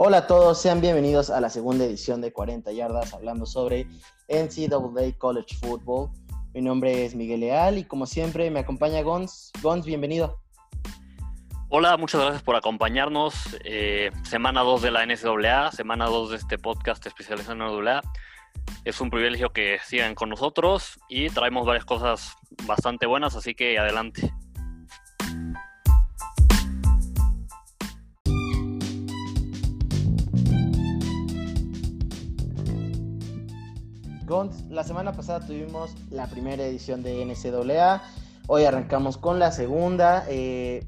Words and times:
Hola 0.00 0.18
a 0.18 0.26
todos, 0.28 0.62
sean 0.62 0.80
bienvenidos 0.80 1.28
a 1.28 1.40
la 1.40 1.50
segunda 1.50 1.84
edición 1.84 2.20
de 2.20 2.32
40 2.32 2.70
Yardas 2.70 3.12
hablando 3.14 3.46
sobre 3.46 3.88
NCAA 4.28 5.18
College 5.18 5.56
Football. 5.56 6.10
Mi 6.54 6.62
nombre 6.62 7.04
es 7.04 7.16
Miguel 7.16 7.40
Leal 7.40 7.78
y 7.78 7.84
como 7.84 8.06
siempre 8.06 8.48
me 8.52 8.60
acompaña 8.60 9.02
Gons. 9.02 9.50
Gons, 9.60 9.84
bienvenido. 9.84 10.38
Hola, 11.68 11.96
muchas 11.96 12.20
gracias 12.20 12.44
por 12.44 12.54
acompañarnos. 12.54 13.58
Eh, 13.64 14.12
semana 14.22 14.60
2 14.60 14.82
de 14.82 14.90
la 14.92 15.04
NCAA, 15.04 15.72
semana 15.72 16.06
2 16.06 16.30
de 16.30 16.36
este 16.36 16.58
podcast 16.58 17.04
especializado 17.04 17.54
en 17.54 17.58
NCAA. 17.58 18.00
Es 18.84 19.00
un 19.00 19.10
privilegio 19.10 19.52
que 19.52 19.80
sigan 19.84 20.14
con 20.14 20.28
nosotros 20.28 21.00
y 21.08 21.28
traemos 21.30 21.66
varias 21.66 21.84
cosas 21.84 22.36
bastante 22.68 23.06
buenas, 23.06 23.34
así 23.34 23.56
que 23.56 23.76
adelante. 23.80 24.32
La 34.68 34.84
semana 34.84 35.12
pasada 35.12 35.46
tuvimos 35.46 35.94
la 36.10 36.26
primera 36.26 36.62
edición 36.62 37.02
de 37.02 37.24
NCAA. 37.24 38.02
Hoy 38.46 38.64
arrancamos 38.64 39.16
con 39.16 39.38
la 39.38 39.52
segunda. 39.52 40.26
Eh, 40.28 40.86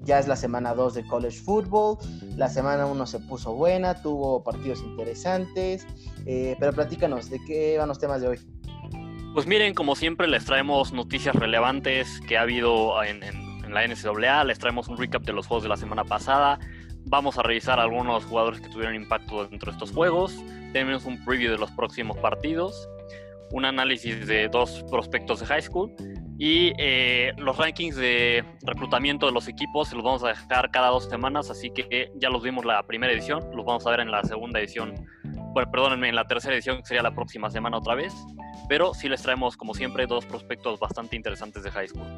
ya 0.00 0.18
es 0.18 0.28
la 0.28 0.36
semana 0.36 0.74
2 0.74 0.92
de 0.92 1.06
College 1.06 1.38
Football. 1.40 1.96
La 2.36 2.50
semana 2.50 2.84
1 2.84 3.06
se 3.06 3.18
puso 3.20 3.54
buena, 3.54 4.02
tuvo 4.02 4.44
partidos 4.44 4.80
interesantes. 4.80 5.86
Eh, 6.26 6.54
pero 6.60 6.74
platícanos, 6.74 7.30
¿de 7.30 7.42
qué 7.46 7.78
van 7.78 7.88
los 7.88 7.98
temas 7.98 8.20
de 8.20 8.28
hoy? 8.28 8.38
Pues 9.32 9.46
miren, 9.46 9.72
como 9.72 9.96
siempre, 9.96 10.28
les 10.28 10.44
traemos 10.44 10.92
noticias 10.92 11.34
relevantes 11.34 12.20
que 12.28 12.36
ha 12.36 12.42
habido 12.42 13.02
en, 13.02 13.22
en 13.22 13.72
la 13.72 13.88
NCAA. 13.88 14.44
Les 14.44 14.58
traemos 14.58 14.88
un 14.88 14.98
recap 14.98 15.22
de 15.22 15.32
los 15.32 15.46
juegos 15.46 15.62
de 15.62 15.70
la 15.70 15.78
semana 15.78 16.04
pasada. 16.04 16.58
Vamos 17.06 17.38
a 17.38 17.42
revisar 17.42 17.80
algunos 17.80 18.26
jugadores 18.26 18.60
que 18.60 18.68
tuvieron 18.68 18.94
impacto 18.94 19.46
dentro 19.46 19.72
de 19.72 19.76
estos 19.76 19.92
juegos. 19.92 20.36
Tenemos 20.72 21.04
un 21.04 21.22
preview 21.24 21.52
de 21.52 21.58
los 21.58 21.70
próximos 21.72 22.16
partidos, 22.18 22.88
un 23.50 23.64
análisis 23.64 24.26
de 24.26 24.48
dos 24.48 24.84
prospectos 24.90 25.40
de 25.40 25.46
high 25.46 25.62
school 25.62 25.94
y 26.38 26.72
eh, 26.78 27.32
los 27.36 27.56
rankings 27.58 27.94
de 27.94 28.44
reclutamiento 28.62 29.26
de 29.26 29.32
los 29.32 29.46
equipos 29.46 29.88
se 29.88 29.94
los 29.94 30.04
vamos 30.04 30.24
a 30.24 30.28
dejar 30.28 30.70
cada 30.70 30.88
dos 30.88 31.08
semanas, 31.08 31.50
así 31.50 31.70
que 31.70 32.10
ya 32.16 32.30
los 32.30 32.42
vimos 32.42 32.64
la 32.64 32.82
primera 32.84 33.12
edición, 33.12 33.44
los 33.54 33.64
vamos 33.64 33.86
a 33.86 33.90
ver 33.90 34.00
en 34.00 34.10
la 34.10 34.22
segunda 34.24 34.58
edición, 34.58 35.06
bueno, 35.52 35.70
perdónenme, 35.70 36.08
en 36.08 36.16
la 36.16 36.26
tercera 36.26 36.54
edición 36.54 36.78
que 36.78 36.86
sería 36.86 37.02
la 37.02 37.14
próxima 37.14 37.50
semana 37.50 37.76
otra 37.76 37.94
vez, 37.94 38.12
pero 38.68 38.94
sí 38.94 39.08
les 39.08 39.22
traemos 39.22 39.56
como 39.56 39.74
siempre 39.74 40.06
dos 40.06 40.24
prospectos 40.24 40.80
bastante 40.80 41.14
interesantes 41.14 41.62
de 41.62 41.70
high 41.70 41.88
school. 41.88 42.08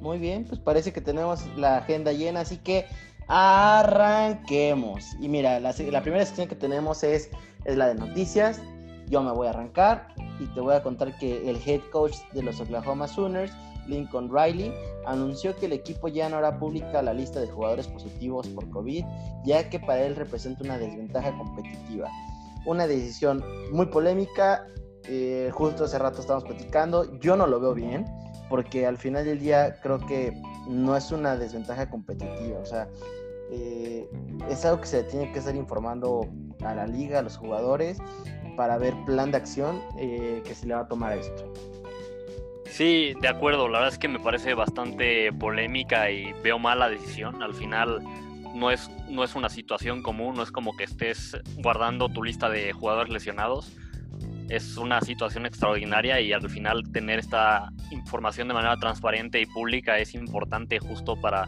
Muy 0.00 0.18
bien, 0.18 0.44
pues 0.44 0.60
parece 0.60 0.92
que 0.92 1.00
tenemos 1.00 1.46
la 1.56 1.78
agenda 1.78 2.12
llena, 2.12 2.40
así 2.40 2.58
que 2.58 2.84
arranquemos. 3.28 5.14
Y 5.20 5.28
mira, 5.28 5.60
la, 5.60 5.72
la 5.72 6.02
primera 6.02 6.26
sección 6.26 6.48
que 6.48 6.56
tenemos 6.56 7.02
es 7.02 7.30
es 7.64 7.76
la 7.76 7.88
de 7.88 7.94
noticias. 7.94 8.60
Yo 9.08 9.22
me 9.22 9.32
voy 9.32 9.46
a 9.46 9.50
arrancar 9.50 10.08
y 10.40 10.46
te 10.46 10.60
voy 10.60 10.74
a 10.74 10.82
contar 10.82 11.16
que 11.18 11.48
el 11.48 11.60
head 11.64 11.80
coach 11.92 12.16
de 12.32 12.42
los 12.42 12.60
Oklahoma 12.60 13.06
Sooners, 13.06 13.52
Lincoln 13.86 14.30
Riley, 14.34 14.72
anunció 15.06 15.54
que 15.56 15.66
el 15.66 15.72
equipo 15.72 16.08
ya 16.08 16.28
no 16.28 16.36
hará 16.36 16.58
pública 16.58 17.02
la 17.02 17.12
lista 17.12 17.40
de 17.40 17.46
jugadores 17.48 17.86
positivos 17.88 18.48
por 18.48 18.68
COVID, 18.70 19.04
ya 19.44 19.68
que 19.68 19.78
para 19.78 20.02
él 20.02 20.16
representa 20.16 20.64
una 20.64 20.78
desventaja 20.78 21.36
competitiva. 21.36 22.08
Una 22.66 22.86
decisión 22.86 23.44
muy 23.72 23.86
polémica, 23.86 24.66
eh, 25.06 25.50
justo 25.52 25.84
hace 25.84 25.98
rato 25.98 26.20
estamos 26.20 26.44
platicando, 26.44 27.18
yo 27.20 27.36
no 27.36 27.46
lo 27.46 27.60
veo 27.60 27.74
bien, 27.74 28.06
porque 28.48 28.86
al 28.86 28.96
final 28.96 29.24
del 29.24 29.38
día 29.38 29.78
creo 29.82 29.98
que 30.06 30.32
no 30.66 30.96
es 30.96 31.12
una 31.12 31.36
desventaja 31.36 31.90
competitiva, 31.90 32.58
o 32.58 32.66
sea, 32.66 32.88
eh, 33.54 34.08
es 34.50 34.64
algo 34.64 34.80
que 34.80 34.86
se 34.86 35.04
tiene 35.04 35.30
que 35.32 35.38
estar 35.38 35.54
informando 35.54 36.28
a 36.64 36.74
la 36.74 36.86
liga, 36.86 37.20
a 37.20 37.22
los 37.22 37.36
jugadores, 37.36 37.98
para 38.56 38.78
ver 38.78 38.94
plan 39.06 39.30
de 39.30 39.36
acción 39.36 39.80
eh, 39.98 40.42
que 40.44 40.54
se 40.54 40.66
le 40.66 40.74
va 40.74 40.80
a 40.80 40.88
tomar 40.88 41.12
a 41.12 41.16
esto. 41.16 41.52
Sí, 42.66 43.14
de 43.20 43.28
acuerdo, 43.28 43.68
la 43.68 43.78
verdad 43.78 43.92
es 43.92 43.98
que 43.98 44.08
me 44.08 44.18
parece 44.18 44.54
bastante 44.54 45.32
polémica 45.32 46.10
y 46.10 46.32
veo 46.42 46.58
mala 46.58 46.88
decisión. 46.88 47.42
Al 47.42 47.54
final 47.54 48.00
no 48.54 48.70
es, 48.70 48.90
no 49.08 49.22
es 49.22 49.36
una 49.36 49.48
situación 49.48 50.02
común, 50.02 50.34
no 50.34 50.42
es 50.42 50.50
como 50.50 50.76
que 50.76 50.84
estés 50.84 51.36
guardando 51.58 52.08
tu 52.08 52.24
lista 52.24 52.48
de 52.48 52.72
jugadores 52.72 53.12
lesionados. 53.12 53.72
Es 54.48 54.76
una 54.76 55.00
situación 55.02 55.46
extraordinaria 55.46 56.20
y 56.20 56.32
al 56.32 56.48
final 56.50 56.82
tener 56.92 57.20
esta 57.20 57.68
información 57.92 58.48
de 58.48 58.54
manera 58.54 58.76
transparente 58.76 59.40
y 59.40 59.46
pública 59.46 59.98
es 59.98 60.14
importante 60.14 60.78
justo 60.80 61.16
para 61.20 61.46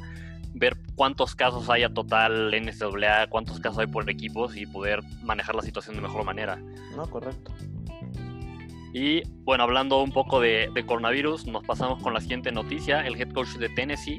ver 0.57 0.77
cuántos 0.95 1.35
casos 1.35 1.69
hay 1.69 1.83
a 1.83 1.93
total 1.93 2.53
en 2.55 2.65
NCAA, 2.65 3.29
cuántos 3.29 3.61
casos 3.61 3.79
hay 3.79 3.87
por 3.87 4.09
equipos 4.09 4.57
y 4.57 4.67
poder 4.67 5.01
manejar 5.23 5.55
la 5.55 5.63
situación 5.63 5.97
de 5.97 6.03
mejor 6.03 6.25
manera. 6.25 6.57
No, 6.97 7.09
correcto. 7.09 7.53
Y 8.95 9.23
bueno, 9.45 9.65
hablando 9.65 10.03
un 10.03 10.13
poco 10.13 10.41
de, 10.41 10.71
coronavirus, 10.87 11.47
nos 11.47 11.63
pasamos 11.65 12.03
con 12.03 12.15
la 12.15 12.21
siguiente 12.21 12.51
noticia. 12.51 13.07
El 13.07 13.21
head 13.21 13.31
coach 13.33 13.57
de 13.59 13.69
Tennessee, 13.69 14.19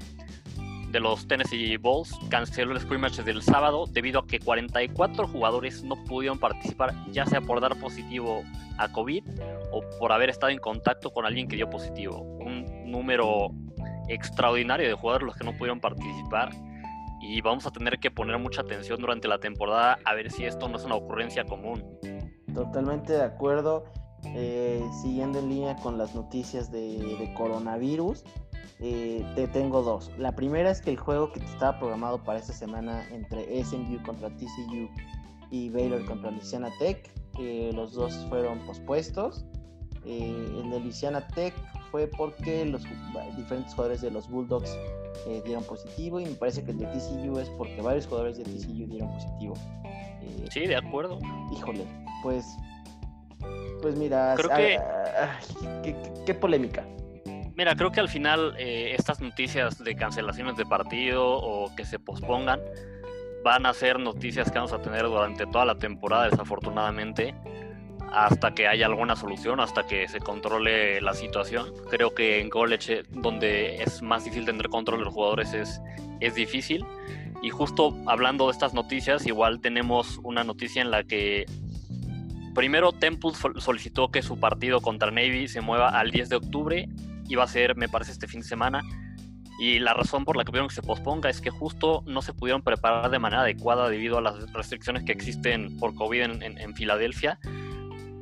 de 0.91 0.99
los 0.99 1.27
Tennessee 1.27 1.77
Bulls, 1.77 2.15
canceló 2.29 2.73
el 2.73 2.79
scrimmage 2.79 3.23
del 3.23 3.41
sábado 3.41 3.85
debido 3.87 4.19
a 4.19 4.27
que 4.27 4.39
44 4.39 5.27
jugadores 5.27 5.83
no 5.83 5.95
pudieron 6.03 6.37
participar, 6.37 6.93
ya 7.11 7.25
sea 7.25 7.41
por 7.41 7.59
dar 7.59 7.79
positivo 7.79 8.43
a 8.77 8.91
COVID 8.91 9.23
o 9.71 9.81
por 9.99 10.11
haber 10.11 10.29
estado 10.29 10.51
en 10.51 10.59
contacto 10.59 11.09
con 11.09 11.25
alguien 11.25 11.47
que 11.47 11.55
dio 11.55 11.67
positivo. 11.71 12.21
Un 12.21 12.91
número 12.91 13.49
extraordinario 14.07 14.87
de 14.87 14.93
jugadores 14.93 15.27
los 15.27 15.35
que 15.35 15.43
no 15.43 15.51
pudieron 15.53 15.79
participar 15.79 16.49
y 17.21 17.41
vamos 17.41 17.65
a 17.65 17.71
tener 17.71 17.99
que 17.99 18.11
poner 18.11 18.37
mucha 18.37 18.61
atención 18.61 18.99
durante 18.99 19.27
la 19.27 19.39
temporada 19.39 19.97
a 20.05 20.13
ver 20.13 20.31
si 20.31 20.45
esto 20.45 20.67
no 20.69 20.77
es 20.77 20.85
una 20.85 20.95
ocurrencia 20.95 21.45
común. 21.45 21.83
Totalmente 22.53 23.13
de 23.13 23.23
acuerdo. 23.23 23.85
Eh, 24.35 24.83
siguiendo 25.01 25.39
en 25.39 25.49
línea 25.49 25.75
con 25.77 25.97
las 25.97 26.15
noticias 26.15 26.71
de, 26.71 27.31
coronavirus, 27.35 28.23
eh, 28.79 29.25
te 29.35 29.47
tengo 29.47 29.81
dos. 29.83 30.11
La 30.17 30.35
primera 30.35 30.71
es 30.71 30.81
que 30.81 30.89
el 30.89 30.97
juego 30.97 31.31
que 31.31 31.39
estaba 31.39 31.77
programado 31.79 32.23
para 32.23 32.39
esta 32.39 32.53
semana 32.53 33.07
entre 33.11 33.63
SMU 33.63 34.01
contra 34.03 34.29
TCU 34.29 34.89
y 35.51 35.69
Baylor 35.69 36.03
contra 36.05 36.31
Louisiana 36.31 36.69
Tech, 36.79 37.09
eh, 37.39 37.71
los 37.73 37.93
dos 37.93 38.13
fueron 38.29 38.59
pospuestos. 38.65 39.45
el 40.05 40.69
de 40.69 40.79
Louisiana 40.79 41.27
Tech 41.27 41.53
fue 41.91 42.07
porque 42.07 42.65
los 42.65 42.83
diferentes 43.35 43.73
jugadores 43.73 44.01
de 44.01 44.11
los 44.11 44.29
Bulldogs 44.29 44.77
eh, 45.27 45.41
dieron 45.45 45.63
positivo 45.63 46.19
y 46.19 46.25
me 46.25 46.35
parece 46.35 46.63
que 46.63 46.71
el 46.71 46.79
de 46.79 46.85
TCU 46.87 47.39
es 47.39 47.49
porque 47.51 47.81
varios 47.81 48.05
jugadores 48.05 48.37
de 48.37 48.43
TCU 48.43 48.87
dieron 48.87 49.11
positivo. 49.13 49.55
Eh, 50.21 50.47
sí, 50.51 50.67
de 50.67 50.75
acuerdo. 50.75 51.19
Híjole, 51.51 51.85
pues, 52.23 52.45
pues 53.81 53.95
mira, 53.95 54.35
creo 54.37 54.49
que... 55.83 55.95
qué, 56.25 56.33
polémica. 56.33 56.85
Mira, 57.55 57.75
creo 57.75 57.91
que 57.91 57.99
al 57.99 58.09
final 58.09 58.53
eh, 58.57 58.93
estas 58.97 59.19
noticias 59.19 59.83
de 59.83 59.95
cancelaciones 59.95 60.57
de 60.57 60.65
partido 60.65 61.25
o 61.25 61.75
que 61.75 61.85
se 61.85 61.97
pospongan 61.97 62.61
van 63.43 63.65
a 63.65 63.73
ser 63.73 63.99
noticias 63.99 64.51
que 64.51 64.57
vamos 64.57 64.73
a 64.73 64.81
tener 64.81 65.03
durante 65.03 65.45
toda 65.47 65.65
la 65.65 65.75
temporada, 65.75 66.29
desafortunadamente 66.29 67.33
hasta 68.11 68.53
que 68.53 68.67
haya 68.67 68.85
alguna 68.85 69.15
solución, 69.15 69.59
hasta 69.59 69.85
que 69.85 70.07
se 70.07 70.19
controle 70.19 71.01
la 71.01 71.13
situación. 71.13 71.71
Creo 71.89 72.13
que 72.13 72.39
en 72.39 72.49
college, 72.49 73.03
donde 73.09 73.81
es 73.81 74.01
más 74.01 74.23
difícil 74.23 74.45
tener 74.45 74.69
control 74.69 74.99
de 74.99 75.05
los 75.05 75.13
jugadores, 75.13 75.53
es, 75.53 75.81
es 76.19 76.35
difícil. 76.35 76.85
Y 77.41 77.49
justo 77.49 77.95
hablando 78.07 78.47
de 78.47 78.51
estas 78.51 78.73
noticias, 78.73 79.25
igual 79.27 79.61
tenemos 79.61 80.19
una 80.23 80.43
noticia 80.43 80.81
en 80.81 80.91
la 80.91 81.03
que 81.03 81.45
primero 82.55 82.91
Temple 82.91 83.31
solicitó 83.57 84.09
que 84.09 84.23
su 84.23 84.39
partido 84.39 84.81
contra 84.81 85.11
Navy 85.11 85.47
se 85.47 85.61
mueva 85.61 85.89
al 85.89 86.11
10 86.11 86.29
de 86.29 86.35
octubre. 86.37 86.89
Iba 87.29 87.43
a 87.43 87.47
ser, 87.47 87.75
me 87.75 87.89
parece, 87.89 88.11
este 88.11 88.27
fin 88.27 88.41
de 88.41 88.47
semana. 88.47 88.81
Y 89.59 89.79
la 89.79 89.93
razón 89.93 90.23
por 90.23 90.37
la 90.37 90.45
que 90.45 90.51
vieron 90.51 90.69
que 90.69 90.75
se 90.75 90.83
posponga 90.83 91.29
es 91.29 91.41
que 91.41 91.49
justo 91.49 92.03
no 92.05 92.21
se 92.21 92.33
pudieron 92.33 92.61
preparar 92.61 93.09
de 93.09 93.19
manera 93.19 93.41
adecuada 93.41 93.89
debido 93.89 94.19
a 94.19 94.21
las 94.21 94.51
restricciones 94.53 95.03
que 95.03 95.11
existen 95.11 95.77
por 95.77 95.95
COVID 95.95 96.21
en 96.21 96.75
Filadelfia 96.75 97.39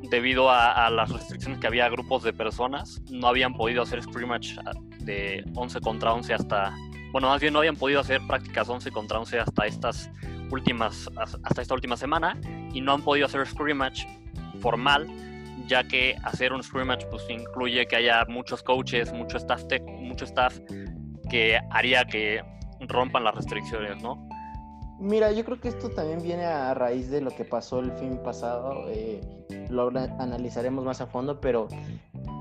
debido 0.10 0.50
a, 0.50 0.90
las 0.90 1.10
restricciones 1.10 1.60
que 1.60 1.68
había 1.68 1.90
grupos 1.90 2.24
de 2.24 2.34
personas, 2.34 3.02
no 3.10 3.28
habían 3.28 3.54
podido 3.54 3.82
hacer 3.82 4.02
scrimmage 4.02 4.56
de 5.00 5.44
11 5.56 5.82
contra 5.82 6.14
11 6.14 6.34
hasta, 6.34 6.76
bueno, 7.12 7.30
más 7.30 7.42
bien 7.42 7.54
no 7.54 7.60
habían 7.60 7.76
podido 7.76 8.00
hacer 8.00 8.22
prácticas 8.28 8.70
11 8.70 8.92
contra 8.92 9.20
11 9.20 9.40
hasta 9.40 9.66
estas 9.66 10.10
últimas, 10.52 11.10
hasta 11.18 11.62
esta 11.62 11.74
última 11.74 11.98
semana 11.98 12.38
y 12.74 12.82
no 12.82 12.94
han 12.94 13.02
podido 13.02 13.26
hacer 13.26 13.46
scrimmage 13.48 14.08
formal, 14.62 15.08
ya 15.68 15.84
que 15.84 16.16
hacer 16.24 16.54
un 16.54 16.64
scrimmage 16.64 17.06
pues 17.08 17.24
incluye 17.30 17.88
que 17.88 17.96
haya 17.96 18.26
muchos 18.28 18.64
coaches, 18.64 19.12
mucho 19.14 19.38
staff, 19.38 19.66
tech, 19.68 19.84
mucho 19.84 20.26
staff 20.26 20.60
que 21.30 21.60
haría 21.72 22.06
que 22.06 22.44
rompan 22.82 23.24
las 23.24 23.36
restricciones, 23.36 24.02
¿no? 24.02 24.28
Mira, 25.00 25.32
yo 25.32 25.44
creo 25.44 25.60
que 25.60 25.68
esto 25.68 25.90
también 25.90 26.22
viene 26.24 26.46
a 26.46 26.74
raíz 26.74 27.10
de 27.10 27.22
lo 27.22 27.32
que 27.32 27.44
pasó 27.44 27.80
el 27.80 27.92
fin 27.94 28.18
pasado. 28.24 28.86
Eh, 28.90 29.22
lo 29.70 29.90
analizaremos 30.20 30.86
más 30.86 31.02
a 31.02 31.08
fondo, 31.08 31.42
pero 31.42 31.68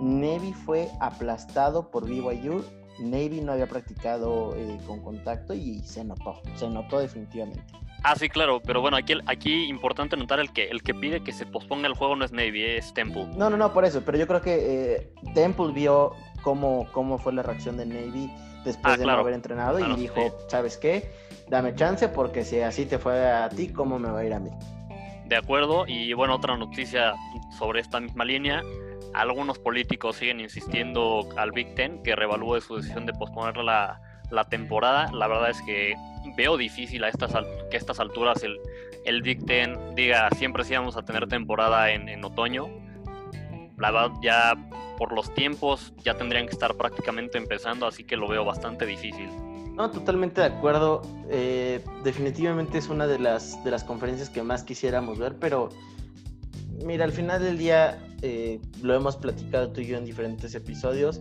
Navy 0.00 0.52
fue 0.52 0.88
aplastado 1.00 1.90
por 1.90 2.06
BYU. 2.08 2.64
Navy 3.00 3.40
no 3.40 3.52
había 3.52 3.66
practicado 3.66 4.54
eh, 4.56 4.78
con 4.86 5.00
contacto 5.02 5.52
y 5.52 5.80
se 5.80 6.04
notó, 6.04 6.40
se 6.54 6.68
notó 6.68 7.00
definitivamente. 7.00 7.60
Ah, 8.04 8.14
sí, 8.16 8.28
claro, 8.28 8.60
pero 8.62 8.80
bueno, 8.80 8.96
aquí, 8.98 9.14
aquí 9.26 9.64
importante 9.64 10.16
notar 10.16 10.38
el 10.38 10.52
que 10.52 10.68
el 10.68 10.82
que 10.82 10.94
pide 10.94 11.24
que 11.24 11.32
se 11.32 11.46
posponga 11.46 11.88
el 11.88 11.94
juego 11.94 12.14
no 12.14 12.24
es 12.24 12.30
Navy, 12.32 12.62
es 12.62 12.92
Temple. 12.94 13.26
No, 13.36 13.50
no, 13.50 13.56
no, 13.56 13.72
por 13.72 13.84
eso, 13.84 14.02
pero 14.04 14.16
yo 14.18 14.26
creo 14.28 14.42
que 14.42 14.94
eh, 14.94 15.12
Temple 15.34 15.72
vio 15.72 16.12
cómo, 16.42 16.86
cómo 16.92 17.18
fue 17.18 17.32
la 17.32 17.42
reacción 17.42 17.78
de 17.78 17.86
Navy 17.86 18.30
después 18.64 18.94
Ah, 18.94 18.96
de 18.98 19.02
claro. 19.04 19.16
no 19.18 19.22
haber 19.22 19.34
entrenado 19.34 19.78
Claro, 19.78 19.94
y 19.94 19.96
dijo, 19.96 20.20
sí. 20.20 20.30
¿sabes 20.48 20.76
qué? 20.76 21.10
Dame 21.49 21.75
chance 21.75 22.08
porque 22.08 22.44
si 22.44 22.61
así 22.61 22.87
te 22.87 22.99
fue 22.99 23.31
a 23.31 23.49
ti, 23.49 23.69
¿cómo 23.69 23.99
me 23.99 24.11
va 24.11 24.20
a 24.20 24.25
ir 24.25 24.32
a 24.32 24.41
mí? 24.41 24.50
De 25.26 25.37
acuerdo, 25.37 25.85
y 25.87 26.12
bueno, 26.12 26.35
otra 26.35 26.56
noticia 26.56 27.14
sobre 27.58 27.81
esta 27.81 28.00
misma 28.00 28.25
línea. 28.25 28.62
Algunos 29.14 29.58
políticos 29.58 30.17
siguen 30.17 30.41
insistiendo 30.41 31.29
al 31.37 31.52
Big 31.52 31.75
Ten 31.75 32.02
que 32.02 32.17
revalúe 32.17 32.61
su 32.61 32.76
decisión 32.76 33.06
de 33.06 33.12
posponer 33.12 33.56
la, 33.58 34.00
la 34.31 34.44
temporada. 34.44 35.11
La 35.12 35.29
verdad 35.29 35.50
es 35.50 35.62
que 35.62 35.94
veo 36.37 36.56
difícil 36.56 37.05
a 37.05 37.08
estas, 37.08 37.32
que 37.70 37.76
a 37.76 37.79
estas 37.79 38.00
alturas 38.00 38.43
el, 38.43 38.58
el 39.05 39.23
Big 39.23 39.44
Ten 39.46 39.94
diga 39.94 40.29
siempre 40.37 40.64
sí 40.64 40.75
vamos 40.75 40.96
a 40.96 41.02
tener 41.02 41.29
temporada 41.29 41.91
en, 41.93 42.08
en 42.08 42.25
otoño. 42.25 42.69
La 43.79 43.91
verdad, 43.91 44.11
ya 44.23 44.55
por 44.99 45.12
los 45.12 45.32
tiempos 45.35 45.93
ya 46.02 46.14
tendrían 46.14 46.46
que 46.46 46.52
estar 46.52 46.75
prácticamente 46.75 47.38
empezando, 47.38 47.87
así 47.87 48.05
que 48.05 48.17
lo 48.17 48.29
veo 48.29 48.44
bastante 48.44 48.87
difícil. 48.87 49.31
No, 49.74 49.90
totalmente 49.90 50.40
de 50.40 50.46
acuerdo. 50.46 51.02
Eh, 51.28 51.84
definitivamente 52.04 52.78
es 52.78 52.88
una 52.88 53.06
de 53.06 53.18
las, 53.18 53.62
de 53.64 53.70
las 53.70 53.84
conferencias 53.84 54.30
que 54.30 54.42
más 54.42 54.62
quisiéramos 54.62 55.18
ver, 55.18 55.36
pero 55.38 55.68
mira, 56.84 57.04
al 57.04 57.12
final 57.12 57.42
del 57.42 57.58
día 57.58 57.98
eh, 58.22 58.60
lo 58.82 58.94
hemos 58.94 59.16
platicado 59.16 59.72
tú 59.72 59.80
y 59.80 59.86
yo 59.86 59.96
en 59.98 60.04
diferentes 60.04 60.54
episodios. 60.54 61.20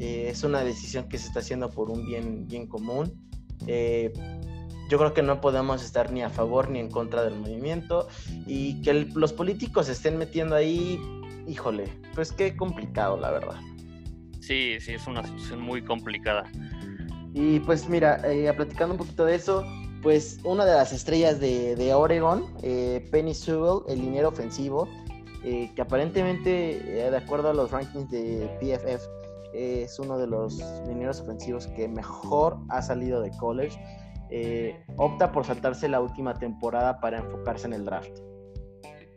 eh, 0.00 0.28
es 0.30 0.44
una 0.44 0.64
decisión 0.64 1.08
que 1.08 1.18
se 1.18 1.26
está 1.26 1.40
haciendo 1.40 1.68
por 1.68 1.90
un 1.90 2.06
bien, 2.06 2.46
bien 2.48 2.66
común. 2.66 3.12
Eh, 3.66 4.12
yo 4.88 4.98
creo 4.98 5.12
que 5.12 5.22
no 5.22 5.40
podemos 5.40 5.84
estar 5.84 6.10
ni 6.10 6.22
a 6.22 6.30
favor 6.30 6.70
ni 6.70 6.80
en 6.80 6.90
contra 6.90 7.22
del 7.22 7.36
movimiento 7.36 8.08
y 8.46 8.80
que 8.82 9.06
los 9.14 9.32
políticos 9.32 9.86
se 9.86 9.92
estén 9.92 10.16
metiendo 10.16 10.56
ahí, 10.56 10.98
híjole, 11.46 11.84
pues 12.14 12.32
qué 12.32 12.56
complicado, 12.56 13.18
la 13.18 13.30
verdad. 13.30 13.60
Sí, 14.40 14.80
sí, 14.80 14.94
es 14.94 15.06
una 15.06 15.22
situación 15.22 15.60
muy 15.60 15.82
complicada. 15.84 16.50
Y 17.32 17.60
pues 17.60 17.88
mira, 17.88 18.20
eh, 18.24 18.52
platicando 18.52 18.94
un 18.94 18.98
poquito 18.98 19.24
de 19.24 19.36
eso, 19.36 19.64
pues 20.02 20.38
una 20.44 20.64
de 20.64 20.72
las 20.72 20.92
estrellas 20.92 21.40
de, 21.40 21.76
de 21.76 21.94
Oregon, 21.94 22.44
eh, 22.62 23.06
Penny 23.10 23.34
Sewell, 23.34 23.82
el 23.88 24.00
liniero 24.00 24.28
ofensivo, 24.28 24.88
eh, 25.44 25.70
que 25.74 25.82
aparentemente, 25.82 27.06
eh, 27.06 27.10
de 27.10 27.16
acuerdo 27.16 27.50
a 27.50 27.54
los 27.54 27.70
rankings 27.70 28.10
de 28.10 28.48
PFF, 28.60 29.04
es 29.52 29.98
uno 29.98 30.16
de 30.18 30.26
los 30.26 30.62
linieros 30.86 31.20
ofensivos 31.20 31.66
que 31.68 31.88
mejor 31.88 32.58
ha 32.68 32.82
salido 32.82 33.20
de 33.20 33.30
college, 33.38 33.76
opta 34.96 35.32
por 35.32 35.44
saltarse 35.44 35.88
la 35.88 36.00
última 36.00 36.34
temporada 36.34 37.00
para 37.00 37.18
enfocarse 37.18 37.66
en 37.66 37.72
el 37.72 37.84
draft. 37.84 38.12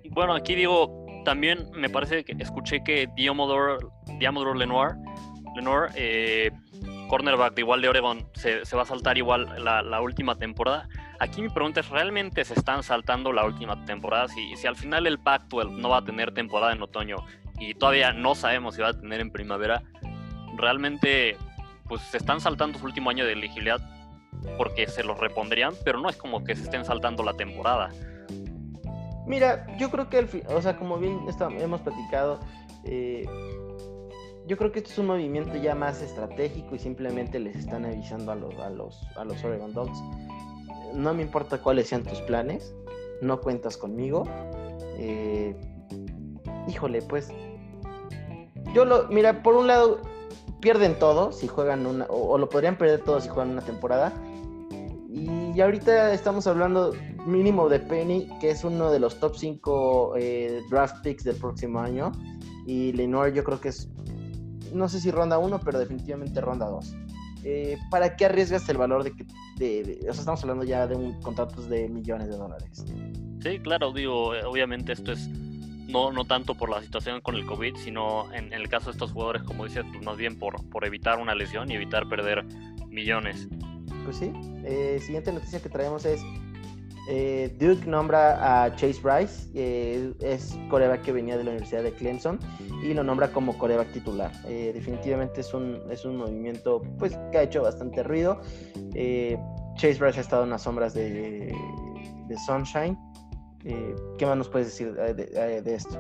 Bueno, 0.09 0.33
aquí 0.33 0.55
digo, 0.55 1.05
también 1.23 1.69
me 1.75 1.87
parece 1.87 2.23
que 2.23 2.33
escuché 2.39 2.83
que 2.83 3.07
Diamodor, 3.15 3.91
Diamodor 4.19 4.57
Lenoir, 4.57 4.95
Lenoir 5.55 5.89
eh, 5.95 6.51
cornerback 7.13 7.53
de 7.53 7.61
igual 7.61 7.79
de 7.79 7.89
Oregon, 7.89 8.25
se, 8.33 8.75
va 8.75 8.81
a 8.81 8.85
saltar 8.85 9.19
igual 9.19 9.47
la, 9.63 10.01
última 10.01 10.33
temporada. 10.33 10.89
Aquí 11.19 11.43
mi 11.43 11.49
pregunta 11.49 11.81
es, 11.81 11.89
¿realmente 11.89 12.43
se 12.43 12.55
están 12.55 12.81
saltando 12.81 13.31
la 13.31 13.45
última 13.45 13.85
temporada? 13.85 14.27
Si, 14.29 14.65
al 14.65 14.75
final 14.75 15.05
el 15.05 15.19
Pac-12 15.19 15.77
no 15.77 15.89
va 15.89 15.97
a 15.97 16.03
tener 16.03 16.33
temporada 16.33 16.73
en 16.73 16.81
otoño 16.81 17.17
y 17.59 17.75
todavía 17.75 18.13
no 18.13 18.33
sabemos 18.33 18.73
si 18.73 18.81
va 18.81 18.87
a 18.87 18.99
tener 18.99 19.21
en 19.21 19.29
primavera, 19.29 19.83
realmente 20.57 21.37
pues 21.87 22.01
se 22.01 22.17
están 22.17 22.41
saltando 22.41 22.79
su 22.79 22.85
último 22.85 23.11
año 23.11 23.27
de 23.27 23.33
elegibilidad 23.33 23.79
porque 24.57 24.87
se 24.87 25.03
los 25.03 25.19
repondrían, 25.19 25.75
pero 25.85 25.99
no 25.99 26.09
es 26.09 26.17
como 26.17 26.43
que 26.43 26.55
se 26.55 26.63
estén 26.63 26.83
saltando 26.83 27.21
la 27.21 27.35
temporada. 27.35 27.91
Mira, 29.27 29.67
yo 29.77 29.91
creo 29.91 30.09
que, 30.09 30.25
fin- 30.25 30.43
o 30.47 30.59
sea, 30.63 30.77
como 30.77 30.97
bien 30.97 31.19
hemos 31.59 31.81
platicado, 31.81 32.39
eh, 32.85 33.27
yo 34.47 34.57
creo 34.57 34.71
que 34.71 34.79
esto 34.79 34.91
es 34.91 34.97
un 34.97 35.07
movimiento 35.07 35.55
ya 35.55 35.75
más 35.75 36.01
estratégico 36.01 36.75
y 36.75 36.79
simplemente 36.79 37.39
les 37.39 37.55
están 37.55 37.85
avisando 37.85 38.31
a 38.31 38.35
los, 38.35 38.55
a 38.59 38.69
los, 38.69 39.01
a 39.15 39.23
los 39.23 39.43
Oregon 39.43 39.73
Dogs. 39.73 39.97
No 40.93 41.13
me 41.13 41.21
importa 41.21 41.59
cuáles 41.59 41.87
sean 41.87 42.03
tus 42.03 42.19
planes, 42.21 42.75
no 43.21 43.39
cuentas 43.39 43.77
conmigo. 43.77 44.25
Eh, 44.97 45.55
híjole, 46.67 47.01
pues. 47.01 47.29
Yo 48.73 48.85
lo, 48.85 49.07
mira, 49.07 49.43
por 49.43 49.55
un 49.55 49.67
lado, 49.67 50.01
pierden 50.59 50.97
todo 50.97 51.31
si 51.31 51.47
juegan 51.47 51.85
una, 51.85 52.05
o, 52.05 52.33
o 52.33 52.37
lo 52.37 52.49
podrían 52.49 52.77
perder 52.77 53.01
todo 53.01 53.21
si 53.21 53.29
juegan 53.29 53.51
una 53.51 53.61
temporada. 53.61 54.13
Y 55.09 55.61
ahorita 55.61 56.11
estamos 56.13 56.47
hablando 56.47 56.93
mínimo 57.27 57.69
de 57.69 57.79
Penny, 57.79 58.27
que 58.41 58.49
es 58.49 58.63
uno 58.63 58.91
de 58.91 58.99
los 58.99 59.19
top 59.19 59.35
5 59.35 60.15
draft 60.69 61.03
picks 61.03 61.23
del 61.23 61.35
próximo 61.35 61.79
año. 61.79 62.11
Y 62.65 62.93
Lenoir 62.93 63.33
yo 63.33 63.43
creo 63.43 63.59
que 63.59 63.69
es, 63.69 63.89
no 64.73 64.89
sé 64.89 64.99
si 64.99 65.11
ronda 65.11 65.37
1, 65.37 65.59
pero 65.63 65.79
definitivamente 65.79 66.41
ronda 66.41 66.67
2. 66.67 66.95
Eh, 67.45 67.77
¿Para 67.91 68.15
qué 68.15 68.25
arriesgas 68.25 68.67
el 68.69 68.77
valor 68.77 69.03
de 69.03 69.11
que, 69.11 69.25
de, 69.57 69.83
de- 69.83 69.99
o 70.09 70.13
sea, 70.13 70.21
estamos 70.21 70.41
hablando 70.43 70.63
ya 70.63 70.87
de 70.87 70.95
un 70.95 71.19
contratos 71.21 71.69
de 71.69 71.89
millones 71.89 72.29
de 72.29 72.37
dólares? 72.37 72.85
Sí, 73.41 73.59
claro, 73.59 73.91
digo, 73.91 74.33
eh, 74.33 74.43
obviamente 74.45 74.93
esto 74.93 75.11
es 75.11 75.27
no, 75.29 76.11
no 76.11 76.23
tanto 76.25 76.55
por 76.55 76.69
la 76.69 76.81
situación 76.81 77.19
con 77.21 77.35
el 77.35 77.45
COVID, 77.45 77.75
sino 77.75 78.31
en, 78.33 78.45
en 78.47 78.53
el 78.53 78.69
caso 78.69 78.85
de 78.85 78.91
estos 78.93 79.11
jugadores, 79.11 79.43
como 79.43 79.65
dices, 79.65 79.83
pues 79.91 80.03
más 80.05 80.15
bien 80.17 80.39
por, 80.39 80.67
por 80.69 80.85
evitar 80.85 81.19
una 81.19 81.35
lesión 81.35 81.69
y 81.69 81.75
evitar 81.75 82.07
perder 82.07 82.45
millones. 82.87 83.47
Pues 84.05 84.17
sí. 84.17 84.31
Eh, 84.63 84.99
siguiente 85.01 85.31
noticia 85.33 85.61
que 85.61 85.69
traemos 85.69 86.05
es 86.05 86.21
eh, 87.09 87.53
Duke 87.59 87.85
nombra 87.85 88.63
a 88.63 88.75
Chase 88.75 89.01
Bryce, 89.01 89.49
eh, 89.55 90.13
es 90.21 90.57
coreback 90.69 91.01
que 91.01 91.11
venía 91.11 91.37
de 91.37 91.43
la 91.43 91.51
Universidad 91.51 91.83
de 91.83 91.91
Clemson 91.91 92.39
y 92.81 92.93
lo 92.93 93.03
nombra 93.03 93.29
como 93.29 93.57
coreback 93.57 93.91
titular. 93.91 94.31
Eh, 94.47 94.71
definitivamente 94.73 95.41
es 95.41 95.53
un, 95.53 95.81
es 95.91 96.05
un 96.05 96.17
movimiento 96.17 96.81
pues, 96.99 97.17
que 97.31 97.39
ha 97.39 97.43
hecho 97.43 97.63
bastante 97.63 98.03
ruido. 98.03 98.41
Chase 99.75 99.95
Bryce 99.99 100.19
ha 100.19 100.21
estado 100.21 100.43
en 100.43 100.51
las 100.51 100.63
sombras 100.63 100.93
de, 100.93 101.53
de 102.27 102.37
Sunshine. 102.45 102.97
¿Qué 103.63 104.25
más 104.25 104.37
nos 104.37 104.49
puedes 104.49 104.67
decir 104.67 104.93
de, 104.93 105.75
esto? 105.75 105.97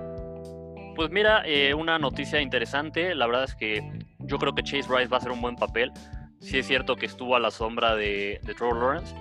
Pues 0.95 1.09
mira, 1.09 1.43
una 1.75 1.97
noticia 1.97 2.39
interesante, 2.39 3.15
la 3.15 3.25
verdad 3.25 3.45
es 3.45 3.55
que 3.55 3.81
yo 4.19 4.37
creo 4.37 4.53
que 4.53 4.63
Chase 4.63 4.87
Bryce 4.87 5.07
va 5.07 5.17
a 5.17 5.19
hacer 5.19 5.31
un 5.31 5.41
buen 5.41 5.55
papel. 5.55 5.91
Sí 6.39 6.59
es 6.59 6.67
cierto 6.67 6.95
que 6.97 7.05
estuvo 7.05 7.37
a 7.37 7.39
la 7.39 7.51
sombra 7.51 7.95
de, 7.95 8.39
de 8.43 8.53
Trevor 8.53 8.75
Lawrence, 8.75 9.15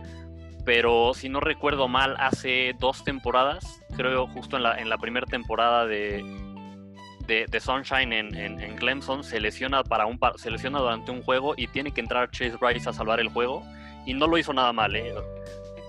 pero 0.65 1.13
si 1.15 1.29
no 1.29 1.41
recuerdo 1.41 1.89
mal, 1.89 2.17
hace 2.19 2.75
dos 2.79 3.03
temporadas, 3.05 3.81
creo 3.97 4.27
justo 4.29 4.57
en 4.57 4.63
la, 4.63 4.79
en 4.79 4.89
la 4.89 4.99
primera 4.99 5.27
temporada 5.27 5.87
de, 5.87 6.23
de, 7.27 7.47
de 7.49 7.61
Sunshine 7.61 8.13
en, 8.13 8.35
en- 8.37 8.61
en 8.61 8.77
Clemson, 8.77 9.25
se 9.25 9.41
lesiona, 9.41 9.83
para 9.83 10.07
un, 10.07 10.19
se 10.37 10.51
lesiona 10.51 10.79
durante 10.79 11.11
un 11.11 11.23
juego 11.23 11.55
y 11.57 11.67
tiene 11.69 11.93
que 11.93 12.01
entrar 12.01 12.31
Chase 12.31 12.57
Bryce 12.61 12.89
a 12.89 12.93
salvar 12.93 13.21
el 13.21 13.29
juego 13.29 13.63
y 14.07 14.15
no 14.15 14.27
lo 14.27 14.39
hizo 14.39 14.53
nada 14.53 14.73
mal. 14.73 14.95
¿eh? 14.97 15.13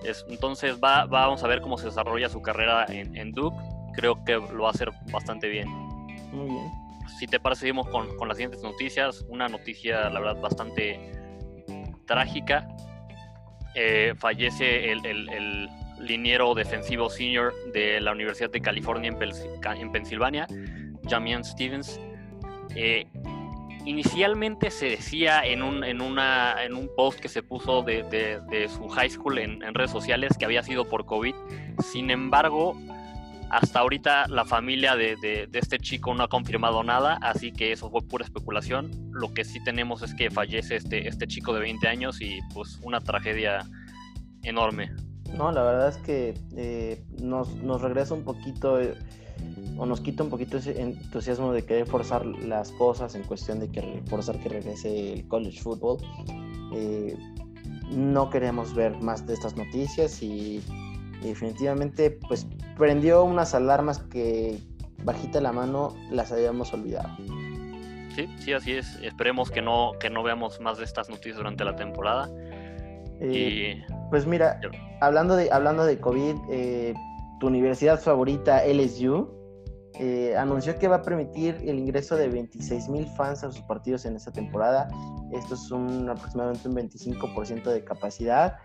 Es- 0.03 0.25
entonces 0.29 0.75
va, 0.83 1.05
va- 1.05 1.21
vamos 1.25 1.43
a 1.43 1.47
ver 1.47 1.61
cómo 1.61 1.77
se 1.77 1.85
desarrolla 1.85 2.29
su 2.29 2.41
carrera 2.41 2.85
en, 2.89 3.15
en 3.15 3.31
Duke. 3.31 3.55
Creo 3.95 4.23
que 4.25 4.33
lo 4.33 4.63
va 4.63 4.69
a 4.69 4.71
hacer 4.71 4.89
bastante 5.11 5.47
bien 5.49 5.67
Muy 6.31 6.49
bien. 6.49 6.71
si 7.19 7.27
te 7.27 7.39
parece, 7.39 7.61
seguimos 7.61 7.87
con, 7.89 8.15
con 8.17 8.27
las 8.27 8.37
siguientes 8.37 8.63
noticias. 8.63 9.23
Una 9.29 9.47
noticia, 9.47 10.09
la 10.09 10.19
verdad, 10.19 10.41
bastante 10.41 11.11
trágica. 12.07 12.67
Eh, 13.75 14.13
fallece 14.17 14.91
el, 14.91 15.69
liniero 15.99 16.53
defensivo 16.53 17.09
senior 17.09 17.53
de 17.71 18.01
la 18.01 18.11
Universidad 18.11 18.49
de 18.49 18.59
California 18.59 19.09
en, 19.09 19.17
Pels- 19.17 19.79
en 19.79 19.91
Pensilvania, 19.91 20.47
Jamian 21.07 21.45
Stevens. 21.45 21.97
Eh, 22.75 23.07
inicialmente 23.85 24.69
se 24.69 24.87
decía 24.87 25.45
en 25.45 25.63
un, 25.63 25.83
en 25.85 26.01
una, 26.01 26.61
en 26.61 26.75
un 26.75 26.89
post 26.93 27.19
que 27.21 27.29
se 27.29 27.41
puso 27.41 27.83
de, 27.83 28.67
su 28.75 28.89
high 28.89 29.09
school 29.09 29.37
en 29.37 29.73
redes 29.73 29.91
sociales 29.91 30.37
que 30.37 30.43
había 30.43 30.61
sido 30.61 30.89
por 30.89 31.05
COVID. 31.05 31.35
Sin 31.81 32.11
embargo, 32.11 32.75
hasta 33.53 33.79
ahorita 33.79 34.27
la 34.29 34.45
familia 34.45 34.95
de, 34.95 35.15
de- 35.21 35.47
este 35.53 35.77
chico 35.77 36.13
no 36.15 36.23
ha 36.23 36.27
confirmado 36.27 36.83
nada, 36.83 37.19
así 37.21 37.51
que 37.51 37.71
eso 37.71 37.89
fue 37.91 38.01
pura 38.01 38.25
especulación. 38.25 38.89
Lo 39.11 39.31
que 39.33 39.45
sí 39.45 39.63
tenemos 39.63 40.01
es 40.01 40.15
que 40.15 40.31
fallece 40.31 40.75
este, 40.77 41.07
este 41.07 41.27
chico 41.27 41.53
de 41.53 41.59
20 41.61 41.87
años 41.87 42.19
y 42.19 42.39
pues 42.53 42.79
una 42.81 42.99
tragedia 42.99 43.59
enorme. 44.41 44.91
No, 45.37 45.51
la 45.51 45.63
verdad 45.63 45.89
es 45.89 45.97
que 45.97 46.33
eh, 46.57 47.03
nos, 47.21 47.55
nos 47.57 47.81
regresa 47.81 48.13
un 48.15 48.23
poquito 48.23 48.81
eh, 48.81 48.95
o 49.77 49.85
nos 49.85 50.01
quita 50.01 50.23
un 50.23 50.29
poquito 50.29 50.57
ese 50.57 50.81
entusiasmo 50.81 51.53
de 51.53 51.63
querer 51.63 51.85
forzar 51.85 52.25
las 52.25 52.71
cosas 52.71 53.13
en 53.15 53.23
cuestión 53.23 53.59
de 53.59 53.69
que 53.69 54.01
forzar 54.07 54.39
que 54.39 54.49
regrese 54.49 55.13
el 55.13 55.27
college 55.27 55.61
football. 55.61 55.97
Eh, 56.73 57.15
no 57.91 58.29
queremos 58.31 58.73
ver 58.73 58.99
más 58.99 59.27
de 59.27 59.33
estas 59.35 59.55
noticias 59.55 60.23
y, 60.23 60.61
y 61.23 61.29
definitivamente 61.29 62.11
pues 62.27 62.47
prendió 62.77 63.23
unas 63.23 63.53
alarmas 63.53 63.99
que 63.99 64.59
bajita 65.03 65.41
la 65.41 65.51
mano 65.51 65.95
las 66.11 66.31
habíamos 66.31 66.73
olvidado. 66.73 67.09
Sí, 68.15 68.29
sí, 68.39 68.53
así 68.53 68.73
es. 68.73 68.99
Esperemos 69.01 69.49
que 69.49 69.61
no, 69.61 69.93
que 69.99 70.09
no 70.09 70.21
veamos 70.21 70.59
más 70.59 70.77
de 70.77 70.83
estas 70.83 71.09
noticias 71.09 71.37
durante 71.37 71.63
la 71.63 71.75
temporada. 71.75 72.29
Eh, 73.19 73.81
Y 73.87 73.93
Pues 74.09 74.27
mira, 74.27 74.59
hablando 75.01 75.35
de, 75.35 75.51
hablando 75.51 75.85
de 75.85 75.99
COVID, 75.99 76.35
eh, 76.51 76.93
tu 77.39 77.47
universidad 77.47 77.99
favorita, 77.99 78.63
LSU, 78.65 79.43
eh, 79.99 80.35
anunció 80.35 80.77
que 80.79 80.87
va 80.87 80.97
a 80.97 81.01
permitir 81.03 81.55
el 81.65 81.77
ingreso 81.77 82.15
de 82.15 82.27
26 82.27 82.89
mil 82.89 83.05
fans 83.15 83.43
a 83.43 83.51
sus 83.51 83.61
partidos 83.61 84.05
en 84.05 84.15
esta 84.15 84.31
temporada. 84.31 84.87
Esto 85.31 85.55
es 85.55 85.71
un, 85.71 86.09
aproximadamente 86.09 86.67
un 86.67 86.75
25% 86.75 87.63
de 87.63 87.83
capacidad. 87.83 88.57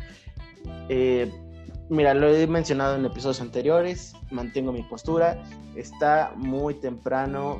Eh, 0.88 1.30
mira, 1.88 2.14
lo 2.14 2.28
he 2.28 2.46
mencionado 2.46 2.96
en 2.96 3.04
episodios 3.04 3.40
anteriores, 3.40 4.14
mantengo 4.30 4.72
mi 4.72 4.82
postura. 4.82 5.42
Está 5.76 6.32
muy 6.36 6.74
temprano 6.74 7.58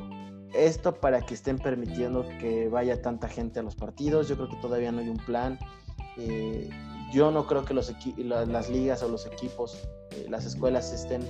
esto 0.54 0.94
para 0.94 1.20
que 1.20 1.34
estén 1.34 1.58
permitiendo 1.58 2.26
que 2.40 2.68
vaya 2.68 3.02
tanta 3.02 3.28
gente 3.28 3.60
a 3.60 3.62
los 3.62 3.74
partidos. 3.74 4.28
Yo 4.28 4.36
creo 4.36 4.48
que 4.48 4.56
todavía 4.56 4.92
no 4.92 5.00
hay 5.00 5.08
un 5.08 5.18
plan. 5.18 5.58
Eh, 6.16 6.68
yo 7.12 7.30
no 7.30 7.46
creo 7.46 7.64
que 7.64 7.74
los 7.74 7.92
las 8.18 8.68
ligas 8.68 9.02
o 9.02 9.08
los 9.08 9.26
equipos, 9.26 9.88
las 10.28 10.44
escuelas 10.44 10.92
estén 10.92 11.22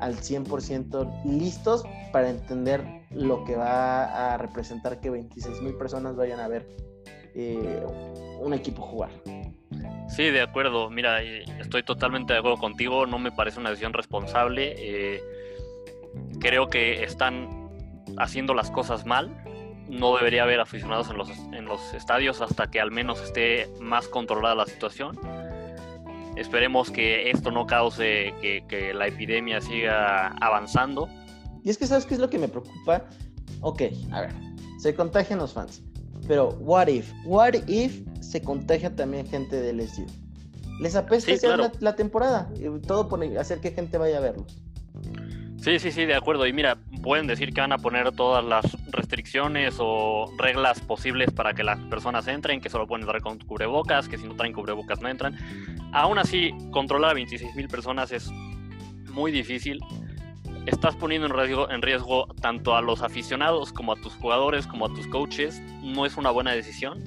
al 0.00 0.16
100% 0.16 1.24
listos 1.24 1.84
para 2.12 2.28
entender 2.28 2.84
lo 3.10 3.44
que 3.44 3.54
va 3.54 4.34
a 4.34 4.36
representar 4.36 5.00
que 5.00 5.10
26 5.10 5.62
mil 5.62 5.74
personas 5.74 6.16
vayan 6.16 6.40
a 6.40 6.48
ver 6.48 6.66
eh, 7.34 7.82
un 8.40 8.54
equipo 8.54 8.82
jugar. 8.82 9.10
Sí, 10.08 10.24
de 10.24 10.42
acuerdo. 10.42 10.90
Mira, 10.90 11.22
eh, 11.22 11.44
estoy 11.60 11.82
totalmente 11.82 12.32
de 12.32 12.38
acuerdo 12.38 12.58
contigo. 12.58 13.06
No 13.06 13.18
me 13.18 13.32
parece 13.32 13.60
una 13.60 13.70
decisión 13.70 13.92
responsable. 13.92 14.74
Eh, 14.76 15.20
creo 16.40 16.68
que 16.68 17.02
están 17.04 17.48
haciendo 18.18 18.54
las 18.54 18.70
cosas 18.70 19.06
mal. 19.06 19.30
No 19.88 20.16
debería 20.16 20.42
haber 20.44 20.60
aficionados 20.60 21.10
en 21.10 21.18
los, 21.18 21.28
en 21.30 21.64
los 21.64 21.94
estadios 21.94 22.40
hasta 22.40 22.70
que 22.70 22.80
al 22.80 22.90
menos 22.90 23.20
esté 23.22 23.68
más 23.80 24.08
controlada 24.08 24.54
la 24.54 24.66
situación 24.66 25.18
Esperemos 26.36 26.90
que 26.90 27.30
esto 27.30 27.50
no 27.50 27.66
cause 27.66 28.34
que, 28.40 28.92
la 28.94 29.06
epidemia 29.06 29.60
siga 29.60 30.28
avanzando. 30.40 31.08
Y 31.62 31.70
es 31.70 31.76
que, 31.76 31.86
¿sabes 31.86 32.06
qué 32.06 32.14
es 32.14 32.20
lo 32.20 32.30
que 32.30 32.38
me 32.38 32.48
preocupa? 32.48 33.04
Ok, 33.60 33.82
a 34.10 34.22
ver, 34.22 34.32
se 34.78 34.94
contagian 34.94 35.38
los 35.38 35.52
fans. 35.52 35.82
Pero, 36.26 36.50
what 36.60 36.88
if? 36.88 37.12
What 37.24 37.54
if 37.66 38.00
se 38.20 38.40
contagia 38.40 38.94
también 38.94 39.26
gente 39.26 39.60
del 39.60 39.78
LSU? 39.78 40.06
Les 40.80 40.96
apesta 40.96 41.32
la, 41.56 41.72
la, 41.80 41.96
temporada. 41.96 42.50
Todo 42.86 43.08
por 43.08 43.22
hacer 43.38 43.60
que 43.60 43.70
gente 43.70 43.98
vaya 43.98 44.18
a 44.18 44.20
verlos. 44.20 44.62
Sí, 45.62 45.78
sí, 45.78 45.92
sí, 45.92 46.06
de 46.06 46.16
acuerdo. 46.16 46.44
Y 46.46 46.52
mira, 46.52 46.76
pueden 47.02 47.28
decir 47.28 47.54
que 47.54 47.60
van 47.60 47.70
a 47.70 47.78
poner 47.78 48.10
todas 48.12 48.44
las 48.44 48.64
restricciones 48.90 49.76
o 49.78 50.26
reglas 50.36 50.80
posibles 50.80 51.30
para 51.30 51.54
que 51.54 51.62
las 51.62 51.78
personas 51.84 52.26
entren, 52.26 52.60
que 52.60 52.68
solo 52.68 52.88
pueden 52.88 53.02
entrar 53.02 53.22
con 53.22 53.38
cubrebocas, 53.38 54.08
que 54.08 54.18
si 54.18 54.26
no 54.26 54.34
traen 54.34 54.52
cubrebocas 54.52 55.00
no 55.00 55.08
entran. 55.08 55.36
Aún 55.92 56.18
así, 56.18 56.50
controlar 56.72 57.12
a 57.12 57.14
26 57.14 57.54
mil 57.54 57.68
personas 57.68 58.10
es 58.10 58.28
muy 59.12 59.30
difícil. 59.30 59.78
Estás 60.66 60.94
poniendo 60.94 61.26
en 61.26 61.34
riesgo, 61.34 61.68
en 61.70 61.82
riesgo 61.82 62.26
tanto 62.40 62.76
a 62.76 62.82
los 62.82 63.02
aficionados 63.02 63.72
como 63.72 63.92
a 63.92 63.96
tus 63.96 64.14
jugadores, 64.14 64.66
como 64.66 64.86
a 64.86 64.88
tus 64.88 65.08
coaches. 65.08 65.60
No 65.82 66.06
es 66.06 66.16
una 66.16 66.30
buena 66.30 66.52
decisión. 66.52 67.02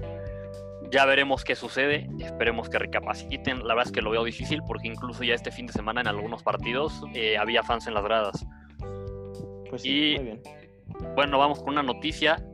Ya 0.92 1.06
veremos 1.06 1.44
qué 1.44 1.56
sucede, 1.56 2.10
esperemos 2.20 2.70
que 2.70 2.80
recapaciten. 2.80 3.60
La 3.60 3.74
verdad 3.74 3.88
es 3.88 3.92
que 3.94 4.02
lo 4.02 4.12
veo 4.12 4.24
difícil 4.26 4.62
porque 4.68 4.88
incluso 4.88 5.24
ya 5.24 5.34
este 5.34 5.52
fin 5.52 5.68
de 5.68 5.74
semana 5.74 6.02
en 6.02 6.08
algunos 6.08 6.44
partidos 6.44 7.02
eh, 7.14 7.38
había 7.38 7.64
fans 7.64 7.88
en 7.88 7.94
las 7.94 8.04
gradas. 8.04 8.46
Pues 9.70 9.82
sí, 9.82 10.14
y, 10.14 10.16
muy 10.16 10.26
bien. 10.26 10.42
Bueno, 11.16 11.40
vamos 11.40 11.60
con 11.60 11.70
una 11.70 11.84
noticia. 11.84 12.46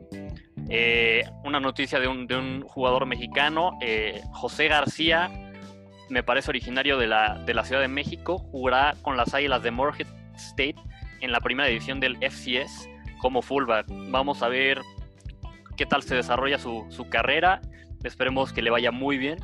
Eh, 0.68 1.24
una 1.44 1.58
noticia 1.58 1.98
de 1.98 2.06
un, 2.06 2.26
de 2.26 2.36
un 2.36 2.62
jugador 2.62 3.06
mexicano, 3.06 3.76
eh, 3.82 4.22
José 4.32 4.68
García, 4.68 5.30
me 6.08 6.22
parece 6.22 6.50
originario 6.50 6.96
de 6.96 7.08
la, 7.08 7.42
de 7.44 7.52
la 7.52 7.64
Ciudad 7.64 7.82
de 7.82 7.88
México, 7.88 8.38
jugará 8.38 8.94
con 9.02 9.16
las 9.16 9.34
Águilas 9.34 9.62
de 9.62 9.70
Morehead 9.70 10.06
State 10.36 10.76
en 11.22 11.32
la 11.32 11.40
primera 11.40 11.68
división 11.68 11.98
del 12.00 12.16
FCS 12.18 12.88
como 13.18 13.40
fullback. 13.40 13.86
Vamos 14.10 14.42
a 14.42 14.48
ver 14.48 14.80
qué 15.76 15.86
tal 15.86 16.02
se 16.02 16.14
desarrolla 16.14 16.58
su, 16.58 16.84
su 16.90 17.08
carrera 17.08 17.62
Esperemos 18.04 18.52
que 18.52 18.62
le 18.62 18.70
vaya 18.70 18.90
muy 18.90 19.16
bien 19.16 19.38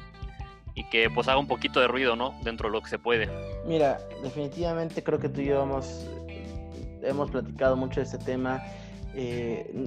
y 0.75 0.85
que 0.85 1.11
pues 1.11 1.29
haga 1.29 1.39
un 1.39 1.47
poquito 1.47 1.81
de 1.81 1.89
ruido, 1.89 2.17
¿no? 2.17 2.35
Dentro 2.43 2.69
de 2.69 2.73
lo 2.73 2.83
que 2.83 2.89
se 2.89 2.99
puede. 2.99 3.29
Mira, 3.67 3.99
definitivamente 4.23 5.03
creo 5.03 5.19
que 5.19 5.29
tú 5.29 5.41
y 5.41 5.47
yo 5.47 5.63
hemos, 5.63 6.07
hemos 7.03 7.31
platicado 7.31 7.77
mucho 7.77 8.01
de 8.01 8.07
este 8.07 8.19
tema. 8.19 8.63
Eh, 9.15 9.87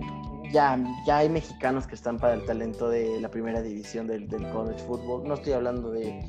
ya, 0.52 0.78
ya 1.06 1.20
hay 1.20 1.30
mexicanos 1.30 1.88
que 1.88 1.96
están 1.96 2.18
para 2.18 2.34
el 2.34 2.46
talento 2.46 2.90
de 2.90 3.22
la 3.22 3.30
primera 3.30 3.62
división 3.62 4.08
del, 4.08 4.28
del 4.28 4.50
college 4.50 4.80
football. 4.86 5.28
No 5.28 5.36
estoy 5.36 5.54
hablando 5.54 5.92
de, 5.92 6.26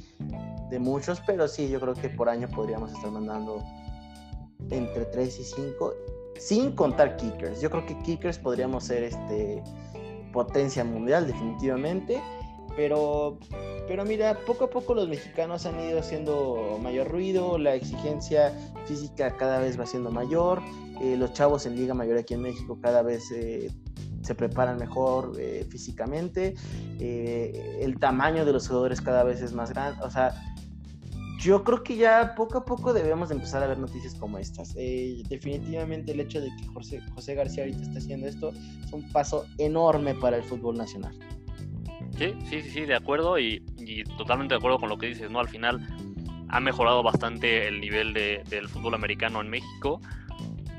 de, 0.70 0.78
muchos, 0.78 1.20
pero 1.26 1.48
sí, 1.48 1.68
yo 1.68 1.80
creo 1.80 1.94
que 1.94 2.08
por 2.08 2.28
año 2.28 2.48
podríamos 2.48 2.92
estar 2.92 3.10
mandando 3.10 3.64
entre 4.70 5.04
3 5.06 5.40
y 5.40 5.44
5, 5.44 5.94
sin 6.38 6.72
contar 6.72 7.16
kickers. 7.16 7.60
Yo 7.60 7.70
creo 7.70 7.86
que 7.86 7.98
kickers 8.02 8.38
podríamos 8.38 8.84
ser 8.84 9.04
este 9.04 9.62
potencia 10.32 10.82
mundial 10.82 11.26
definitivamente, 11.26 12.20
pero, 12.74 13.38
pero 13.86 14.04
mira, 14.04 14.38
poco 14.46 14.64
a 14.64 14.70
poco 14.70 14.94
los 14.94 15.08
mexicanos 15.08 15.66
han 15.66 15.78
ido 15.80 16.00
haciendo 16.00 16.78
mayor 16.82 17.08
ruido, 17.08 17.58
la 17.58 17.74
exigencia 17.74 18.52
física 18.86 19.36
cada 19.36 19.60
vez 19.60 19.78
va 19.78 19.86
siendo 19.86 20.10
mayor, 20.10 20.60
eh, 21.00 21.16
los 21.16 21.32
chavos 21.32 21.66
en 21.66 21.76
Liga 21.76 21.94
Mayor 21.94 22.18
aquí 22.18 22.34
en 22.34 22.42
México 22.42 22.78
cada 22.80 23.02
vez 23.02 23.30
eh, 23.32 23.70
se 24.22 24.34
preparan 24.34 24.78
mejor 24.78 25.32
eh, 25.38 25.66
físicamente, 25.68 26.54
el 26.98 27.98
tamaño 27.98 28.44
de 28.44 28.52
los 28.52 28.68
jugadores 28.68 29.00
cada 29.00 29.24
vez 29.24 29.42
es 29.42 29.52
más 29.52 29.70
grande, 29.70 30.00
o 30.02 30.10
sea, 30.10 30.51
yo 31.42 31.64
creo 31.64 31.82
que 31.82 31.96
ya 31.96 32.34
poco 32.36 32.58
a 32.58 32.64
poco 32.64 32.92
debemos 32.92 33.30
empezar 33.30 33.62
a 33.62 33.66
ver 33.66 33.78
noticias 33.78 34.14
como 34.14 34.38
estas. 34.38 34.74
Eh, 34.76 35.22
definitivamente 35.28 36.12
el 36.12 36.20
hecho 36.20 36.40
de 36.40 36.48
que 36.56 36.66
José, 36.68 37.00
José 37.14 37.34
García 37.34 37.64
ahorita 37.64 37.82
está 37.82 37.98
haciendo 37.98 38.28
esto 38.28 38.52
es 38.84 38.92
un 38.92 39.10
paso 39.10 39.44
enorme 39.58 40.14
para 40.14 40.36
el 40.36 40.44
fútbol 40.44 40.76
nacional. 40.76 41.18
Sí, 42.16 42.34
sí, 42.48 42.62
sí, 42.62 42.80
de 42.82 42.94
acuerdo 42.94 43.38
y, 43.38 43.64
totalmente 44.16 44.54
de 44.54 44.58
acuerdo 44.58 44.78
con 44.78 44.88
lo 44.88 44.98
que 44.98 45.08
dices, 45.08 45.30
¿no? 45.30 45.40
Al 45.40 45.48
final 45.48 45.84
ha 46.48 46.60
mejorado 46.60 47.02
bastante 47.02 47.66
el 47.66 47.80
nivel 47.80 48.12
del 48.12 48.68
fútbol 48.68 48.94
americano 48.94 49.40
en 49.40 49.48
México, 49.48 50.00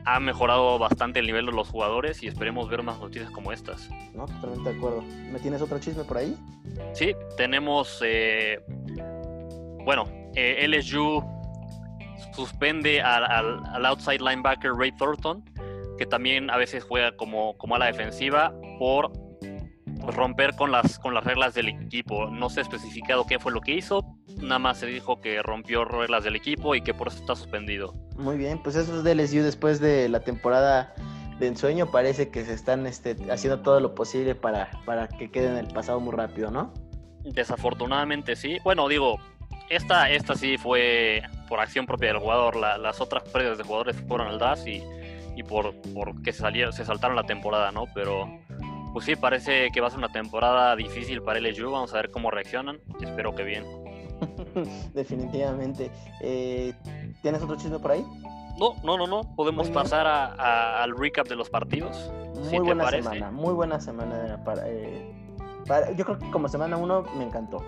ha 0.06 0.20
mejorado 0.20 0.78
bastante 0.78 1.20
el 1.20 1.26
nivel 1.26 1.48
de 1.48 1.52
los 1.52 1.68
jugadores 1.68 2.24
y 2.24 2.28
esperemos 2.28 2.70
ver 2.70 2.84
más 2.84 3.00
noticias 3.00 3.32
como 3.32 3.52
estas. 3.52 3.90
No, 4.14 4.26
totalmente 4.28 4.70
de 4.70 4.78
acuerdo. 4.78 5.02
¿Me 5.32 5.40
tienes 5.40 5.62
otro 5.62 5.80
chisme 5.80 6.04
por 6.04 6.18
ahí? 6.18 6.38
Sí, 6.94 7.14
tenemos, 7.36 8.00
eh, 8.06 8.60
bueno, 9.84 10.23
eh, 10.36 10.68
LSU 10.68 11.24
suspende 12.34 13.02
al, 13.02 13.86
outside 13.86 14.20
linebacker 14.20 14.74
Ray 14.74 14.92
Thornton, 14.94 15.44
que 15.98 16.06
también 16.06 16.50
a 16.50 16.58
veces 16.58 16.84
juega 16.84 17.16
como, 17.16 17.58
como 17.58 17.76
a 17.76 17.80
la 17.80 17.86
defensiva, 17.86 18.54
por 18.80 19.12
romper 20.08 20.56
con 20.56 20.72
las, 20.72 21.00
con 21.00 21.14
las 21.14 21.24
reglas 21.24 21.54
del 21.54 21.70
equipo. 21.70 22.28
No 22.28 22.50
se 22.50 22.60
ha 22.60 22.64
especificado 22.64 23.26
qué 23.26 23.40
fue 23.40 23.52
lo 23.52 23.62
que 23.62 23.76
hizo, 23.76 24.04
nada 24.42 24.60
más 24.60 24.80
se 24.80 24.88
dijo 24.88 25.22
que 25.22 25.42
rompió 25.42 25.86
reglas 25.86 26.24
del 26.24 26.36
equipo 26.36 26.76
y 26.76 26.82
que 26.82 26.94
por 26.94 27.08
eso 27.08 27.20
está 27.20 27.36
suspendido. 27.36 27.94
Muy 28.18 28.38
bien, 28.38 28.62
pues 28.62 28.76
eso 28.76 28.98
es 28.98 29.04
de 29.04 29.16
LSU 29.16 29.44
después 29.44 29.80
de 29.80 30.10
la 30.10 30.20
temporada 30.22 30.94
de 31.40 31.48
ensueño. 31.48 31.90
Parece 31.92 32.30
que 32.30 32.44
se 32.44 32.54
están 32.54 32.86
este, 32.86 33.16
haciendo 33.32 33.62
todo 33.62 33.80
lo 33.80 33.96
posible 33.96 34.36
para, 34.36 34.70
para 34.86 35.08
que 35.08 35.32
quede 35.32 35.50
en 35.50 35.58
el 35.58 35.68
pasado 35.68 36.00
muy 36.00 36.14
rápido, 36.14 36.52
¿no? 36.52 36.74
Desafortunadamente 37.24 38.36
sí. 38.36 38.58
Bueno, 38.64 38.88
digo, 38.90 39.18
esta, 39.70 40.10
esta 40.10 40.36
sí 40.36 40.58
fue 40.58 41.24
por 41.48 41.60
acción 41.60 41.86
propia 41.86 42.10
del 42.10 42.20
jugador. 42.20 42.56
las 42.56 43.02
otras 43.02 43.24
pérdidas 43.24 43.58
de 43.58 43.64
jugadores 43.64 43.96
fueron 44.08 44.28
al 44.28 44.40
DAS 44.40 44.66
y, 44.68 44.84
y 45.36 45.44
por, 45.44 45.74
por 45.94 46.22
que 46.22 46.32
se, 46.32 46.40
salieron, 46.40 46.74
se 46.74 46.86
saltaron 46.86 47.16
la 47.16 47.26
temporada, 47.26 47.72
¿no? 47.72 47.86
Pero 47.94 48.28
pues 48.94 49.06
sí, 49.06 49.16
parece 49.16 49.72
que 49.72 49.82
va 49.82 49.88
a 49.88 49.90
ser 49.90 50.00
una 50.00 50.12
temporada 50.12 50.76
difícil 50.76 51.22
para 51.22 51.40
LSU. 51.40 51.72
Vamos 51.72 51.94
a 51.94 51.98
ver 51.98 52.12
cómo 52.12 52.30
reaccionan. 52.30 52.80
Espero 53.02 53.34
que 53.34 53.44
bien. 53.44 53.66
Definitivamente. 54.94 55.92
Eh, 56.22 56.74
¿Tienes 57.22 57.42
otro 57.42 57.56
chisme 57.56 57.80
por 57.80 57.92
ahí? 57.92 58.06
No, 58.60 58.76
no, 58.84 58.98
no, 58.98 59.08
no. 59.08 59.36
Podemos 59.36 59.70
pasar 59.72 60.06
a, 60.06 60.84
al 60.84 60.96
recap 60.96 61.28
de 61.28 61.36
los 61.36 61.50
partidos. 61.50 62.12
Muy 62.52 62.60
buena 62.60 62.90
semana, 62.90 63.32
muy 63.32 63.54
buena 63.54 63.80
semana 63.80 64.44
para, 64.44 64.64
eh, 64.68 65.12
para, 65.68 65.92
Yo 65.92 66.06
creo 66.06 66.20
que 66.20 66.30
como 66.30 66.48
semana 66.48 66.78
uno 66.78 67.04
me 67.18 67.24
encantó. 67.24 67.64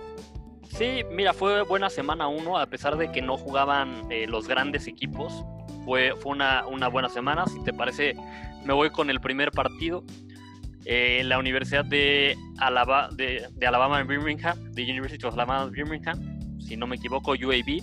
Sí, 0.70 1.04
mira, 1.12 1.34
fue 1.34 1.62
buena 1.64 1.90
semana 1.90 2.28
uno, 2.28 2.58
a 2.58 2.66
pesar 2.66 2.98
de 2.98 3.12
que 3.12 3.22
no 3.22 3.38
jugaban 3.38 4.12
eh, 4.12 4.28
los 4.28 4.48
grandes 4.48 4.88
equipos. 4.88 5.46
Fue, 5.86 6.14
fue 6.20 6.34
una, 6.34 6.66
una, 6.68 6.88
buena 6.88 7.10
semana. 7.10 7.46
Si 7.48 7.64
te 7.64 7.72
parece, 7.72 8.16
me 8.66 8.74
voy 8.74 8.90
con 8.90 9.10
el 9.10 9.22
primer 9.22 9.52
partido. 9.52 10.04
Eh, 10.86 11.24
la 11.26 11.40
Universidad 11.40 11.84
de, 11.84 12.38
Alabama, 12.60 13.10
de, 13.16 13.48
Alabama 13.66 14.00
en 14.00 14.08
Birmingham, 14.08 14.72
de 14.72 14.84
University 14.84 15.26
of 15.26 15.34
Alabama 15.34 15.64
en 15.64 15.72
Birmingham, 15.72 16.60
si 16.60 16.78
no 16.78 16.86
me 16.86 16.98
equivoco, 16.98 17.32
UAB, 17.32 17.82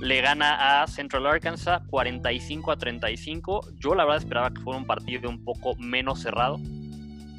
le 0.00 0.20
gana 0.20 0.82
a 0.82 0.86
Central 0.86 1.26
Arkansas 1.26 1.82
45 1.88 2.70
a 2.70 2.76
35. 2.76 3.68
Yo 3.78 3.94
la 3.94 4.04
verdad 4.04 4.18
esperaba 4.18 4.50
que 4.50 4.60
fuera 4.60 4.78
un 4.78 4.86
partido 4.86 5.30
un 5.30 5.42
poco 5.42 5.74
menos 5.76 6.20
cerrado, 6.20 6.60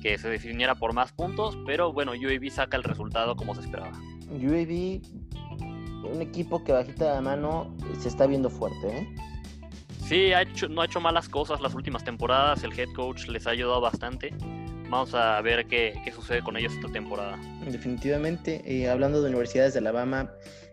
que 0.01 0.17
se 0.17 0.27
definiera 0.27 0.75
por 0.75 0.93
más 0.93 1.11
puntos, 1.11 1.57
pero 1.67 1.93
bueno, 1.93 2.13
UAB 2.13 2.49
saca 2.49 2.75
el 2.75 2.83
resultado 2.83 3.35
como 3.35 3.53
se 3.53 3.61
esperaba. 3.61 3.91
UAB 4.31 5.01
un 6.11 6.21
equipo 6.21 6.63
que 6.63 6.71
bajita 6.71 7.15
la 7.15 7.21
mano 7.21 7.75
se 7.99 8.07
está 8.07 8.27
viendo 8.27 8.49
fuerte, 8.49 8.87
¿eh? 8.87 9.07
Sí, 10.07 10.33
ha 10.33 10.41
hecho, 10.41 10.67
no 10.67 10.81
ha 10.81 10.85
hecho 10.85 10.99
malas 10.99 11.29
cosas 11.29 11.61
las 11.61 11.75
últimas 11.75 12.03
temporadas, 12.03 12.63
el 12.63 12.77
head 12.77 12.91
coach 12.95 13.27
les 13.27 13.45
ha 13.45 13.51
ayudado 13.51 13.79
bastante. 13.79 14.33
Vamos 14.89 15.13
a 15.13 15.39
ver 15.41 15.67
qué, 15.67 16.01
qué 16.03 16.11
sucede 16.11 16.41
con 16.41 16.57
ellos 16.57 16.73
esta 16.73 16.91
temporada. 16.91 17.37
Definitivamente, 17.69 18.63
eh, 18.65 18.89
hablando 18.89 19.21
de 19.21 19.29
universidades 19.29 19.73
de 19.73 19.79
Alabama, 19.79 20.31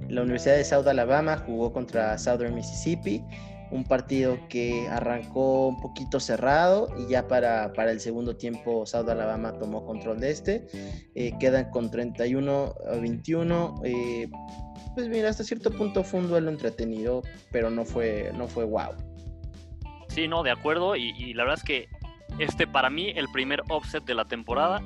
la 0.09 0.23
Universidad 0.23 0.57
de 0.57 0.65
South 0.65 0.87
Alabama 0.87 1.37
jugó 1.37 1.71
contra 1.71 2.17
Southern 2.17 2.55
Mississippi, 2.55 3.23
un 3.71 3.85
partido 3.85 4.39
que 4.49 4.89
arrancó 4.89 5.69
un 5.69 5.81
poquito 5.81 6.21
cerrado 6.21 6.89
y 6.99 7.11
ya 7.11 7.27
para, 7.27 7.73
para 7.73 7.91
el 7.91 8.01
segundo 8.01 8.37
tiempo 8.37 8.87
South 8.87 9.09
Alabama 9.09 9.53
tomó 9.59 9.85
control 9.85 10.21
de 10.21 10.31
este. 10.31 10.67
Eh, 11.15 11.33
quedan 11.39 11.71
con 11.71 11.91
31 11.91 12.75
a 12.93 12.97
21. 12.97 13.83
Eh, 13.85 14.29
pues 14.95 15.09
mira, 15.09 15.29
hasta 15.29 15.45
cierto 15.45 15.71
punto 15.71 16.05
fue 16.05 16.21
un 16.21 16.29
duelo 16.29 16.51
entretenido, 16.51 17.23
pero 17.51 17.71
no 17.71 17.85
fue, 17.85 18.33
no 18.35 18.49
fue 18.49 18.65
wow. 18.65 18.95
Sí, 20.09 20.29
no, 20.29 20.43
de 20.43 20.51
acuerdo. 20.51 20.97
Y, 20.97 21.35
la 21.35 21.45
verdad 21.45 21.59
es 21.59 21.65
que 21.65 21.89
este 22.39 22.67
para 22.67 22.89
mí 22.89 23.13
el 23.15 23.29
primer 23.33 23.63
offset 23.69 24.05
de 24.05 24.15
la 24.15 24.25
temporada. 24.25 24.81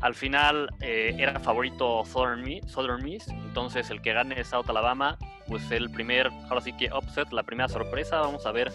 Al 0.00 0.14
final 0.14 0.68
eh, 0.80 1.16
era 1.18 1.40
favorito 1.40 2.04
Southern 2.04 2.42
Miss, 2.42 2.64
Southern 2.66 3.02
Miss, 3.02 3.26
entonces 3.28 3.88
el 3.90 4.02
que 4.02 4.12
gane 4.12 4.44
South 4.44 4.66
Alabama, 4.68 5.16
pues 5.46 5.70
el 5.70 5.90
primer, 5.90 6.28
ahora 6.48 6.60
sí 6.60 6.72
que 6.72 6.90
offset, 6.90 7.30
la 7.32 7.42
primera 7.42 7.68
sorpresa. 7.68 8.20
Vamos 8.20 8.46
a 8.46 8.52
ver. 8.52 8.72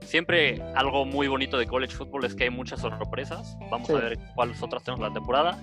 Siempre 0.00 0.60
algo 0.74 1.04
muy 1.04 1.28
bonito 1.28 1.56
de 1.56 1.66
college 1.66 1.94
football 1.94 2.24
es 2.24 2.34
que 2.34 2.44
hay 2.44 2.50
muchas 2.50 2.80
sorpresas. 2.80 3.56
Vamos 3.70 3.88
a 3.90 3.94
ver 3.94 4.18
cuáles 4.34 4.62
otras 4.62 4.82
tenemos 4.82 5.06
la 5.06 5.12
temporada. 5.12 5.58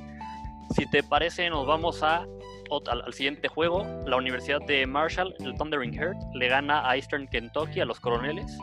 Si 0.75 0.89
te 0.89 1.03
parece, 1.03 1.49
nos 1.49 1.67
vamos 1.67 2.03
a, 2.03 2.25
al, 2.87 3.01
al, 3.05 3.13
siguiente 3.13 3.47
juego. 3.47 3.85
La 4.05 4.15
Universidad 4.15 4.61
de 4.61 4.85
Marshall, 4.85 5.35
el 5.39 5.55
Thundering 5.55 5.93
Herd, 5.93 6.17
le 6.33 6.47
gana 6.47 6.89
a 6.89 6.95
Eastern 6.95 7.27
Kentucky, 7.27 7.81
a 7.81 7.85
los 7.85 7.99
Coroneles. 7.99 8.57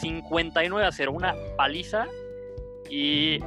59 0.00 0.86
a 0.86 0.92
0, 0.92 1.12
una 1.12 1.34
paliza. 1.56 2.06
Y 2.90 3.38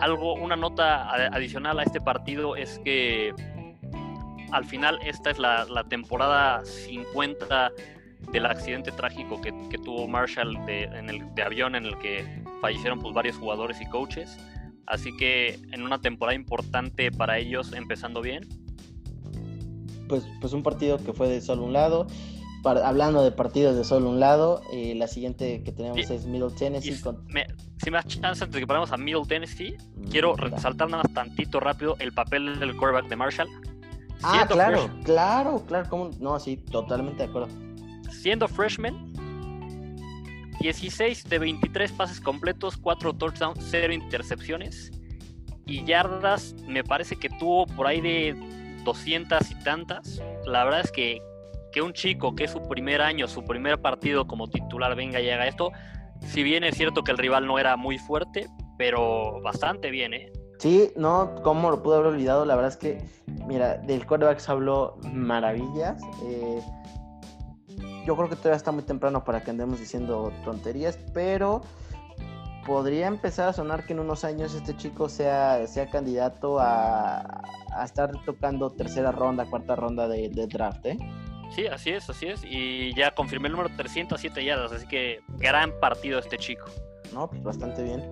algo, 0.00 0.34
una 0.34 0.56
nota 0.56 1.10
adicional 1.10 1.78
a 1.78 1.82
este 1.82 2.00
partido 2.00 2.56
es 2.56 2.78
que 2.80 3.34
al 4.52 4.64
final 4.64 4.98
esta 5.04 5.30
es 5.30 5.38
la, 5.38 5.84
temporada 5.88 6.64
50 6.64 7.72
del 8.32 8.46
accidente 8.46 8.90
trágico 8.92 9.40
que, 9.40 9.52
tuvo 9.78 10.08
Marshall 10.08 10.54
de, 10.66 10.84
en 10.84 11.10
el, 11.10 11.34
de 11.34 11.42
avión 11.42 11.74
en 11.74 11.86
el 11.86 11.98
que 11.98 12.42
fallecieron 12.60 13.00
pues, 13.00 13.14
varios 13.14 13.36
jugadores 13.36 13.80
y 13.80 13.86
coaches. 13.86 14.38
Así 14.86 15.16
que 15.16 15.58
en 15.72 15.82
una 15.82 16.00
temporada 16.00 16.34
importante 16.34 17.10
para 17.10 17.38
ellos, 17.38 17.72
empezando 17.72 18.20
bien. 18.22 18.48
Pues, 20.08 20.24
pues 20.40 20.52
un 20.52 20.62
partido 20.62 20.98
que 20.98 21.12
fue 21.12 21.28
de 21.28 21.40
solo 21.40 21.64
un 21.64 21.72
lado 21.72 22.06
hablando 22.66 23.22
de 23.22 23.32
partidos 23.32 23.76
de 23.76 23.84
solo 23.84 24.10
un 24.10 24.20
lado, 24.20 24.62
eh, 24.72 24.94
la 24.96 25.06
siguiente 25.06 25.62
que 25.62 25.72
tenemos 25.72 25.98
es 25.98 26.26
Middle 26.26 26.50
Tennessee. 26.50 26.94
si 26.94 27.90
me 27.90 27.96
das 27.96 28.06
chance 28.06 28.42
antes 28.42 28.50
de 28.50 28.60
que 28.60 28.66
paremos 28.66 28.92
a 28.92 28.96
Middle 28.96 29.24
Tennessee, 29.26 29.76
mm, 29.96 30.08
quiero 30.08 30.34
resaltar 30.34 30.88
nada 30.88 31.02
más 31.04 31.12
tantito 31.12 31.60
rápido 31.60 31.96
el 32.00 32.12
papel 32.12 32.58
del 32.58 32.76
quarterback 32.76 33.08
de 33.08 33.16
Marshall. 33.16 33.48
Ah, 34.22 34.46
claro, 34.48 34.90
claro, 35.04 35.62
claro, 35.66 35.88
¿cómo? 35.88 36.10
No, 36.20 36.38
sí, 36.40 36.56
totalmente 36.56 37.22
de 37.22 37.28
acuerdo. 37.28 37.48
Siendo 38.10 38.48
freshman, 38.48 39.12
16 40.60 41.28
de 41.28 41.38
23 41.38 41.92
pases 41.92 42.20
completos, 42.20 42.76
4 42.76 43.12
touchdowns, 43.14 43.58
0 43.70 43.92
intercepciones. 43.92 44.90
Y 45.66 45.84
yardas, 45.84 46.54
me 46.66 46.84
parece 46.84 47.16
que 47.16 47.28
tuvo 47.28 47.66
por 47.66 47.86
ahí 47.86 48.00
de 48.00 48.34
200 48.84 49.50
y 49.50 49.54
tantas. 49.64 50.22
La 50.44 50.64
verdad 50.64 50.80
es 50.80 50.92
que 50.92 51.20
que 51.76 51.82
un 51.82 51.92
chico 51.92 52.34
que 52.34 52.44
es 52.44 52.52
su 52.52 52.66
primer 52.66 53.02
año, 53.02 53.28
su 53.28 53.44
primer 53.44 53.82
partido 53.82 54.26
como 54.26 54.48
titular 54.48 54.96
venga 54.96 55.20
y 55.20 55.28
haga 55.28 55.46
esto, 55.46 55.72
si 56.22 56.42
bien 56.42 56.64
es 56.64 56.74
cierto 56.74 57.04
que 57.04 57.12
el 57.12 57.18
rival 57.18 57.46
no 57.46 57.58
era 57.58 57.76
muy 57.76 57.98
fuerte, 57.98 58.46
pero 58.78 59.42
bastante 59.42 59.90
bien, 59.90 60.14
¿eh? 60.14 60.32
Sí, 60.58 60.90
no, 60.96 61.34
¿cómo 61.42 61.70
lo 61.70 61.82
pude 61.82 61.96
haber 61.96 62.08
olvidado? 62.08 62.44
La 62.44 62.54
verdad 62.54 62.72
es 62.72 62.76
que, 62.76 63.04
mira, 63.46 63.76
del 63.76 64.06
quarterback 64.06 64.38
se 64.38 64.50
habló 64.50 64.96
maravillas. 65.12 66.02
Eh, 66.24 66.60
yo 68.06 68.16
creo 68.16 68.28
que 68.28 68.36
todavía 68.36 68.56
está 68.56 68.72
muy 68.72 68.82
temprano 68.82 69.24
para 69.24 69.42
que 69.42 69.50
andemos 69.50 69.78
diciendo 69.78 70.32
tonterías, 70.44 70.98
pero 71.12 71.62
podría 72.66 73.06
empezar 73.06 73.48
a 73.48 73.52
sonar 73.52 73.84
que 73.84 73.92
en 73.92 74.00
unos 74.00 74.24
años 74.24 74.54
este 74.54 74.76
chico 74.76 75.08
sea, 75.08 75.66
sea 75.66 75.90
candidato 75.90 76.58
a, 76.58 77.42
estar 77.84 78.10
tocando 78.24 78.70
tercera 78.70 79.12
ronda, 79.12 79.44
cuarta 79.44 79.76
ronda 79.76 80.08
de, 80.08 80.30
de 80.30 80.46
draft, 80.46 80.86
¿eh? 80.86 80.98
Sí, 81.54 81.66
así 81.66 81.90
es, 81.90 82.08
así 82.10 82.26
es. 82.26 82.42
Y 82.44 82.94
ya 82.94 83.14
confirmé 83.14 83.48
el 83.48 83.52
número 83.52 83.70
307 83.76 84.44
yardas, 84.44 84.72
así 84.72 84.86
que 84.86 85.20
gran 85.38 85.72
partido 85.80 86.18
este 86.18 86.38
chico. 86.38 86.66
No, 87.12 87.28
pues 87.28 87.42
bastante 87.42 87.82
bien. 87.82 88.02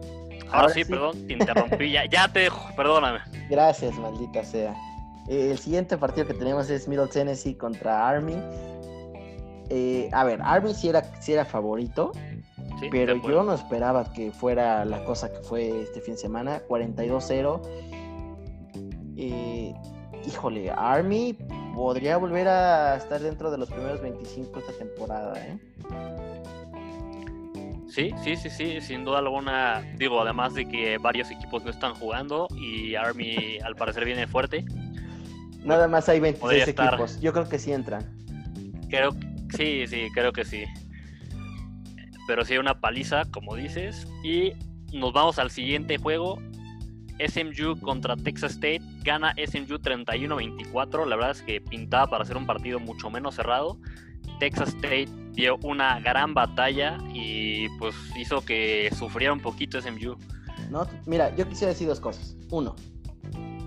Ahora, 0.51 0.69
sí, 0.71 0.85
perdón, 0.85 1.27
te 1.27 1.33
interrumpí. 1.35 1.91
ya, 1.91 2.05
ya 2.07 2.29
te 2.29 2.41
dejo, 2.41 2.75
perdóname. 2.77 3.21
Gracias, 3.51 3.95
maldita 3.99 4.45
sea. 4.45 4.75
Eh, 5.29 5.51
el 5.51 5.59
siguiente 5.59 5.97
partido 5.97 6.27
que 6.27 6.35
tenemos 6.35 6.69
es 6.71 6.87
Middle 6.87 7.09
Tennessee 7.09 7.55
contra 7.55 8.09
Army. 8.09 8.37
Eh, 9.71 10.11
a 10.13 10.25
ver, 10.25 10.41
Army 10.43 10.75
sí 10.75 10.89
era, 10.89 11.03
sí 11.21 11.33
era 11.33 11.45
favorito, 11.45 12.13
pero 12.91 13.17
yo 13.27 13.43
no 13.43 13.55
esperaba 13.55 14.13
que 14.13 14.31
fuera 14.31 14.85
la 14.85 15.05
cosa 15.05 15.33
que 15.33 15.41
fue 15.41 15.83
este 15.83 16.01
fin 16.01 16.15
de 16.15 16.21
semana. 16.21 16.63
42-0. 16.69 17.61
Eh, 19.17 19.75
híjole, 20.27 20.71
Army 20.71 21.39
podría 21.75 22.17
volver 22.19 22.49
a 22.49 22.97
estar 22.97 23.21
dentro 23.21 23.51
de 23.51 23.59
los 23.59 23.71
primeros 23.71 24.01
25 24.03 24.59
esta 24.59 24.73
temporada, 24.73 25.35
¿eh? 25.47 25.59
Sí, 27.95 28.13
sí, 28.25 28.35
sí, 28.35 28.51
sí, 28.51 28.81
sin 28.81 29.05
duda 29.05 29.21
alguna. 29.21 29.81
Digo, 29.97 30.21
además 30.21 30.53
de 30.55 30.67
que 30.67 30.99
varios 30.99 31.31
equipos 31.31 31.63
no 31.63 31.71
están 31.71 31.95
jugando 31.95 32.49
y 32.57 32.97
Army 32.97 33.59
al 33.65 33.77
parecer 33.77 34.05
viene 34.05 34.27
fuerte. 34.27 34.65
Nada 35.63 35.87
más 35.87 36.09
hay 36.09 36.19
26 36.19 36.67
equipos. 36.69 37.21
Yo 37.21 37.33
creo 37.33 37.49
que 37.49 37.57
sí 37.57 37.73
entran. 37.73 38.05
Creo 38.91 39.13
sí, 39.57 39.87
sí, 39.87 40.09
creo 40.13 40.33
que 40.33 40.45
sí. 40.45 40.65
Pero 42.27 42.45
sí 42.45 42.59
una 42.59 42.81
paliza, 42.81 43.27
como 43.31 43.55
dices. 43.55 44.09
Y 44.25 44.55
nos 44.93 45.13
vamos 45.13 45.39
al 45.39 45.53
siguiente 45.53 45.97
juego. 45.97 46.43
SMU 47.25 47.79
contra 47.81 48.17
Texas 48.17 48.55
State. 48.55 48.83
Gana 49.05 49.37
SMU 49.47 49.79
31-24. 49.79 51.07
La 51.07 51.15
verdad 51.15 51.31
es 51.31 51.43
que 51.43 51.61
pintaba 51.61 52.09
para 52.09 52.25
hacer 52.25 52.37
un 52.37 52.47
partido 52.47 52.81
mucho 52.81 53.09
menos 53.09 53.37
cerrado. 53.37 53.79
Texas 54.39 54.69
State 54.71 55.09
dio 55.33 55.57
una 55.63 56.01
gran 56.01 56.35
batalla 56.35 56.99
y 57.13 57.69
pues 57.79 57.95
hizo 58.17 58.45
que 58.45 58.91
sufriera 58.97 59.33
un 59.33 59.41
poquito 59.41 59.81
SMU. 59.81 60.17
No, 60.71 60.87
mira, 61.07 61.35
yo 61.37 61.49
quisiera 61.49 61.73
decir 61.73 61.89
dos 61.89 62.01
cosas. 62.01 62.37
Uno, 62.51 62.75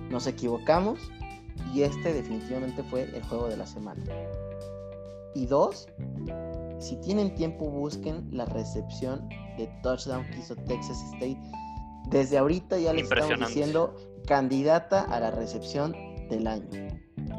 nos 0.09 0.27
equivocamos 0.27 0.99
y 1.73 1.83
este 1.83 2.13
definitivamente 2.13 2.83
fue 2.83 3.03
el 3.03 3.23
juego 3.23 3.47
de 3.47 3.57
la 3.57 3.65
semana. 3.65 4.01
Y 5.35 5.45
dos, 5.45 5.87
si 6.79 6.95
tienen 7.01 7.35
tiempo 7.35 7.69
busquen 7.69 8.27
la 8.31 8.45
recepción 8.45 9.27
de 9.57 9.67
touchdown 9.83 10.25
que 10.31 10.39
hizo 10.39 10.55
Texas 10.55 10.97
State 11.13 11.39
desde 12.09 12.37
ahorita 12.37 12.77
ya 12.79 12.93
le 12.93 13.01
estamos 13.01 13.39
diciendo 13.39 13.95
candidata 14.25 15.01
a 15.01 15.19
la 15.19 15.31
recepción 15.31 15.93
del 16.29 16.47
año. 16.47 16.65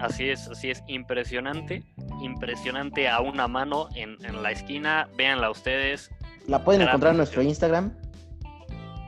Así 0.01 0.29
es, 0.29 0.49
así 0.49 0.71
es, 0.71 0.83
impresionante, 0.87 1.83
impresionante 2.23 3.09
a 3.09 3.21
una 3.21 3.49
mano 3.49 3.89
en, 3.95 4.17
la 4.43 4.51
esquina, 4.51 5.09
véanla 5.17 5.51
ustedes. 5.51 6.11
La 6.47 6.65
pueden 6.65 6.83
encontrar 6.83 7.13
en 7.13 7.19
nuestro 7.19 7.43
Instagram, 7.43 7.93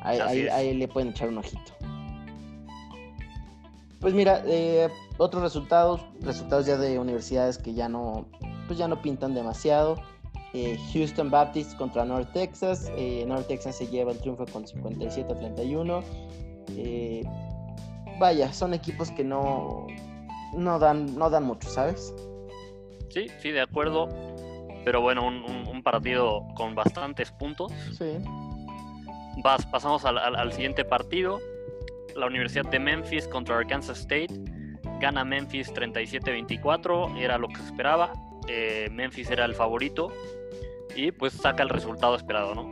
ahí, 0.03 0.75
le 0.75 0.89
pueden 0.89 1.11
echar 1.11 1.29
un 1.29 1.39
ojito. 1.39 1.73
Pues 4.01 4.15
mira, 4.15 4.43
eh, 4.47 4.89
otros 5.19 5.43
resultados, 5.43 6.01
resultados 6.23 6.67
ya 6.67 6.79
de 6.79 6.99
universidades 6.99 7.59
que 7.59 7.75
ya 7.75 7.89
no, 7.89 8.27
pues 8.67 8.79
ya 8.79 8.89
no 8.89 9.03
pintan 9.03 9.35
demasiado. 9.35 9.97
Eh, 10.53 10.79
Houston 10.93 11.31
Baptist 11.31 11.77
contra 11.77 12.05
North 12.05 12.33
Texas. 12.33 12.91
Eh, 12.97 13.25
North 13.27 13.47
Texas 13.47 13.77
se 13.77 13.87
lleva 13.87 14.13
el 14.13 14.19
triunfo 14.19 14.47
con 14.47 14.67
57 14.67 15.33
a 15.33 15.37
31. 15.37 16.03
Eh, 16.77 17.25
vaya, 18.21 18.53
son 18.53 18.73
equipos 18.75 19.11
que 19.11 19.25
no, 19.25 19.89
no, 20.53 20.79
dan, 20.79 21.19
no 21.19 21.29
dan 21.29 21.43
mucho, 21.43 21.69
¿sabes? 21.69 22.15
Sí, 23.09 23.27
sí, 23.41 23.51
de 23.51 23.63
acuerdo. 23.63 24.09
Pero 24.85 25.01
bueno, 25.01 25.27
un, 25.27 25.83
partido 25.83 26.47
con 26.55 26.75
bastantes 26.75 27.33
puntos. 27.33 27.73
Sí. 27.99 28.19
pasamos 29.73 30.05
al, 30.05 30.53
siguiente 30.53 30.85
partido. 30.85 31.41
La 32.15 32.27
Universidad 32.27 32.67
de 32.67 32.79
Memphis 32.79 33.27
contra 33.27 33.59
Arkansas 33.59 34.01
State. 34.01 34.35
Gana 35.01 35.25
Memphis 35.25 35.73
37-24. 35.75 37.19
Era 37.19 37.39
lo 37.39 37.49
que 37.49 37.57
se 37.57 37.65
esperaba. 37.65 38.13
Memphis 38.91 39.31
era 39.31 39.45
el 39.45 39.55
favorito 39.55 40.13
y 40.97 41.13
pues 41.13 41.33
saca 41.35 41.63
el 41.63 41.69
resultado 41.69 42.17
esperado, 42.17 42.55
¿no? 42.55 42.69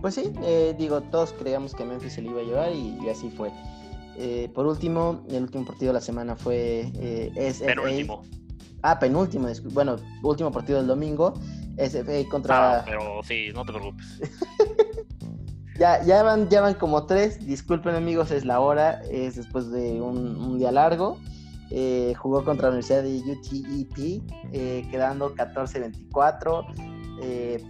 Pues 0.00 0.14
sí, 0.14 0.32
eh, 0.42 0.74
digo, 0.78 1.02
todos 1.02 1.32
creíamos 1.32 1.74
que 1.74 1.84
Memphis 1.84 2.14
se 2.14 2.22
lo 2.22 2.30
iba 2.30 2.40
a 2.40 2.44
llevar 2.44 2.72
y, 2.72 3.08
así 3.10 3.30
fue. 3.30 3.50
Eh, 4.22 4.50
por 4.54 4.66
último, 4.66 5.24
el 5.30 5.44
último 5.44 5.64
partido 5.64 5.92
de 5.92 5.94
la 5.94 6.00
semana 6.02 6.36
fue 6.36 6.92
eh, 6.94 7.52
SFA. 7.54 7.72
Ah, 8.82 8.98
penúltimo, 8.98 9.48
bueno, 9.72 9.96
último 10.22 10.52
partido 10.52 10.78
del 10.78 10.86
domingo. 10.86 11.34
SF 11.78 12.28
contra. 12.28 12.80
Ah, 12.80 12.84
pero 12.84 13.22
sí, 13.22 13.48
no 13.54 13.64
te 13.64 13.72
preocupes. 13.72 14.20
ya, 15.78 16.02
ya, 16.04 16.22
van, 16.22 16.50
ya 16.50 16.60
van 16.60 16.74
como 16.74 17.06
tres. 17.06 17.46
Disculpen, 17.46 17.94
amigos, 17.94 18.30
es 18.30 18.44
la 18.44 18.60
hora. 18.60 19.02
Es 19.10 19.36
después 19.36 19.70
de 19.70 20.00
un, 20.02 20.58
día 20.58 20.70
largo. 20.70 21.18
Eh, 21.70 22.14
jugó 22.18 22.44
contra 22.44 22.68
la 22.68 22.74
Universidad 22.74 23.02
de 23.02 23.18
UTEP, 23.18 24.22
eh, 24.52 24.86
quedando 24.90 25.34
14-24. 25.34 26.66
Eh, 27.22 27.64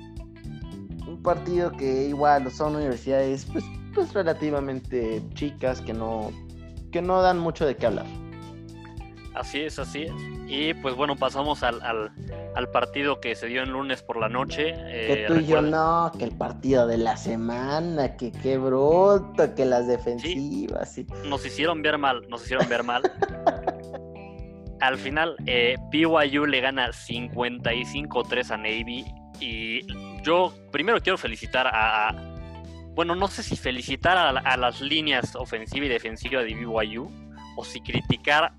un 1.07 1.23
partido 1.23 1.71
que 1.73 2.09
igual 2.09 2.51
son 2.51 2.77
universidades 2.77 3.47
pues, 3.53 3.65
pues 4.01 4.15
relativamente 4.15 5.23
chicas 5.35 5.83
que 5.83 5.93
no, 5.93 6.31
que 6.91 7.03
no 7.03 7.21
dan 7.21 7.39
mucho 7.39 7.67
de 7.67 7.77
qué 7.77 7.87
hablar. 7.87 8.07
Así 9.35 9.61
es, 9.61 9.79
así 9.79 10.05
es. 10.05 10.13
Y 10.49 10.75
pues 10.75 10.97
bueno, 10.97 11.17
pasamos 11.17 11.63
al, 11.63 11.81
al, 11.83 12.69
partido 12.73 13.21
que 13.21 13.35
se 13.37 13.47
dio 13.47 13.63
el 13.63 13.71
lunes 13.71 14.03
por 14.03 14.19
la 14.19 14.29
noche. 14.29 14.73
que 14.73 15.25
eh, 15.25 15.25
tú 15.29 15.37
y 15.37 15.47
yo 15.47 15.63
no, 15.63 16.11
que 16.19 16.25
el 16.25 16.37
partido 16.37 16.87
de 16.87 16.99
la 16.99 17.17
semana, 17.17 18.17
que 18.17 18.33
qué 18.33 18.59
bruto, 18.59 19.55
que 19.55 19.65
las 19.65 19.87
defensivas. 19.87 20.93
Sí, 20.93 21.07
Nos 21.27 21.45
hicieron 21.47 21.83
ver 21.83 21.99
mal, 21.99 22.27
nos 22.29 22.43
hicieron 22.43 22.69
ver 22.69 22.83
mal. 22.83 23.03
al 24.81 24.97
final, 24.97 25.37
eh, 25.47 25.77
BYU 25.91 26.47
le 26.47 26.61
gana 26.61 26.89
55-3 26.89 28.51
a 28.51 28.57
Navy. 28.57 29.05
Y 29.39 29.87
yo 30.23 30.53
primero 30.73 31.01
quiero 31.01 31.17
felicitar 31.17 31.69
a, 31.69 32.30
bueno, 32.95 33.15
no 33.15 33.29
sé 33.29 33.43
si 33.43 33.57
felicitar 33.57 34.17
a, 34.19 34.57
las 34.57 34.81
líneas 34.81 35.37
ofensiva 35.37 35.87
y 35.87 35.89
defensiva 35.89 36.43
de 36.43 36.55
BYU 36.55 37.11
o 37.57 37.65
si 37.65 37.81
criticar 37.81 38.53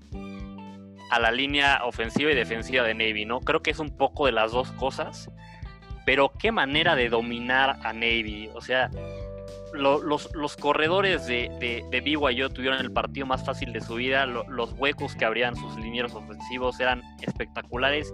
a 1.10 1.20
la 1.20 1.30
línea 1.30 1.84
ofensiva 1.84 2.32
y 2.32 2.34
defensiva 2.34 2.84
de 2.84 2.94
Navy, 2.94 3.26
¿no? 3.26 3.40
Creo 3.40 3.62
que 3.62 3.70
es 3.70 3.78
un 3.78 3.96
poco 3.96 4.26
de 4.26 4.32
las 4.32 4.52
dos 4.52 4.72
cosas, 4.72 5.30
pero 6.06 6.32
qué 6.38 6.52
manera 6.52 6.96
de 6.96 7.08
dominar 7.08 7.78
a 7.84 7.92
Navy, 7.92 8.50
o 8.54 8.60
sea, 8.60 8.90
los, 9.74 10.56
corredores 10.56 11.26
de, 11.26 11.50
de, 11.90 12.00
BYU 12.00 12.50
tuvieron 12.50 12.78
el 12.80 12.92
partido 12.92 13.26
más 13.26 13.44
fácil 13.44 13.72
de 13.72 13.80
su 13.80 13.94
vida, 13.94 14.26
los 14.26 14.72
huecos 14.74 15.14
que 15.14 15.24
abrían 15.24 15.56
sus 15.56 15.76
linieros 15.76 16.14
ofensivos 16.14 16.78
eran 16.80 17.02
espectaculares. 17.20 18.12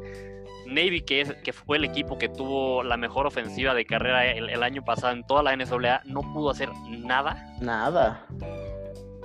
Navy, 0.69 1.01
que, 1.03 1.23
es, 1.23 1.33
que 1.35 1.53
fue 1.53 1.79
el 1.79 1.85
equipo 1.85 2.19
que 2.19 2.29
tuvo 2.29 2.83
la 2.83 2.97
mejor 2.97 3.27
ofensiva 3.27 3.75
de 3.75 3.85
carrera 3.85 4.27
el, 4.27 4.49
el 4.49 4.63
año 4.63 4.85
pasado 4.85 5.13
en 5.13 5.25
toda 5.27 5.43
la 5.43 5.57
NCAA, 5.57 6.03
no 6.05 6.21
pudo 6.21 6.51
hacer 6.51 6.71
nada. 6.89 7.55
Nada. 7.61 8.27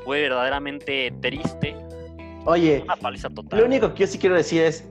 Fue 0.03 0.21
verdaderamente 0.21 1.13
triste 1.21 1.75
Oye, 2.45 2.83
lo 3.51 3.65
único 3.65 3.93
que 3.93 4.01
yo 4.01 4.07
sí 4.07 4.17
quiero 4.17 4.35
decir 4.35 4.63
es, 4.63 4.85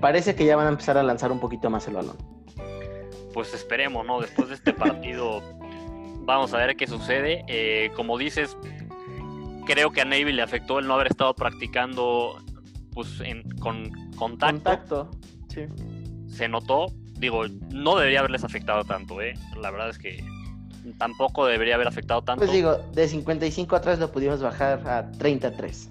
parece 0.00 0.34
que 0.34 0.46
ya 0.46 0.56
van 0.56 0.66
a 0.66 0.70
empezar 0.70 0.96
a 0.96 1.02
lanzar 1.02 1.30
un 1.32 1.38
poquito 1.38 1.68
más 1.68 1.86
el 1.86 1.94
balón. 1.94 2.16
Pues 3.34 3.52
esperemos, 3.52 4.06
¿no? 4.06 4.20
Después 4.20 4.48
de 4.48 4.54
este 4.54 4.72
partido 4.72 5.42
vamos 6.20 6.54
a 6.54 6.58
ver 6.58 6.76
qué 6.76 6.86
sucede. 6.86 7.44
Eh, 7.48 7.90
como 7.94 8.16
dices, 8.16 8.56
creo 9.66 9.90
que 9.90 10.00
a 10.00 10.04
Navy 10.04 10.32
le 10.32 10.42
afectó 10.42 10.78
el 10.78 10.86
no 10.86 10.94
haber 10.94 11.08
estado 11.08 11.34
practicando 11.34 12.42
pues 12.92 13.22
con 13.60 13.90
contacto. 14.16 14.54
Contacto, 14.54 15.10
sí. 15.48 15.66
Se 16.34 16.48
notó, 16.48 16.86
digo, 17.18 17.46
no 17.70 17.96
debería 17.96 18.20
haberles 18.20 18.44
afectado 18.44 18.84
tanto, 18.84 19.20
¿eh? 19.22 19.34
La 19.60 19.70
verdad 19.70 19.90
es 19.90 19.98
que 19.98 20.24
tampoco 20.98 21.46
debería 21.46 21.76
haber 21.76 21.88
afectado 21.88 22.22
tanto. 22.22 22.40
Pues 22.40 22.52
digo, 22.52 22.76
de 22.92 23.08
55 23.08 23.76
atrás 23.76 23.98
lo 23.98 24.10
pudimos 24.10 24.42
bajar 24.42 24.86
a 24.86 25.10
33. 25.12 25.90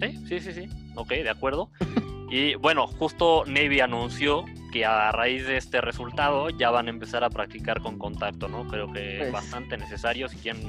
Sí, 0.00 0.18
sí, 0.28 0.40
sí, 0.40 0.52
sí. 0.52 0.68
Ok, 0.94 1.08
de 1.08 1.30
acuerdo. 1.30 1.70
Y 2.28 2.56
bueno, 2.56 2.86
justo 2.86 3.44
Navy 3.46 3.80
anunció 3.80 4.44
que 4.72 4.84
a 4.84 5.12
raíz 5.12 5.46
de 5.46 5.56
este 5.56 5.80
resultado 5.80 6.50
ya 6.50 6.70
van 6.70 6.88
a 6.88 6.90
empezar 6.90 7.22
a 7.22 7.30
practicar 7.30 7.80
con 7.80 7.98
contacto, 7.98 8.48
¿no? 8.48 8.66
Creo 8.66 8.92
que 8.92 9.14
es 9.14 9.20
pues. 9.20 9.32
bastante 9.32 9.76
necesario 9.76 10.28
si 10.28 10.36
quieren 10.38 10.60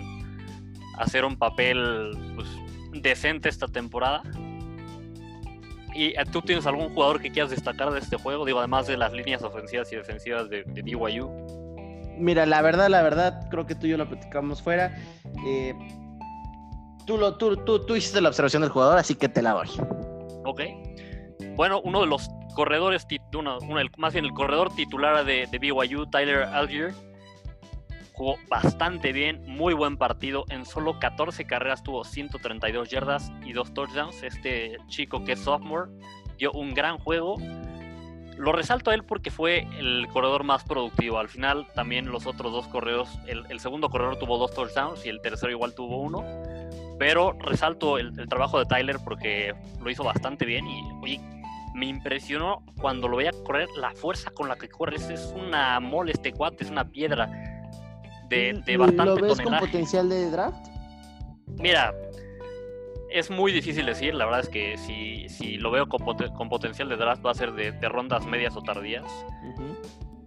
hacer 0.98 1.26
un 1.26 1.36
papel 1.36 2.12
pues, 2.36 2.48
decente 3.02 3.50
esta 3.50 3.68
temporada. 3.68 4.22
¿Y 5.98 6.10
eh, 6.10 6.24
tú 6.32 6.44
tienes 6.44 6.68
algún 6.68 6.94
jugador 6.94 7.20
que 7.20 7.32
quieras 7.32 7.50
destacar 7.50 7.92
de 7.92 8.00
este 8.00 8.18
juego? 8.18 8.46
Digo, 8.46 8.60
además 8.60 8.86
de 8.86 8.98
las 8.98 9.12
líneas 9.12 9.42
ofensivas 9.42 9.92
y 9.92 9.96
defensivas 9.96 10.48
de, 10.48 10.64
de 10.64 10.82
BYU. 10.84 11.28
Mira, 12.20 12.46
la 12.46 12.62
verdad, 12.62 12.88
la 12.88 13.02
verdad, 13.02 13.48
creo 13.50 13.66
que 13.66 13.74
tú 13.74 13.88
y 13.88 13.90
yo 13.90 13.98
lo 13.98 14.08
platicamos 14.08 14.62
fuera. 14.62 14.96
Eh, 15.48 15.74
tú, 17.08 17.18
lo, 17.18 17.36
tú, 17.38 17.58
tú, 17.58 17.84
tú 17.84 17.96
hiciste 17.96 18.22
la 18.22 18.30
observación 18.30 18.62
del 18.62 18.70
jugador, 18.70 19.00
así 19.00 19.16
que 19.16 19.28
te 19.28 19.42
la 19.42 19.54
doy. 19.54 19.70
Ok. 20.46 20.62
Bueno, 21.56 21.82
uno 21.84 22.02
de 22.02 22.08
los 22.08 22.30
corredores, 22.54 23.08
uno, 23.36 23.58
más 23.98 24.14
bien 24.14 24.26
el 24.26 24.34
corredor 24.34 24.76
titular 24.76 25.26
de, 25.26 25.48
de 25.48 25.58
BYU, 25.58 26.06
Tyler 26.12 26.44
Algier, 26.44 26.94
jugó 28.18 28.38
bastante 28.50 29.14
bien, 29.14 29.44
muy 29.46 29.76
buen 29.76 29.96
partido. 29.96 30.46
En 30.50 30.66
solo 30.66 31.00
14 31.00 31.46
carreras 31.46 31.84
tuvo 31.84 32.04
132 32.04 32.90
yardas 32.90 33.32
y 33.46 33.54
dos 33.54 33.74
touchdowns. 33.74 34.24
Este 34.24 34.78
chico 34.88 35.24
que 35.24 35.34
es 35.34 35.40
sophomore 35.40 35.92
dio 36.38 36.52
un 36.52 36.74
gran 36.74 36.98
juego. 36.98 37.38
Lo 38.36 38.52
resalto 38.52 38.90
a 38.90 38.96
él 38.96 39.04
porque 39.04 39.30
fue 39.30 39.68
el 39.78 40.08
corredor 40.12 40.44
más 40.44 40.64
productivo. 40.64 41.20
Al 41.20 41.30
final 41.30 41.68
también 41.76 42.12
los 42.12 42.26
otros 42.26 42.52
dos 42.52 42.68
corredores, 42.68 43.10
el, 43.28 43.46
el 43.50 43.60
segundo 43.60 43.90
corredor 43.90 44.18
tuvo 44.18 44.40
dos 44.40 44.54
touchdowns 44.54 45.06
y 45.06 45.10
el 45.10 45.22
tercero 45.22 45.52
igual 45.52 45.76
tuvo 45.76 45.98
uno. 46.02 46.26
Pero 46.98 47.34
resalto 47.34 48.00
el, 48.00 48.14
trabajo 48.28 48.58
de 48.58 48.66
Tyler 48.66 48.98
porque 49.04 49.54
lo 49.80 49.90
hizo 49.92 50.04
bastante 50.04 50.46
bien 50.46 50.66
y 50.68 50.82
me 51.76 51.86
impresionó 51.86 52.64
cuando 52.82 53.08
lo 53.08 53.18
veía 53.18 53.32
correr 53.46 53.70
la 53.78 53.92
fuerza 53.92 54.32
con 54.32 54.50
la 54.50 54.56
que 54.56 54.68
corre. 54.68 54.96
Es, 54.96 55.34
una 55.36 55.80
mole 55.80 56.14
este 56.14 56.34
cuate, 56.34 56.64
es 56.64 56.72
una 56.72 56.86
piedra 56.86 57.47
de, 58.30 58.62
de 58.66 58.78
bastante 58.78 59.06
¿Lo 59.06 59.16
ves 59.16 59.42
con 59.42 59.58
potencial 59.60 60.10
de 60.10 60.30
draft? 60.30 60.68
Mira, 61.60 61.94
es 63.10 63.30
muy 63.30 63.52
difícil 63.52 63.86
decir, 63.86 64.14
la 64.14 64.26
verdad 64.26 64.42
es 64.42 64.50
que 64.50 64.78
si, 64.78 65.30
si 65.30 65.58
lo 65.58 65.72
veo 65.72 65.88
con, 65.88 66.02
con, 66.04 66.50
potencial 66.50 66.90
de 66.90 66.98
draft 66.98 67.26
va 67.26 67.32
a 67.32 67.36
ser 67.36 67.54
de, 67.54 67.72
rondas 67.90 68.26
medias 68.26 68.56
o 68.56 68.62
tardías. 68.62 69.06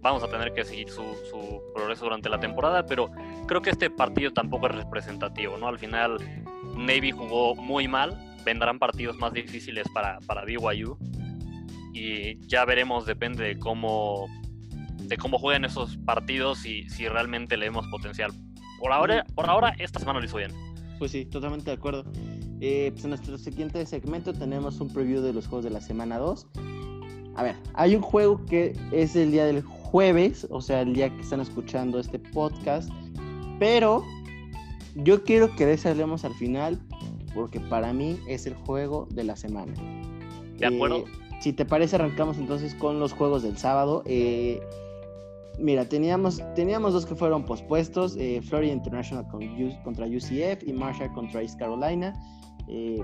Vamos 0.01 0.23
a 0.23 0.27
tener 0.27 0.51
que 0.53 0.63
seguir 0.63 0.89
su, 0.89 1.03
su, 1.29 1.61
progreso 1.75 2.05
durante 2.05 2.27
la 2.27 2.39
temporada, 2.39 2.85
pero 2.87 3.11
creo 3.47 3.61
que 3.61 3.69
este 3.69 3.91
partido 3.91 4.31
tampoco 4.33 4.65
es 4.67 4.75
representativo, 4.75 5.57
¿no? 5.57 5.67
Al 5.67 5.77
final 5.77 6.17
Navy 6.75 7.11
jugó 7.11 7.55
muy 7.55 7.87
mal, 7.87 8.17
vendrán 8.43 8.79
partidos 8.79 9.17
más 9.17 9.31
difíciles 9.31 9.87
para, 9.93 10.19
para 10.25 10.43
BYU 10.43 10.97
y 11.93 12.39
ya 12.47 12.65
veremos, 12.65 13.05
depende 13.05 13.43
de 13.43 13.59
cómo, 13.59 14.27
de 15.11 15.17
cómo 15.17 15.37
jueguen 15.37 15.65
esos 15.65 15.97
partidos 15.97 16.65
y 16.65 16.89
si 16.89 17.07
realmente 17.07 17.57
le 17.57 17.65
vemos 17.65 17.85
potencial. 17.87 18.31
Por 18.79 18.93
ahora, 18.93 19.25
por 19.35 19.49
ahora 19.49 19.75
esta 19.77 19.99
semana 19.99 20.19
lo 20.19 20.25
hizo 20.25 20.37
bien. 20.37 20.51
Pues 20.97 21.11
sí, 21.11 21.25
totalmente 21.25 21.65
de 21.65 21.75
acuerdo. 21.75 22.05
Eh, 22.61 22.91
pues 22.93 23.03
en 23.03 23.09
nuestro 23.09 23.37
siguiente 23.37 23.85
segmento 23.85 24.33
tenemos 24.33 24.79
un 24.79 24.87
preview 24.87 25.21
de 25.21 25.33
los 25.33 25.47
juegos 25.47 25.65
de 25.65 25.69
la 25.69 25.81
semana 25.81 26.17
2. 26.17 26.47
A 27.35 27.43
ver, 27.43 27.55
hay 27.73 27.95
un 27.95 28.01
juego 28.01 28.45
que 28.45 28.73
es 28.91 29.15
el 29.15 29.31
día 29.31 29.45
del 29.45 29.63
jueves, 29.63 30.47
o 30.49 30.61
sea, 30.61 30.81
el 30.81 30.93
día 30.93 31.09
que 31.09 31.21
están 31.21 31.41
escuchando 31.41 31.99
este 31.99 32.17
podcast, 32.17 32.89
pero 33.59 34.05
yo 34.95 35.23
quiero 35.23 35.53
que 35.55 35.65
de 35.65 35.73
ese 35.73 35.89
hablemos 35.89 36.23
al 36.23 36.33
final, 36.35 36.79
porque 37.33 37.59
para 37.59 37.91
mí 37.91 38.17
es 38.27 38.45
el 38.45 38.53
juego 38.53 39.07
de 39.11 39.25
la 39.25 39.35
semana. 39.35 39.73
De 40.57 40.67
acuerdo. 40.67 40.99
Eh, 40.99 41.05
si 41.41 41.53
te 41.53 41.65
parece, 41.65 41.95
arrancamos 41.95 42.37
entonces 42.37 42.75
con 42.75 42.99
los 42.99 43.13
juegos 43.13 43.41
del 43.41 43.57
sábado. 43.57 44.03
Eh, 44.05 44.61
mira, 45.59 45.85
teníamos, 45.85 46.41
teníamos 46.55 46.93
dos 46.93 47.05
que 47.05 47.15
fueron 47.15 47.45
pospuestos: 47.45 48.15
eh, 48.17 48.41
Florida 48.41 48.73
International 48.73 49.25
contra 49.83 50.05
UCF 50.05 50.63
y 50.65 50.73
Marshall 50.73 51.11
contra 51.13 51.41
East 51.41 51.59
Carolina. 51.59 52.13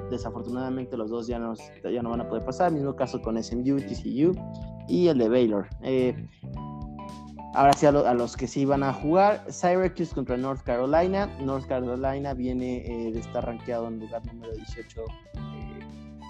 desafortunadamente 0.09 0.95
los 0.95 1.09
dos 1.09 1.27
ya, 1.27 1.39
ya 1.83 2.01
no 2.01 2.09
van 2.09 2.21
a 2.21 2.27
poder 2.27 2.45
pasar, 2.45 2.71
mismo 2.71 2.95
caso 2.95 3.21
con 3.21 3.41
SMU, 3.41 3.77
TCU 3.81 4.31
y 4.87 5.07
el 5.07 5.17
de 5.17 5.29
Baylor. 5.29 5.67
Ahora 7.57 7.73
sí, 7.73 7.87
a, 7.87 7.91
los 7.91 8.37
que 8.37 8.45
sí 8.45 8.65
van 8.65 8.83
a 8.83 8.93
jugar, 8.93 9.43
Syracuse 9.51 10.13
contra 10.13 10.37
North 10.37 10.61
Carolina. 10.61 11.25
North 11.41 11.65
Carolina 11.65 12.35
viene 12.35 12.85
eh, 12.85 13.11
de 13.11 13.19
estar 13.19 13.43
rankeado 13.43 13.87
en 13.87 13.99
lugar 13.99 14.23
número 14.27 14.53
18 14.53 15.01
eh, 15.01 15.79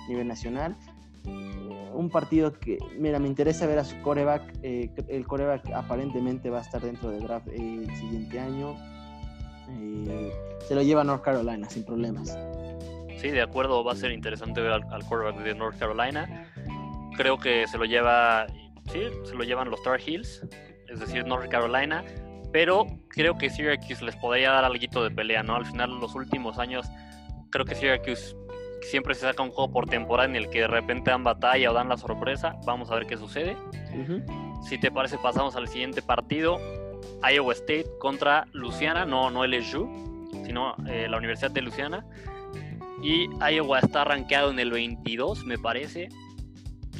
nivel 0.08 0.30
nacional. 0.30 0.78
Eh, 1.28 1.92
un 1.94 2.10
partido 2.10 2.54
que, 2.54 2.78
mira, 2.98 3.20
me 3.20 3.28
interesa 3.28 3.66
ver 3.68 3.80
a 3.80 3.84
su 3.84 4.00
coreback. 4.02 4.60
el 4.64 5.28
coreback 5.28 5.70
aparentemente 5.74 6.50
va 6.50 6.60
a 6.60 6.62
estar 6.62 6.82
dentro 6.82 7.10
del 7.10 7.24
draft 7.24 7.48
el 7.50 7.88
siguiente 7.96 8.40
año. 8.40 8.76
se 10.68 10.76
lo 10.76 10.82
lleva 10.82 11.04
North 11.04 11.24
Carolina 11.24 11.70
sin 11.70 11.84
problemas. 11.84 12.38
Sí, 13.18 13.30
de 13.30 13.42
acuerdo, 13.42 13.84
va 13.84 13.94
a 13.94 13.96
ser 13.96 14.12
interesante 14.12 14.62
ver 14.62 14.72
al, 14.72 14.84
al 14.92 15.04
quarterback 15.04 15.44
de 15.44 15.56
North 15.56 15.78
Carolina. 15.80 16.52
Creo 17.16 17.38
que 17.38 17.68
se 17.68 17.78
lo 17.78 17.86
lleva, 17.86 18.46
sí, 18.92 19.02
se 19.24 19.34
lo 19.34 19.44
llevan 19.44 19.72
los 19.72 19.82
Tar 19.82 20.00
Heels 20.00 20.44
es 20.90 21.00
decir, 21.00 21.26
North 21.26 21.50
Carolina, 21.50 22.04
pero 22.52 22.86
creo 23.10 23.38
que 23.38 23.50
Syracuse 23.50 24.04
les 24.04 24.16
podría 24.16 24.52
dar 24.52 24.66
algo 24.66 25.04
de 25.04 25.12
pelea, 25.12 25.44
¿no? 25.44 25.56
Al 25.56 25.66
final, 25.66 26.00
los 26.00 26.16
últimos 26.16 26.58
años, 26.60 26.88
creo 27.50 27.66
que 27.66 27.76
Syracuse 27.76 28.36
siempre 28.82 29.16
se 29.16 29.22
saca 29.22 29.44
un 29.44 29.52
juego 29.52 29.72
por 29.72 29.88
temporada 29.88 30.30
en 30.30 30.36
el 30.36 30.50
que 30.50 30.62
de 30.62 30.68
repente 30.68 31.12
dan 31.12 31.24
batalla 31.24 31.72
o 31.72 31.74
dan 31.74 31.90
la 31.90 31.98
sorpresa. 31.98 32.56
Vamos 32.66 32.92
a 32.92 32.96
ver 32.96 33.08
qué 33.08 33.18
sucede. 33.18 33.58
Si 34.68 34.78
te 34.80 34.92
parece, 34.92 35.18
pasamos 35.18 35.56
al 35.56 35.68
siguiente 35.68 36.02
partido. 36.02 36.58
Iowa 37.24 37.54
State 37.54 37.88
contra 38.00 38.48
Luciana, 38.54 39.06
no, 39.06 39.32
no 39.32 39.46
LSU, 39.46 39.88
sino 40.46 40.76
eh, 40.88 41.08
la 41.10 41.18
Universidad 41.18 41.52
de 41.52 41.62
Luciana. 41.62 42.06
Y 43.02 43.30
Iowa 43.40 43.80
está 43.80 44.04
rankeado 44.04 44.52
en 44.52 44.60
el 44.60 44.72
22, 44.72 45.46
me 45.46 45.58
parece. 45.58 46.10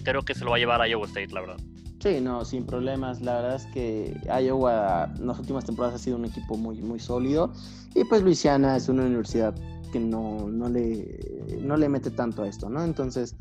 Creo 0.04 0.22
que 0.24 0.36
se 0.36 0.44
lo 0.44 0.52
va 0.52 0.58
a 0.58 0.60
llevar 0.60 0.82
a 0.82 0.88
Iowa 0.88 1.06
State, 1.06 1.34
la 1.34 1.42
verdad. 1.42 1.58
Sí, 2.00 2.22
no, 2.22 2.46
sin 2.46 2.66
problemas. 2.66 3.22
La 3.22 3.42
verdad 3.42 3.56
es 3.56 3.66
que 3.68 4.16
Iowa 4.26 5.10
en 5.18 5.28
las 5.28 5.40
últimas 5.40 5.66
temporadas 5.66 5.96
ha 5.96 6.04
sido 6.04 6.18
un 6.18 6.26
equipo 6.26 6.56
muy, 6.56 6.82
muy 6.82 7.00
sólido. 7.00 7.52
Y 7.96 8.04
pues 8.04 8.22
Luisiana 8.22 8.78
es 8.78 8.88
una 8.90 9.04
universidad 9.04 9.56
que 9.88 10.00
no, 10.00 10.48
no, 10.50 10.70
le, 10.70 11.20
no 11.62 11.78
le 11.78 11.90
mete 11.90 12.12
tanto 12.12 12.44
a 12.44 12.48
esto, 12.48 12.70
¿no? 12.70 12.84
Entonces, 12.84 13.36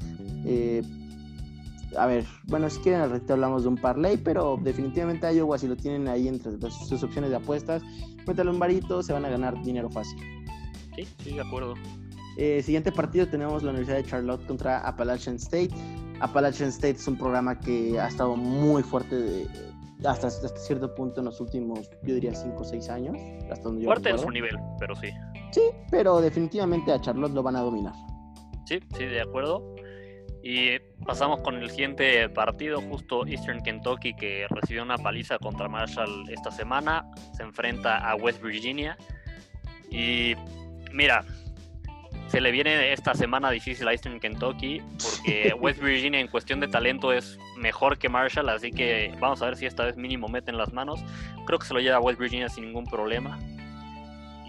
eh, 0.44 0.82
a 1.96 2.06
ver, 2.06 2.24
bueno, 2.44 2.68
si 2.70 2.80
quieren 2.80 3.00
al 3.00 3.10
ratito 3.10 3.34
hablamos 3.34 3.62
de 3.62 3.68
un 3.68 3.76
parlay, 3.76 4.16
pero 4.16 4.58
definitivamente 4.62 5.32
Iowa, 5.32 5.58
si 5.58 5.66
lo 5.66 5.76
tienen 5.76 6.08
ahí 6.08 6.28
entre 6.28 6.52
sus 6.70 7.02
opciones 7.02 7.30
de 7.30 7.36
apuestas, 7.36 7.82
métale 8.26 8.50
un 8.50 8.58
varito, 8.58 9.02
se 9.02 9.12
van 9.12 9.24
a 9.24 9.28
ganar 9.28 9.62
dinero 9.62 9.90
fácil. 9.90 10.18
Sí, 10.96 11.06
sí, 11.22 11.34
de 11.34 11.40
acuerdo. 11.40 11.74
Eh, 12.38 12.62
siguiente 12.62 12.92
partido 12.92 13.26
tenemos 13.26 13.62
la 13.62 13.70
Universidad 13.70 13.96
de 13.96 14.04
Charlotte 14.04 14.44
contra 14.46 14.86
Appalachian 14.86 15.36
State. 15.36 15.70
Appalachian 16.20 16.68
State 16.68 16.96
es 16.96 17.08
un 17.08 17.16
programa 17.16 17.58
que 17.58 17.98
ha 17.98 18.08
estado 18.08 18.36
muy 18.36 18.82
fuerte 18.82 19.46
hasta, 20.04 20.30
cierto 20.30 20.94
punto 20.94 21.20
en 21.20 21.26
los 21.26 21.40
últimos, 21.40 21.90
yo 22.02 22.14
diría, 22.14 22.34
5 22.34 22.56
o 22.56 22.64
6 22.64 22.88
años. 22.90 23.16
Hasta 23.50 23.64
donde 23.64 23.84
fuerte 23.84 24.10
en 24.10 24.18
su 24.18 24.30
nivel, 24.30 24.56
pero 24.78 24.94
sí. 24.96 25.08
Sí, 25.50 25.62
pero 25.90 26.20
definitivamente 26.20 26.92
a 26.92 27.00
Charlotte 27.00 27.32
lo 27.32 27.42
van 27.42 27.56
a 27.56 27.60
dominar. 27.60 27.94
Sí, 28.66 28.80
sí, 28.96 29.04
de 29.04 29.20
acuerdo. 29.20 29.74
Y 30.42 30.78
pasamos 31.04 31.40
con 31.40 31.56
el 31.56 31.70
siguiente 31.70 32.28
partido, 32.28 32.80
justo 32.80 33.26
Eastern 33.26 33.62
Kentucky, 33.62 34.14
que 34.14 34.46
recibió 34.48 34.82
una 34.82 34.96
paliza 34.96 35.38
contra 35.38 35.68
Marshall 35.68 36.28
esta 36.30 36.50
semana. 36.50 37.04
Se 37.36 37.42
enfrenta 37.42 37.98
a 37.98 38.14
West 38.14 38.40
Virginia. 38.40 38.96
Y 39.90 40.34
mira, 40.92 41.24
se 42.28 42.40
le 42.40 42.50
viene 42.50 42.92
esta 42.92 43.14
semana 43.14 43.50
difícil 43.50 43.88
a 43.88 43.92
Eastern 43.92 44.20
Kentucky 44.20 44.80
porque 45.02 45.54
West 45.60 45.80
Virginia 45.80 46.20
en 46.20 46.28
cuestión 46.28 46.60
de 46.60 46.68
talento 46.68 47.12
es 47.12 47.38
mejor 47.56 47.98
que 47.98 48.08
Marshall, 48.08 48.48
así 48.48 48.70
que 48.70 49.14
vamos 49.20 49.42
a 49.42 49.46
ver 49.46 49.56
si 49.56 49.66
esta 49.66 49.84
vez 49.84 49.96
mínimo 49.96 50.28
meten 50.28 50.56
las 50.58 50.72
manos. 50.72 51.00
Creo 51.46 51.58
que 51.58 51.66
se 51.66 51.74
lo 51.74 51.80
lleva 51.80 51.96
a 51.96 52.00
West 52.00 52.18
Virginia 52.18 52.48
sin 52.48 52.66
ningún 52.66 52.84
problema. 52.84 53.38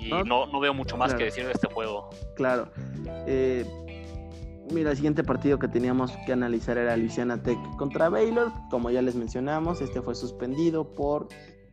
Y 0.08 0.24
no, 0.24 0.46
no, 0.48 0.60
veo 0.60 0.74
mucho 0.74 0.98
más 0.98 1.13
que 1.13 1.26
decir 1.26 1.46
de 1.46 1.52
este 1.52 1.67
juego. 1.67 2.10
Claro. 2.36 2.70
Eh, 3.26 3.65
mira, 4.72 4.91
el 4.91 4.96
siguiente 4.96 5.24
partido 5.24 5.60
que 5.60 5.67
teníamos 5.67 6.12
que 6.26 6.34
analizar 6.34 6.78
era 6.78 6.96
Louisiana 6.96 7.41
Tech 7.41 7.58
contra 7.78 8.10
Baylor. 8.10 8.52
Como 8.70 8.89
ya 8.89 9.02
les 9.02 9.15
mencionamos, 9.15 9.82
este 9.82 10.02
fue 10.02 10.15
suspendido 10.15 10.93
por 10.93 11.28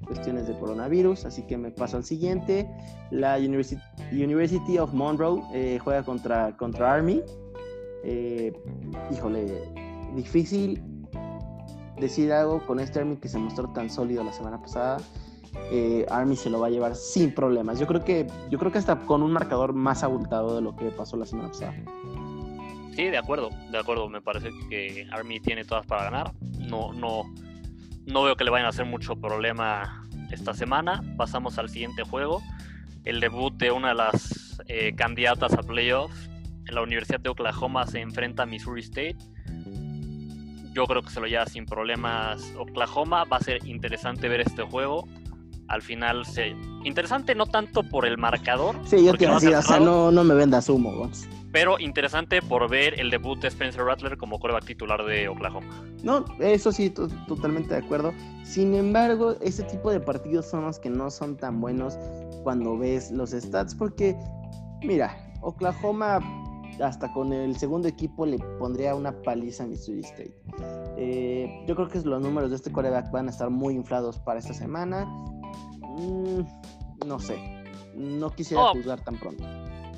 cuestiones 0.07 0.47
de 0.47 0.59
coronavirus, 0.59 1.25
así 1.25 1.43
que 1.47 1.57
me 1.57 1.71
paso 1.71 1.97
al 1.97 2.05
siguiente. 2.05 2.69
La 3.11 3.37
University, 3.39 4.79
of 4.79 4.93
Monroe 4.93 5.43
eh, 5.53 5.79
juega 5.83 6.03
contra, 6.03 6.57
contra 6.57 6.93
Army. 6.93 7.23
Eh, 8.05 8.53
híjole, 9.11 9.47
difícil 10.15 10.83
decir 11.99 12.33
algo 12.33 12.65
con 12.67 12.81
este 12.81 13.01
Army 13.01 13.17
que 13.17 13.29
se 13.29 13.39
mostró 13.39 13.73
tan 13.73 13.89
sólido 13.91 14.25
la 14.25 14.33
semana 14.33 14.61
pasada. 14.61 14.99
Eh, 15.71 16.07
Army 16.11 16.37
se 16.37 16.51
lo 16.51 16.61
va 16.61 16.69
a 16.69 16.71
llevar 16.71 16.95
sin 16.95 17.35
problemas. 17.35 17.79
Yo 17.81 17.87
creo 17.87 18.05
que 18.05 18.27
yo 18.51 18.59
creo 18.59 18.71
que 18.71 18.79
hasta 18.79 18.99
con 19.01 19.23
un 19.23 19.33
marcador 19.33 19.73
más 19.73 20.03
abultado 20.03 20.57
de 20.57 20.63
lo 20.63 20.77
que 20.77 20.87
pasó 20.87 21.17
la 21.17 21.27
semana 21.27 21.49
pasada. 21.49 21.75
Sí, 22.95 23.05
de 23.05 23.19
acuerdo, 23.19 23.51
de 23.71 23.79
acuerdo. 23.79 24.09
Me 24.09 24.21
parece 24.21 24.51
que 24.69 25.09
Army 25.11 25.41
tiene 25.41 25.65
todas 25.65 25.85
para 25.87 26.05
ganar. 26.05 26.33
No, 26.61 26.93
no, 26.93 27.23
no 28.07 28.23
veo 28.23 28.37
que 28.37 28.45
le 28.45 28.51
vayan 28.51 28.67
a 28.67 28.69
hacer 28.71 28.87
mucho 28.87 29.17
problema 29.17 30.07
esta 30.31 30.55
semana. 30.55 31.03
Pasamos 31.17 31.59
al 31.59 31.69
siguiente 31.69 32.05
juego. 32.05 32.41
El 33.05 33.21
debut 33.21 33.53
de 33.55 33.73
una 33.73 33.89
de 33.89 33.95
las 33.95 34.63
eh, 34.69 34.95
candidatas 34.95 35.53
a 35.55 35.63
playoffs 35.63 36.31
en 36.67 36.75
la 36.75 36.83
Universidad 36.83 37.21
de 37.21 37.31
Oklahoma 37.31 37.87
se 37.87 38.01
enfrenta 38.01 38.45
a 38.45 38.47
Missouri 38.47 38.83
State. 38.83 39.17
Yo 40.73 40.87
creo 40.87 41.03
que 41.03 41.11
se 41.11 41.21
lo 41.21 41.27
lleva 41.27 41.47
sin 41.47 41.67
problemas 41.67 42.53
Oklahoma. 42.57 43.25
Va 43.25 43.39
a 43.39 43.41
ser 43.41 43.65
interesante 43.67 44.29
ver 44.29 44.41
este 44.41 44.63
juego. 44.63 45.05
Al 45.75 45.83
final, 45.83 46.25
se... 46.25 46.55
interesante 46.85 47.35
no 47.35 47.47
tanto 47.47 47.83
por 47.83 48.07
el 48.07 48.17
marcador. 48.17 48.77
Sí, 48.85 49.05
yo 49.05 49.13
te 49.15 49.25
iba 49.25 49.37
o 49.37 49.41
sea, 49.41 49.81
no, 49.81 50.13
no 50.13 50.23
me 50.23 50.35
vendas 50.35 50.69
humo. 50.69 51.11
Pero 51.51 51.81
interesante 51.81 52.41
por 52.41 52.71
ver 52.71 53.01
el 53.01 53.11
debut 53.11 53.41
de 53.41 53.49
Spencer 53.49 53.83
Rattler 53.83 54.17
como 54.17 54.39
coreback 54.39 54.67
titular 54.67 55.05
de 55.05 55.29
Oklahoma. 55.29 55.85
No, 56.05 56.25
eso 56.39 56.71
sí, 56.71 56.91
totalmente 56.91 57.75
de 57.75 57.85
acuerdo. 57.85 58.13
Sin 58.45 58.73
embargo, 58.75 59.35
ese 59.41 59.65
tipo 59.65 59.91
de 59.91 59.99
partidos 59.99 60.49
son 60.49 60.65
los 60.65 60.79
que 60.79 60.91
no 60.91 61.11
son 61.11 61.37
tan 61.37 61.61
buenos 61.61 61.99
cuando 62.45 62.79
ves 62.79 63.11
los 63.11 63.31
stats, 63.31 63.75
porque, 63.75 64.17
mira, 64.81 65.17
Oklahoma 65.41 66.21
hasta 66.81 67.13
con 67.13 67.33
el 67.33 67.57
segundo 67.57 67.89
equipo 67.89 68.27
le 68.27 68.39
pondría 68.59 68.95
una 68.95 69.13
paliza 69.23 69.65
a 69.65 69.67
Missouri 69.67 70.01
State. 70.01 70.37
Eh, 70.97 71.65
yo 71.67 71.75
creo 71.75 71.89
que 71.89 72.01
los 72.01 72.23
números 72.23 72.51
de 72.51 72.57
este 72.57 72.71
coreback 72.71 73.11
van 73.11 73.27
a 73.27 73.31
estar 73.31 73.51
muy 73.51 73.75
inflados 73.75 74.19
para 74.21 74.39
esta 74.39 74.55
semana. 74.55 75.07
Mm, 75.97 77.07
no 77.07 77.19
sé, 77.19 77.39
no 77.95 78.31
quisiera 78.31 78.69
juzgar 78.69 79.01
tan 79.03 79.17
pronto 79.17 79.45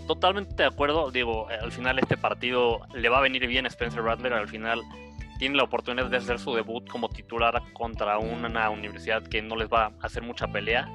totalmente 0.06 0.54
de 0.54 0.68
acuerdo. 0.68 1.10
Digo, 1.10 1.48
al 1.48 1.72
final 1.72 1.98
este 1.98 2.16
partido 2.16 2.80
le 2.94 3.08
va 3.08 3.18
a 3.18 3.20
venir 3.20 3.46
bien 3.46 3.66
a 3.66 3.68
Spencer 3.68 4.02
Rattler. 4.02 4.32
Al 4.32 4.48
final 4.48 4.82
tiene 5.38 5.56
la 5.56 5.64
oportunidad 5.64 6.06
de 6.06 6.16
hacer 6.16 6.38
su 6.38 6.54
debut 6.54 6.88
como 6.88 7.08
titular 7.08 7.62
contra 7.72 8.18
una 8.18 8.70
universidad 8.70 9.22
que 9.22 9.42
no 9.42 9.56
les 9.56 9.68
va 9.68 9.86
a 9.86 10.06
hacer 10.06 10.22
mucha 10.22 10.46
pelea. 10.48 10.88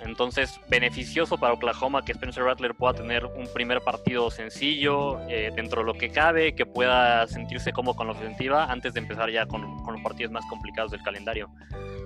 Entonces, 0.00 0.60
beneficioso 0.68 1.38
para 1.38 1.54
Oklahoma 1.54 2.04
que 2.04 2.12
Spencer 2.12 2.44
Rattler 2.44 2.74
pueda 2.74 2.94
tener 2.94 3.24
un 3.24 3.46
primer 3.54 3.80
partido 3.80 4.30
sencillo, 4.30 5.18
eh, 5.28 5.50
dentro 5.54 5.80
de 5.80 5.86
lo 5.86 5.94
que 5.94 6.10
cabe, 6.10 6.54
que 6.54 6.66
pueda 6.66 7.26
sentirse 7.26 7.72
como 7.72 7.94
con 7.96 8.08
la 8.08 8.12
ofensiva 8.12 8.70
antes 8.70 8.92
de 8.92 9.00
empezar 9.00 9.30
ya 9.30 9.46
con, 9.46 9.82
con 9.82 9.94
los 9.94 10.02
partidos 10.02 10.30
más 10.30 10.44
complicados 10.50 10.90
del 10.90 11.02
calendario. 11.02 11.48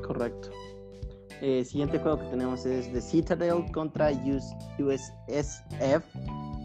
Correcto. 0.06 0.50
El 1.40 1.60
eh, 1.60 1.64
siguiente 1.64 1.98
juego 1.98 2.18
que 2.18 2.26
tenemos 2.26 2.66
es 2.66 2.92
The 2.92 3.00
Citadel 3.00 3.70
contra 3.72 4.10
USSF. 4.10 6.04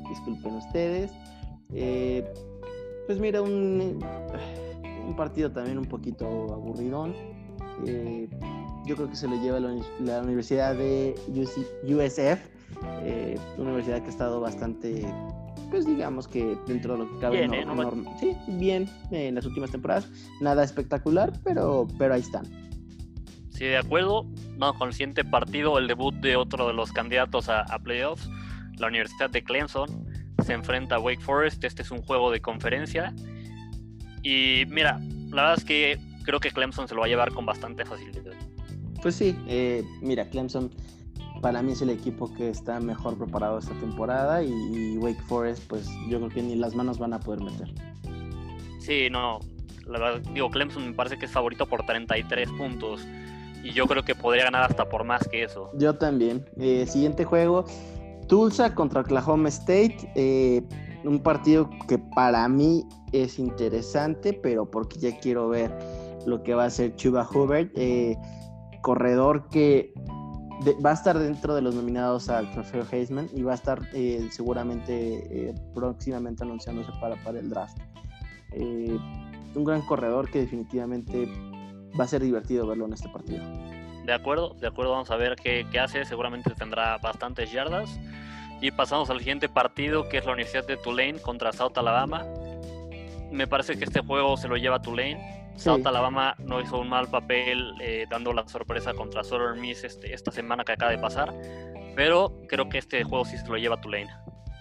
Disculpen 0.10 0.54
ustedes. 0.56 1.12
Eh, 1.74 2.28
pues 3.06 3.20
mira, 3.20 3.42
un, 3.42 4.04
un, 5.08 5.16
partido 5.16 5.52
también 5.52 5.78
un 5.78 5.86
poquito 5.86 6.26
aburridón. 6.54 7.14
Eh, 7.86 8.28
yo 8.86 8.96
creo 8.96 9.10
que 9.10 9.16
se 9.16 9.28
lo 9.28 9.36
lleva 9.42 9.60
la, 9.60 10.22
Universidad 10.22 10.76
de 10.76 11.16
USF, 11.84 12.40
una 13.58 13.70
universidad 13.70 14.00
que 14.02 14.08
ha 14.08 14.10
estado 14.10 14.42
bastante, 14.42 15.06
pues 15.70 15.86
digamos 15.86 16.28
que 16.28 16.58
dentro 16.68 16.94
de 16.94 17.00
lo 17.00 17.12
que 17.12 17.20
cabe, 17.20 17.48
bien, 17.48 17.66
sí, 18.20 18.36
bien 18.48 18.90
en 19.12 19.36
las 19.36 19.46
últimas 19.46 19.72
temporadas. 19.72 20.08
Nada 20.42 20.64
espectacular, 20.64 21.32
pero, 21.44 21.88
pero 21.98 22.16
ahí 22.16 22.22
están. 22.22 22.46
Sí, 23.54 23.66
de 23.66 23.78
acuerdo. 23.78 24.26
No, 24.58 24.74
con 24.74 24.90
el 24.90 24.94
siguiente 24.94 25.24
partido, 25.24 25.78
el 25.78 25.88
debut 25.88 26.14
de 26.16 26.36
otro 26.36 26.68
de 26.68 26.74
los 26.74 26.92
candidatos 26.92 27.50
a, 27.50 27.66
playoffs, 27.80 28.30
la 28.78 28.88
Universidad 28.88 29.30
de 29.30 29.44
Clemson, 29.44 29.88
se 30.44 30.54
enfrenta 30.54 30.96
a 30.96 31.00
Wake 31.00 31.22
Forest. 31.22 31.64
Este 31.64 31.82
es 31.82 31.92
un 31.92 32.02
juego 32.02 32.32
de 32.32 32.42
conferencia. 32.42 33.14
Y 34.24 34.66
mira, 34.68 35.00
la 35.30 35.44
verdad 35.44 35.58
es 35.58 35.66
que 35.66 36.00
creo 36.24 36.40
que 36.40 36.52
Clemson 36.52 36.88
se 36.88 36.96
lo 36.96 37.02
va 37.02 37.08
a 37.08 37.10
llevar 37.10 37.32
con 37.32 37.46
bastante 37.46 37.86
facilidad. 37.86 38.34
Pues 39.02 39.16
sí, 39.16 39.36
eh, 39.48 39.84
mira, 40.02 40.30
Clemson 40.30 40.72
para 41.42 41.62
mí 41.62 41.74
es 41.74 41.82
el 41.82 41.90
equipo 41.90 42.34
que 42.34 42.50
está 42.50 42.80
mejor 42.80 43.18
preparado 43.18 43.60
esta 43.60 43.74
temporada 43.74 44.42
y, 44.42 44.98
Wake 44.98 45.22
Forest, 45.24 45.68
pues 45.68 45.90
yo 46.08 46.18
creo 46.20 46.30
que 46.30 46.42
ni 46.42 46.56
las 46.56 46.74
manos 46.74 47.00
van 47.00 47.12
a 47.12 47.20
poder 47.20 47.42
meter. 47.42 47.68
Sí, 48.80 49.10
no, 49.12 49.40
la 49.86 50.00
verdad, 50.00 50.22
digo, 50.34 50.50
Clemson 50.50 50.88
me 50.88 50.94
parece 50.94 51.18
que 51.18 51.26
es 51.26 51.32
favorito 51.32 51.68
por 51.68 51.86
33 51.86 52.50
puntos 52.52 53.06
y 53.64 53.72
yo 53.72 53.88
creo 53.88 54.04
que 54.04 54.14
podría 54.14 54.44
ganar 54.44 54.70
hasta 54.70 54.90
por 54.90 55.06
más 55.06 55.28
que 55.28 55.44
eso. 55.44 55.72
Yo 55.76 55.96
también. 55.96 56.46
Eh, 56.58 56.86
siguiente 56.86 57.24
juego, 57.24 57.66
Tulsa 58.28 58.76
contra 58.76 59.02
Oklahoma 59.02 59.48
State. 59.50 60.12
Eh, 60.16 60.62
un 61.06 61.20
partido 61.20 61.70
que 61.88 61.98
para 61.98 62.48
mí 62.48 62.86
es 63.14 63.40
interesante, 63.40 64.34
pero 64.34 64.70
porque 64.70 65.00
ya 65.00 65.18
quiero 65.20 65.50
ver 65.50 65.72
lo 66.26 66.44
que 66.44 66.54
va 66.54 66.64
a 66.64 66.68
hacer 66.68 66.96
Chuba 66.96 67.28
Hubert, 67.34 67.72
eh, 67.76 68.18
corredor 68.82 69.48
que 69.50 69.94
va 70.86 70.92
a 70.92 70.94
estar 70.94 71.18
dentro 71.18 71.56
de 71.56 71.62
los 71.62 71.76
nominados 71.76 72.30
al 72.30 72.50
trofeo 72.52 72.86
Heisman 72.90 73.28
y 73.34 73.44
va 73.44 73.52
a 73.52 73.56
estar 73.56 73.82
seguramente 74.30 75.54
próximamente 75.74 76.44
anunciándose 76.44 76.90
para, 77.02 77.22
para 77.22 77.40
el 77.40 77.50
draft. 77.50 77.78
un 78.56 79.64
gran 79.66 79.82
corredor 79.82 80.30
que 80.32 80.40
definitivamente 80.40 81.28
va 82.00 82.06
a 82.06 82.08
ser 82.08 82.22
divertido 82.22 82.68
verlo 82.68 82.86
en 82.86 82.94
este 82.94 83.10
partido. 83.10 83.44
De 84.06 84.14
acuerdo, 84.14 84.54
de 84.60 84.68
acuerdo, 84.68 84.92
vamos 84.92 85.12
a 85.12 85.16
ver 85.16 85.36
qué, 85.36 85.66
hace. 85.80 86.04
Seguramente 86.06 86.52
tendrá 86.52 86.98
bastantes 86.98 87.52
yardas. 87.52 88.00
Y 88.62 88.72
pasamos 88.72 89.10
al 89.10 89.20
siguiente 89.20 89.50
partido, 89.50 90.08
que 90.08 90.18
es 90.18 90.26
la 90.26 90.34
Universidad 90.34 90.66
de 90.66 90.78
Tulane 90.78 91.20
contra 91.20 91.52
South 91.52 91.78
Alabama. 91.78 92.26
Me 93.32 93.48
parece 93.48 93.78
que 93.78 93.86
este 93.86 94.02
juego 94.02 94.38
se 94.38 94.48
lo 94.48 94.58
lleva 94.58 94.82
Tulane. 94.82 95.52
South 95.56 95.86
Alabama 95.86 96.36
no 96.40 96.62
hizo 96.62 96.80
un 96.80 96.90
mal 96.90 97.08
papel 97.08 97.74
eh, 97.80 98.06
dando 98.10 98.34
la 98.34 98.48
sorpresa 98.48 98.94
contra 98.94 99.24
Southern 99.24 99.60
Miss 99.62 99.84
este, 99.84 100.14
esta 100.14 100.32
semana 100.32 100.64
que 100.64 100.72
acaba 100.74 100.92
de 100.92 100.98
pasar. 100.98 101.34
Pero 101.96 102.34
creo 102.48 102.70
que 102.70 102.80
este 102.80 103.04
juego 103.04 103.26
sí 103.26 103.38
se 103.38 103.48
lo 103.48 103.58
lleva 103.58 103.80
Tulane. 103.80 104.10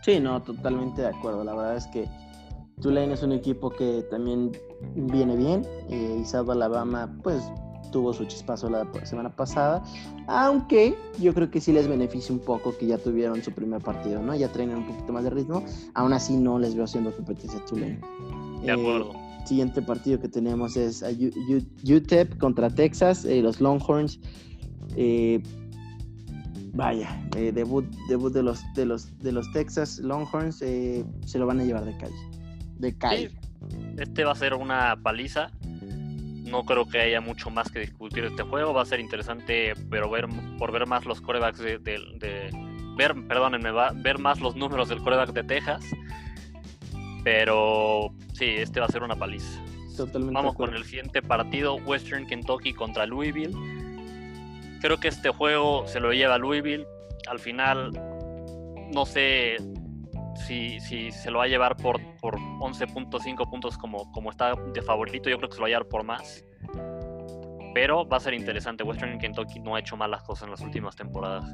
Sí, 0.02 0.20
no, 0.20 0.42
totalmente 0.42 1.02
de 1.02 1.08
acuerdo. 1.08 1.44
La 1.44 1.54
verdad 1.54 1.76
es 1.76 1.86
que 1.86 2.06
Tulane 2.82 3.14
es 3.14 3.22
un 3.22 3.32
equipo 3.32 3.70
que 3.70 4.04
también 4.10 4.52
viene 4.94 5.36
bien. 5.36 5.64
Eh, 5.88 6.18
y 6.20 6.24
South 6.24 6.50
Alabama, 6.50 7.16
pues 7.22 7.42
tuvo 7.92 8.12
su 8.12 8.24
chispazo 8.24 8.68
la 8.68 8.88
semana 9.04 9.30
pasada, 9.30 9.84
aunque 10.26 10.96
yo 11.20 11.32
creo 11.32 11.50
que 11.50 11.60
sí 11.60 11.72
les 11.72 11.86
beneficia 11.86 12.34
un 12.34 12.40
poco 12.40 12.76
que 12.76 12.86
ya 12.86 12.98
tuvieron 12.98 13.40
su 13.42 13.52
primer 13.52 13.80
partido, 13.80 14.20
¿no? 14.20 14.34
Ya 14.34 14.50
traen 14.50 14.74
un 14.74 14.86
poquito 14.86 15.12
más 15.12 15.22
de 15.22 15.30
ritmo, 15.30 15.62
aún 15.94 16.12
así 16.12 16.36
no 16.36 16.58
les 16.58 16.74
veo 16.74 16.84
haciendo 16.84 17.14
competencia 17.14 17.60
a 17.60 17.64
Tulane. 17.66 18.00
De 18.62 18.72
acuerdo. 18.72 19.12
Eh, 19.12 19.46
siguiente 19.46 19.82
partido 19.82 20.18
que 20.20 20.28
tenemos 20.28 20.76
es 20.76 21.04
UTEP 21.84 22.38
contra 22.38 22.70
Texas, 22.70 23.24
eh, 23.24 23.42
los 23.42 23.60
Longhorns. 23.60 24.18
Eh, 24.96 25.42
vaya, 26.72 27.22
debut, 27.30 27.84
debut 28.08 28.32
de 28.32 28.42
los, 28.42 28.60
de 28.74 28.86
los, 28.86 29.18
de 29.18 29.32
los 29.32 29.52
Texas 29.52 29.98
Longhorns 29.98 30.56
se 30.56 31.04
lo 31.34 31.46
van 31.46 31.60
a 31.60 31.64
llevar 31.64 31.84
de 31.84 31.96
calle. 31.98 32.31
De. 32.82 33.30
Este 33.98 34.24
va 34.24 34.32
a 34.32 34.34
ser 34.34 34.54
una 34.54 34.96
paliza 35.02 35.50
no 36.52 36.64
creo 36.64 36.86
que 36.86 37.00
haya 37.00 37.20
mucho 37.20 37.50
más 37.50 37.70
que 37.70 37.80
discutir 37.80 38.24
este 38.24 38.42
juego. 38.42 38.74
Va 38.74 38.82
a 38.82 38.84
ser 38.84 39.00
interesante, 39.00 39.72
pero 39.90 40.10
ver 40.10 40.28
por 40.58 40.70
ver 40.70 40.86
más 40.86 41.04
los 41.06 41.20
corebacks 41.20 41.58
de, 41.58 41.78
ver, 42.96 43.14
perdónenme, 43.26 43.70
va, 43.70 43.92
ver 43.94 44.18
más 44.18 44.40
los 44.40 44.54
números 44.54 44.90
del 44.90 45.00
coreback 45.00 45.32
de 45.32 45.44
Texas. 45.44 45.82
Pero 47.24 48.12
sí, 48.34 48.44
este 48.44 48.80
va 48.80 48.86
a 48.86 48.90
ser 48.90 49.02
una 49.02 49.16
paliza. 49.16 49.60
Vamos 50.14 50.54
con 50.54 50.74
el 50.74 50.84
siguiente 50.84 51.22
partido, 51.22 51.76
Western 51.76 52.26
Kentucky 52.26 52.74
contra 52.74 53.06
Louisville. 53.06 53.56
Creo 54.80 54.98
que 54.98 55.08
este 55.08 55.30
juego 55.30 55.86
se 55.86 56.00
lo 56.00 56.12
lleva 56.12 56.38
Louisville. 56.38 56.86
Al 57.28 57.38
final, 57.38 57.92
no 58.92 59.06
sé 59.06 59.56
si, 60.46 60.80
se 60.80 61.30
lo 61.30 61.38
va 61.38 61.44
a 61.44 61.48
llevar 61.48 61.76
por, 61.76 62.00
por 62.16 62.36
11.5 62.36 63.50
puntos 63.50 63.78
como, 63.78 64.10
como 64.12 64.30
está 64.30 64.54
de 64.54 64.82
favorito, 64.82 65.30
yo 65.30 65.38
creo 65.38 65.48
que 65.48 65.54
se 65.54 65.60
lo 65.60 65.62
va 65.62 65.68
a 65.68 65.70
llevar 65.70 65.88
por 65.88 66.04
más. 66.04 66.44
Pero 67.74 68.06
va 68.06 68.18
a 68.18 68.20
ser 68.20 68.34
interesante. 68.34 68.84
Western 68.84 69.18
Kentucky 69.18 69.60
no 69.60 69.74
ha 69.74 69.80
hecho 69.80 69.96
malas 69.96 70.22
cosas 70.22 70.44
en 70.44 70.50
las 70.50 70.60
últimas 70.60 70.94
temporadas. 70.94 71.44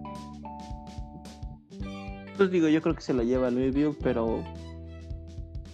Pues 2.37 2.51
digo, 2.51 2.69
yo 2.69 2.81
creo 2.83 2.95
que 2.95 3.01
se 3.01 3.15
lo 3.15 3.23
lleva 3.23 3.51
Louisville, 3.51 3.97
pero 4.03 4.45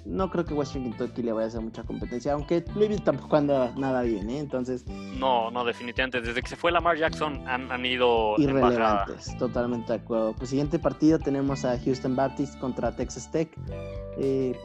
no 0.04 0.30
creo 0.30 0.44
que 0.44 0.54
Washington 0.54 0.92
Kentucky 0.92 1.22
le 1.22 1.32
vaya 1.32 1.46
a 1.46 1.48
hacer 1.48 1.60
mucha 1.60 1.82
competencia, 1.82 2.32
aunque 2.32 2.64
Louisville 2.74 3.02
tampoco 3.02 3.36
anda 3.36 3.72
nada 3.76 4.02
bien, 4.02 4.28
¿eh? 4.30 4.38
Entonces... 4.38 4.84
No, 4.86 5.50
no, 5.50 5.64
definitivamente. 5.64 6.20
Desde 6.20 6.42
que 6.42 6.48
se 6.48 6.56
fue 6.56 6.72
Lamar 6.72 6.96
Jackson 6.96 7.46
han, 7.48 7.70
han 7.72 7.86
ido... 7.86 8.34
Irrelevantes, 8.38 9.36
totalmente 9.38 9.92
de 9.92 9.98
acuerdo. 9.98 10.34
Pues 10.34 10.50
siguiente 10.50 10.78
partido 10.78 11.18
tenemos 11.18 11.64
a 11.64 11.78
Houston 11.78 12.14
Baptist 12.14 12.58
contra 12.58 12.94
Texas 12.94 13.30
Tech. 13.30 13.48
Eh, 14.18 14.56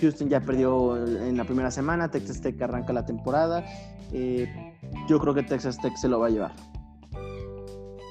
Houston 0.00 0.28
ya 0.28 0.40
perdió 0.40 0.96
en 0.96 1.36
la 1.36 1.44
primera 1.44 1.70
semana, 1.70 2.10
Texas 2.10 2.40
Tech 2.40 2.60
arranca 2.60 2.92
la 2.92 3.06
temporada. 3.06 3.64
Eh, 4.12 4.74
yo 5.08 5.18
creo 5.18 5.34
que 5.34 5.42
Texas 5.42 5.78
Tech 5.80 5.94
se 5.96 6.08
lo 6.08 6.20
va 6.20 6.26
a 6.26 6.30
llevar. 6.30 6.52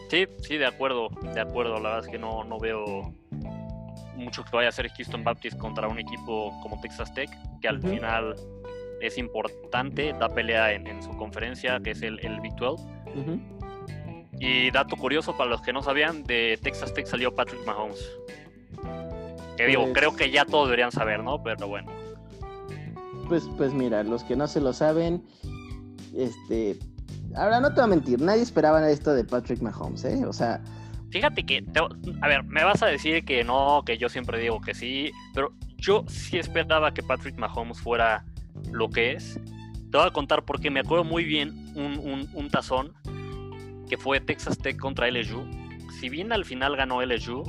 Sí, 0.10 0.26
sí, 0.40 0.58
de 0.58 0.66
acuerdo, 0.66 1.10
de 1.34 1.40
acuerdo. 1.40 1.76
La 1.76 1.90
verdad 1.90 2.06
es 2.06 2.08
que 2.08 2.18
no, 2.18 2.44
no 2.46 2.58
veo 2.60 3.14
mucho 4.18 4.44
que 4.44 4.56
vaya 4.56 4.68
a 4.68 4.70
hacer 4.70 4.90
Houston 4.90 5.24
Baptist 5.24 5.58
contra 5.58 5.88
un 5.88 6.00
equipo 6.00 6.58
como 6.62 6.80
Texas 6.82 7.14
Tech, 7.14 7.30
que 7.62 7.68
al 7.68 7.82
final 7.82 8.36
es 9.02 9.18
importante, 9.18 10.14
da 10.14 10.30
pelea 10.30 10.74
en, 10.74 11.02
su 11.04 11.12
conferencia, 11.12 11.80
que 11.80 11.92
es 11.92 12.02
el, 12.02 12.20
el 12.26 12.40
Big 12.42 12.56
12. 12.56 12.84
Y 14.40 14.70
dato 14.72 14.96
curioso 14.96 15.36
para 15.36 15.50
los 15.50 15.62
que 15.62 15.74
no 15.74 15.82
sabían, 15.82 16.24
de 16.24 16.60
Texas 16.62 16.94
Tech 16.94 17.08
salió 17.08 17.34
Patrick 17.34 17.66
Mahomes. 17.66 18.00
Que 19.56 19.66
digo, 19.66 19.84
pues 19.84 19.94
creo 19.96 20.16
que 20.16 20.30
ya 20.30 20.46
todos 20.46 20.68
deberían 20.68 20.92
saber, 20.92 21.24
¿no? 21.24 21.42
Pero 21.42 21.68
bueno. 21.68 21.92
Pues, 23.28 23.44
pues 23.58 23.74
mira, 23.74 24.04
los 24.04 24.24
que 24.24 24.36
no 24.36 24.48
se 24.48 24.62
lo 24.62 24.74
saben, 24.74 25.24
este... 26.16 26.78
Ahora 27.36 27.60
no 27.60 27.70
te 27.70 27.76
voy 27.76 27.84
a 27.84 27.88
mentir, 27.88 28.22
nadie 28.22 28.42
esperaba 28.42 28.88
esto 28.90 29.14
de 29.14 29.24
Patrick 29.24 29.62
Mahomes, 29.62 30.06
¿eh? 30.06 30.26
O 30.26 30.34
sea, 30.34 30.62
Fíjate 31.10 31.46
que, 31.46 31.64
a 32.22 32.28
ver, 32.28 32.44
me 32.44 32.64
vas 32.64 32.84
a 32.84 32.88
decir 32.88 33.24
que 33.24 33.44
no, 33.44 33.84
que 33.86 33.98
yo 33.98 34.10
siempre 34.10 34.40
digo 34.40 34.60
que 34.60 34.74
sí, 34.74 35.12
pero 35.34 35.54
yo 35.78 36.04
sí 36.08 36.38
esperaba 36.38 36.94
que 36.94 37.02
Patrick 37.02 37.38
Mahomes 37.38 37.80
fuera 37.80 38.26
lo 38.72 38.90
que 38.90 39.14
es. 39.14 39.40
Te 39.92 39.98
voy 39.98 40.08
a 40.08 40.12
contar 40.12 40.44
porque 40.44 40.70
me 40.70 40.82
acuerdo 40.82 41.06
muy 41.06 41.24
bien 41.24 41.74
un, 41.76 42.50
tazón 42.50 42.94
que 43.90 43.98
fue 43.98 44.20
Texas 44.20 44.58
Tech 44.58 44.78
contra 44.78 45.10
LSU. 45.10 45.48
Si 46.00 46.10
bien 46.10 46.34
al 46.34 46.44
final 46.44 46.76
ganó 46.76 47.02
LSU, 47.02 47.44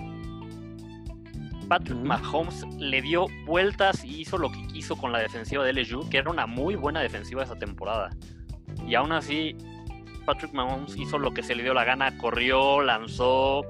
Patrick 1.68 1.98
Mahomes 1.98 2.64
le 2.78 3.02
dio 3.02 3.26
vueltas 3.44 4.04
y 4.04 4.20
hizo 4.20 4.38
lo 4.38 4.52
que 4.52 4.66
quiso 4.68 4.96
con 4.96 5.10
la 5.10 5.18
defensiva 5.18 5.64
de 5.64 5.72
LSU, 5.72 6.08
que 6.08 6.18
era 6.18 6.30
una 6.30 6.46
muy 6.46 6.76
buena 6.76 7.00
defensiva 7.00 7.42
esa 7.42 7.56
temporada. 7.56 8.10
Y 8.86 8.94
aún 8.94 9.12
así, 9.12 9.56
Patrick 10.28 10.52
Mahomes 10.52 10.94
hizo 10.98 11.18
lo 11.18 11.32
que 11.32 11.42
se 11.42 11.54
le 11.54 11.62
dio 11.62 11.72
la 11.72 11.84
gana, 11.84 12.14
corrió, 12.18 12.82
lanzó, 12.82 13.62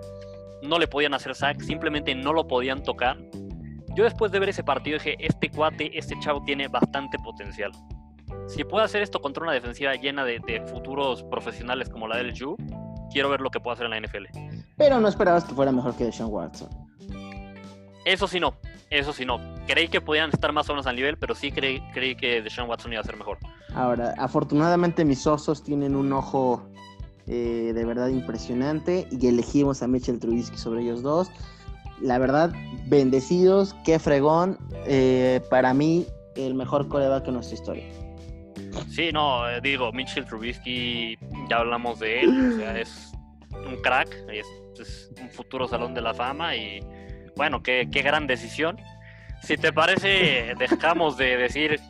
no 0.60 0.80
le 0.80 0.88
podían 0.88 1.14
hacer 1.14 1.36
sack, 1.36 1.60
simplemente 1.60 2.16
no 2.16 2.32
lo 2.32 2.48
podían 2.48 2.82
tocar. 2.82 3.16
Yo 3.94 4.02
después 4.02 4.32
de 4.32 4.40
ver 4.40 4.48
ese 4.48 4.64
partido 4.64 4.98
dije, 4.98 5.14
este 5.20 5.50
cuate, 5.50 5.96
este 5.96 6.18
chavo 6.18 6.42
tiene 6.42 6.66
bastante 6.66 7.16
potencial. 7.20 7.70
Si 8.48 8.64
puede 8.64 8.86
hacer 8.86 9.02
esto 9.02 9.20
contra 9.20 9.44
una 9.44 9.52
defensiva 9.52 9.94
llena 9.94 10.24
de, 10.24 10.60
futuros 10.66 11.22
profesionales 11.30 11.88
como 11.90 12.08
la 12.08 12.16
del 12.16 12.36
Ju, 12.36 12.56
quiero 13.12 13.30
ver 13.30 13.40
lo 13.40 13.50
que 13.50 13.60
puede 13.60 13.74
hacer 13.74 13.86
en 13.86 13.92
la 13.92 14.00
NFL. 14.00 14.24
Pero 14.76 14.98
no 14.98 15.06
esperabas 15.06 15.44
que 15.44 15.54
fuera 15.54 15.70
mejor 15.70 15.94
que 15.94 16.06
Deshaun 16.06 16.32
Watson. 16.32 16.70
Eso 18.04 18.26
sí 18.26 18.40
no, 18.40 18.54
eso 18.90 19.12
sí 19.12 19.24
no. 19.24 19.38
Creí 19.68 19.86
que 19.86 20.00
podían 20.00 20.30
estar 20.30 20.50
más 20.50 20.68
o 20.68 20.72
menos 20.72 20.88
al 20.88 20.96
nivel, 20.96 21.18
pero 21.18 21.36
sí 21.36 21.52
creí, 21.52 21.80
creí 21.92 22.16
que 22.16 22.42
Deshaun 22.42 22.68
Watson 22.68 22.92
iba 22.92 23.00
a 23.00 23.04
ser 23.04 23.16
mejor. 23.16 23.38
Ahora, 23.78 24.12
afortunadamente 24.18 25.04
mis 25.04 25.24
osos 25.24 25.62
tienen 25.62 25.94
un 25.94 26.12
ojo 26.12 26.68
eh, 27.28 27.70
de 27.72 27.84
verdad 27.84 28.08
impresionante 28.08 29.06
y 29.08 29.28
elegimos 29.28 29.84
a 29.84 29.86
Mitchell 29.86 30.18
Trubisky 30.18 30.58
sobre 30.58 30.82
ellos 30.82 31.00
dos. 31.00 31.30
La 32.00 32.18
verdad, 32.18 32.52
bendecidos, 32.88 33.76
qué 33.84 34.00
fregón. 34.00 34.58
Eh, 34.84 35.40
para 35.48 35.74
mí, 35.74 36.06
el 36.34 36.54
mejor 36.54 36.88
coreback 36.88 37.28
en 37.28 37.34
nuestra 37.34 37.54
historia. 37.54 37.84
Sí, 38.90 39.10
no, 39.12 39.48
eh, 39.48 39.60
digo, 39.62 39.92
Mitchell 39.92 40.26
Trubisky, 40.26 41.16
ya 41.48 41.58
hablamos 41.58 42.00
de 42.00 42.22
él, 42.22 42.54
o 42.54 42.56
sea, 42.56 42.80
es 42.80 43.12
un 43.64 43.76
crack, 43.80 44.08
es, 44.28 44.46
es, 44.80 45.08
un 45.22 45.30
futuro 45.30 45.68
salón 45.68 45.94
de 45.94 46.00
la 46.00 46.14
fama 46.14 46.56
y 46.56 46.80
bueno, 47.36 47.62
qué, 47.62 47.88
qué 47.92 48.02
gran 48.02 48.26
decisión. 48.26 48.76
Si 49.40 49.56
te 49.56 49.72
parece, 49.72 50.52
dejamos 50.58 51.16
de 51.16 51.36
decir 51.36 51.80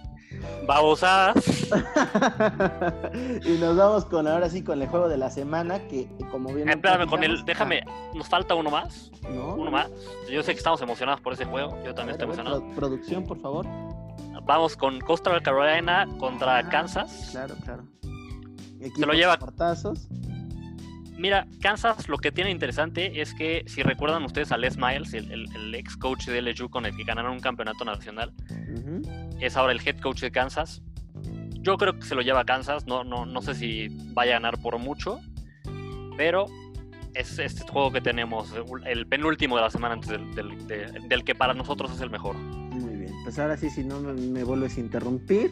babosadas. 0.66 1.36
y 3.44 3.58
nos 3.58 3.76
vamos 3.76 4.04
con 4.04 4.26
ahora 4.26 4.48
sí 4.48 4.62
con 4.62 4.80
el 4.80 4.88
juego 4.88 5.08
de 5.08 5.16
la 5.16 5.30
semana 5.30 5.78
que 5.88 6.08
como 6.30 6.52
bien 6.52 6.68
espérame 6.68 7.08
con 7.08 7.24
el 7.24 7.44
déjame 7.44 7.82
nos 8.14 8.28
falta 8.28 8.54
uno 8.54 8.70
más. 8.70 9.10
Uno 9.28 9.70
más. 9.70 9.88
Yo 10.30 10.42
sé 10.42 10.52
que 10.52 10.58
estamos 10.58 10.80
emocionados 10.82 11.20
por 11.20 11.32
ese 11.32 11.44
juego 11.44 11.76
yo 11.84 11.94
también 11.94 12.14
estoy 12.14 12.26
emocionado. 12.26 12.64
producción 12.74 13.24
por 13.24 13.40
favor. 13.40 13.66
Vamos 14.44 14.76
con 14.76 15.00
Costa 15.00 15.38
Carolina 15.40 16.06
contra 16.18 16.58
ah, 16.58 16.68
Kansas. 16.68 17.28
claro 17.32 17.54
claro. 17.64 17.84
Se 18.94 19.06
lo 19.06 19.12
lleva 19.12 19.36
portazos 19.38 20.08
Mira, 21.18 21.48
Kansas 21.60 22.08
lo 22.08 22.16
que 22.18 22.30
tiene 22.30 22.52
interesante 22.52 23.20
es 23.20 23.34
que 23.34 23.64
si 23.66 23.82
recuerdan 23.82 24.22
ustedes 24.24 24.52
a 24.52 24.56
Les 24.56 24.78
Miles, 24.78 25.12
el, 25.14 25.74
ex 25.74 25.96
coach 25.96 26.26
de 26.26 26.40
LSU 26.40 26.70
con 26.70 26.86
el 26.86 26.96
que 26.96 27.02
ganaron 27.02 27.32
un 27.32 27.40
campeonato 27.40 27.84
nacional, 27.84 28.32
es 29.40 29.56
ahora 29.56 29.72
el 29.72 29.80
head 29.84 29.98
coach 29.98 30.20
de 30.20 30.30
Kansas. 30.30 30.80
Yo 31.60 31.76
creo 31.76 31.98
que 31.98 32.06
se 32.06 32.14
lo 32.14 32.22
lleva 32.22 32.40
a 32.40 32.44
Kansas, 32.44 32.86
no, 32.86 33.02
no, 33.02 33.26
no 33.26 33.42
sé 33.42 33.56
si 33.56 33.88
vaya 34.12 34.32
a 34.32 34.34
ganar 34.34 34.58
por 34.62 34.78
mucho, 34.78 35.18
pero 36.16 36.46
es 37.14 37.36
este 37.40 37.66
juego 37.68 37.90
que 37.90 38.00
tenemos, 38.00 38.54
el 38.86 39.06
penúltimo 39.08 39.56
de 39.56 39.62
la 39.62 39.70
semana 39.70 39.94
antes 39.94 40.10
del, 40.10 41.24
que 41.24 41.34
para 41.34 41.52
nosotros 41.52 41.90
es 41.90 42.00
el 42.00 42.10
mejor. 42.10 42.36
Muy 42.36 42.94
bien, 42.94 43.12
pues 43.24 43.40
ahora 43.40 43.56
sí, 43.56 43.70
si 43.70 43.82
no 43.82 44.00
me 44.00 44.44
vuelves 44.44 44.76
a 44.76 44.80
interrumpir, 44.80 45.50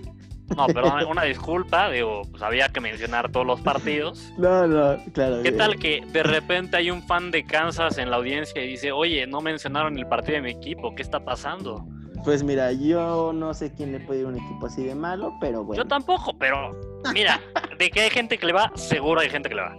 no, 0.54 0.66
pero 0.66 1.08
una 1.08 1.24
disculpa, 1.24 1.90
digo, 1.90 2.22
pues 2.30 2.42
había 2.42 2.68
que 2.68 2.80
mencionar 2.80 3.30
todos 3.32 3.46
los 3.46 3.60
partidos. 3.60 4.32
No, 4.38 4.66
no, 4.66 4.96
claro. 5.12 5.42
¿Qué 5.42 5.52
tal 5.52 5.78
que 5.78 6.02
de 6.12 6.22
repente 6.22 6.76
hay 6.76 6.90
un 6.90 7.02
fan 7.02 7.30
de 7.30 7.44
Kansas 7.44 7.96
en 7.98 8.10
la 8.10 8.16
audiencia 8.16 8.62
y 8.62 8.68
dice, 8.68 8.92
oye, 8.92 9.26
no 9.26 9.40
mencionaron 9.40 9.96
el 9.98 10.06
partido 10.06 10.36
de 10.36 10.42
mi 10.42 10.50
equipo, 10.50 10.94
¿qué 10.94 11.02
está 11.02 11.20
pasando? 11.20 11.86
Pues 12.24 12.42
mira, 12.42 12.72
yo 12.72 13.32
no 13.32 13.54
sé 13.54 13.72
quién 13.72 13.92
le 13.92 14.00
puede 14.00 14.20
ir 14.20 14.26
a 14.26 14.28
un 14.28 14.36
equipo 14.36 14.66
así 14.66 14.84
de 14.84 14.94
malo, 14.94 15.34
pero 15.40 15.64
bueno. 15.64 15.82
Yo 15.82 15.88
tampoco, 15.88 16.36
pero 16.38 16.78
mira, 17.14 17.40
de 17.78 17.90
que 17.90 18.00
hay 18.00 18.10
gente 18.10 18.36
que 18.36 18.46
le 18.46 18.52
va, 18.52 18.70
seguro 18.74 19.20
hay 19.20 19.30
gente 19.30 19.48
que 19.48 19.54
le 19.54 19.62
va. 19.62 19.76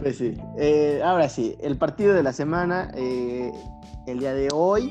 Pues 0.00 0.18
sí. 0.18 0.34
Eh, 0.58 1.00
ahora 1.04 1.28
sí, 1.28 1.56
el 1.60 1.76
partido 1.76 2.14
de 2.14 2.22
la 2.22 2.32
semana, 2.32 2.90
eh, 2.94 3.52
el 4.06 4.20
día 4.20 4.32
de 4.32 4.48
hoy, 4.52 4.90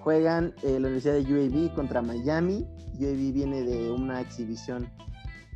juegan 0.00 0.54
eh, 0.62 0.72
la 0.72 0.88
Universidad 0.88 1.14
de 1.14 1.22
UAB 1.22 1.74
contra 1.74 2.02
Miami. 2.02 2.66
UAB 3.00 3.32
viene 3.32 3.62
de 3.62 3.90
una 3.90 4.20
exhibición 4.20 4.90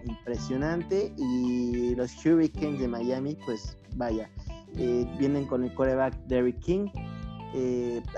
impresionante 0.04 1.12
y 1.16 1.94
los 1.94 2.12
Hurricanes 2.24 2.80
de 2.80 2.88
Miami, 2.88 3.36
pues 3.44 3.76
vaya, 3.96 4.30
vienen 5.18 5.46
con 5.46 5.64
el 5.64 5.74
coreback 5.74 6.14
Derrick 6.26 6.60
King. 6.60 6.88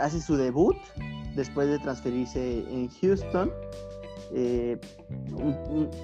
hace 0.01 0.21
su 0.21 0.37
debut 0.37 0.77
después 1.35 1.69
de 1.69 1.79
transferirse 1.79 2.61
en 2.71 2.89
Houston. 2.89 3.53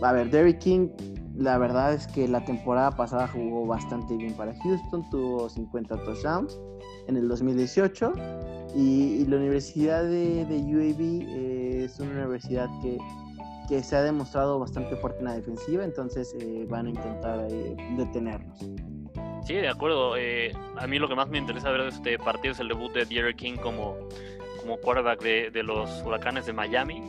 A 0.02 0.12
ver, 0.12 0.30
Derrick 0.30 0.58
King 0.58 0.88
la 1.36 1.58
verdad 1.58 1.94
es 1.94 2.06
que 2.06 2.28
la 2.28 2.44
temporada 2.44 2.90
pasada 2.90 3.26
jugó 3.28 3.66
bastante 3.66 4.16
bien 4.16 4.34
para 4.34 4.54
Houston, 4.62 5.08
tuvo 5.10 5.48
50 5.48 5.96
touchdowns 6.04 6.60
en 7.08 7.16
el 7.16 7.28
2018 7.28 8.12
y, 8.74 9.24
la 9.26 9.36
Universidad 9.36 10.04
de, 10.04 10.44
UAB 10.48 11.00
eh, 11.00 11.84
es 11.84 11.98
una 12.00 12.12
universidad 12.12 12.68
que, 12.82 12.98
que, 13.68 13.82
se 13.82 13.96
ha 13.96 14.02
demostrado 14.02 14.58
bastante 14.58 14.96
fuerte 14.96 15.20
en 15.20 15.24
la 15.26 15.34
defensiva, 15.34 15.84
entonces 15.84 16.34
eh, 16.40 16.66
van 16.68 16.86
a 16.86 16.90
intentar 16.90 17.46
eh, 17.50 17.76
detenernos. 17.96 18.58
Sí, 19.44 19.54
de 19.54 19.68
acuerdo. 19.68 20.14
a 20.14 20.86
mí 20.86 20.98
lo 20.98 21.08
que 21.08 21.14
más 21.16 21.28
me 21.28 21.38
interesa 21.38 21.70
ver 21.70 21.82
de 21.82 21.88
este 21.88 22.18
partido 22.18 22.52
es 22.52 22.60
el 22.60 22.68
debut 22.68 22.92
de 22.92 23.04
Derek 23.04 23.36
King 23.36 23.56
como, 23.56 23.96
como 24.60 24.76
quarterback 24.76 25.20
de, 25.22 25.50
de 25.50 25.62
los 25.62 26.02
Huracanes 26.02 26.46
de 26.46 26.52
Miami. 26.52 27.02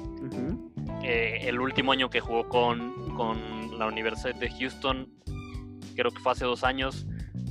El 1.04 1.60
último 1.60 1.92
año 1.92 2.10
que 2.10 2.20
jugó 2.20 2.48
con, 2.48 3.16
con 3.16 3.78
la 3.78 3.88
Universidad 3.88 4.36
de 4.36 4.50
Houston, 4.50 5.10
creo 5.96 6.12
que 6.12 6.20
fue 6.20 6.32
hace 6.32 6.46
dos 6.46 6.64
años, 6.64 7.06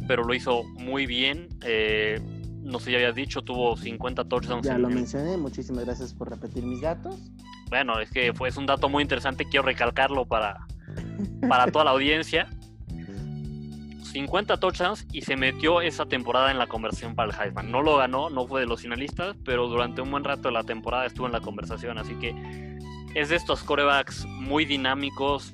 pero 0.07 0.25
lo 0.25 0.35
hizo 0.35 0.65
muy 0.65 1.07
bien. 1.07 1.49
Eh, 1.65 2.21
no 2.63 2.79
sé 2.79 2.91
si 2.91 2.95
habías 2.95 3.15
dicho, 3.15 3.43
tuvo 3.43 3.77
50 3.77 4.25
touchdowns. 4.25 4.67
Ya 4.67 4.79
lo 4.79 4.89
mencioné, 4.89 5.37
muchísimas 5.37 5.85
gracias 5.85 6.15
por 6.15 6.31
repetir 6.31 6.65
mis 6.65 6.81
datos. 6.81 7.17
Bueno, 7.69 7.99
es 8.01 8.11
que 8.11 8.33
fue, 8.33 8.49
es 8.49 8.57
un 8.57 8.67
dato 8.67 8.89
muy 8.89 9.03
interesante, 9.03 9.45
quiero 9.45 9.67
recalcarlo 9.67 10.27
para, 10.27 10.67
para 11.49 11.67
toda 11.71 11.85
la 11.85 11.91
audiencia. 11.93 12.49
50 14.13 14.59
touchdowns 14.59 15.07
y 15.11 15.23
se 15.23 15.37
metió 15.37 15.81
esa 15.81 16.05
temporada 16.05 16.51
en 16.51 16.59
la 16.59 16.67
conversión 16.67 17.15
para 17.15 17.33
el 17.33 17.41
Heisman. 17.41 17.71
No 17.71 17.81
lo 17.81 17.97
ganó, 17.97 18.29
no 18.29 18.47
fue 18.47 18.61
de 18.61 18.67
los 18.67 18.83
finalistas, 18.83 19.35
pero 19.43 19.69
durante 19.69 20.03
un 20.03 20.11
buen 20.11 20.23
rato 20.23 20.49
de 20.49 20.53
la 20.53 20.65
temporada 20.65 21.07
estuvo 21.07 21.25
en 21.25 21.33
la 21.33 21.41
conversación. 21.41 21.97
Así 21.97 22.15
que 22.17 22.35
es 23.15 23.29
de 23.29 23.37
estos 23.37 23.63
corebacks 23.63 24.25
muy 24.27 24.65
dinámicos, 24.65 25.53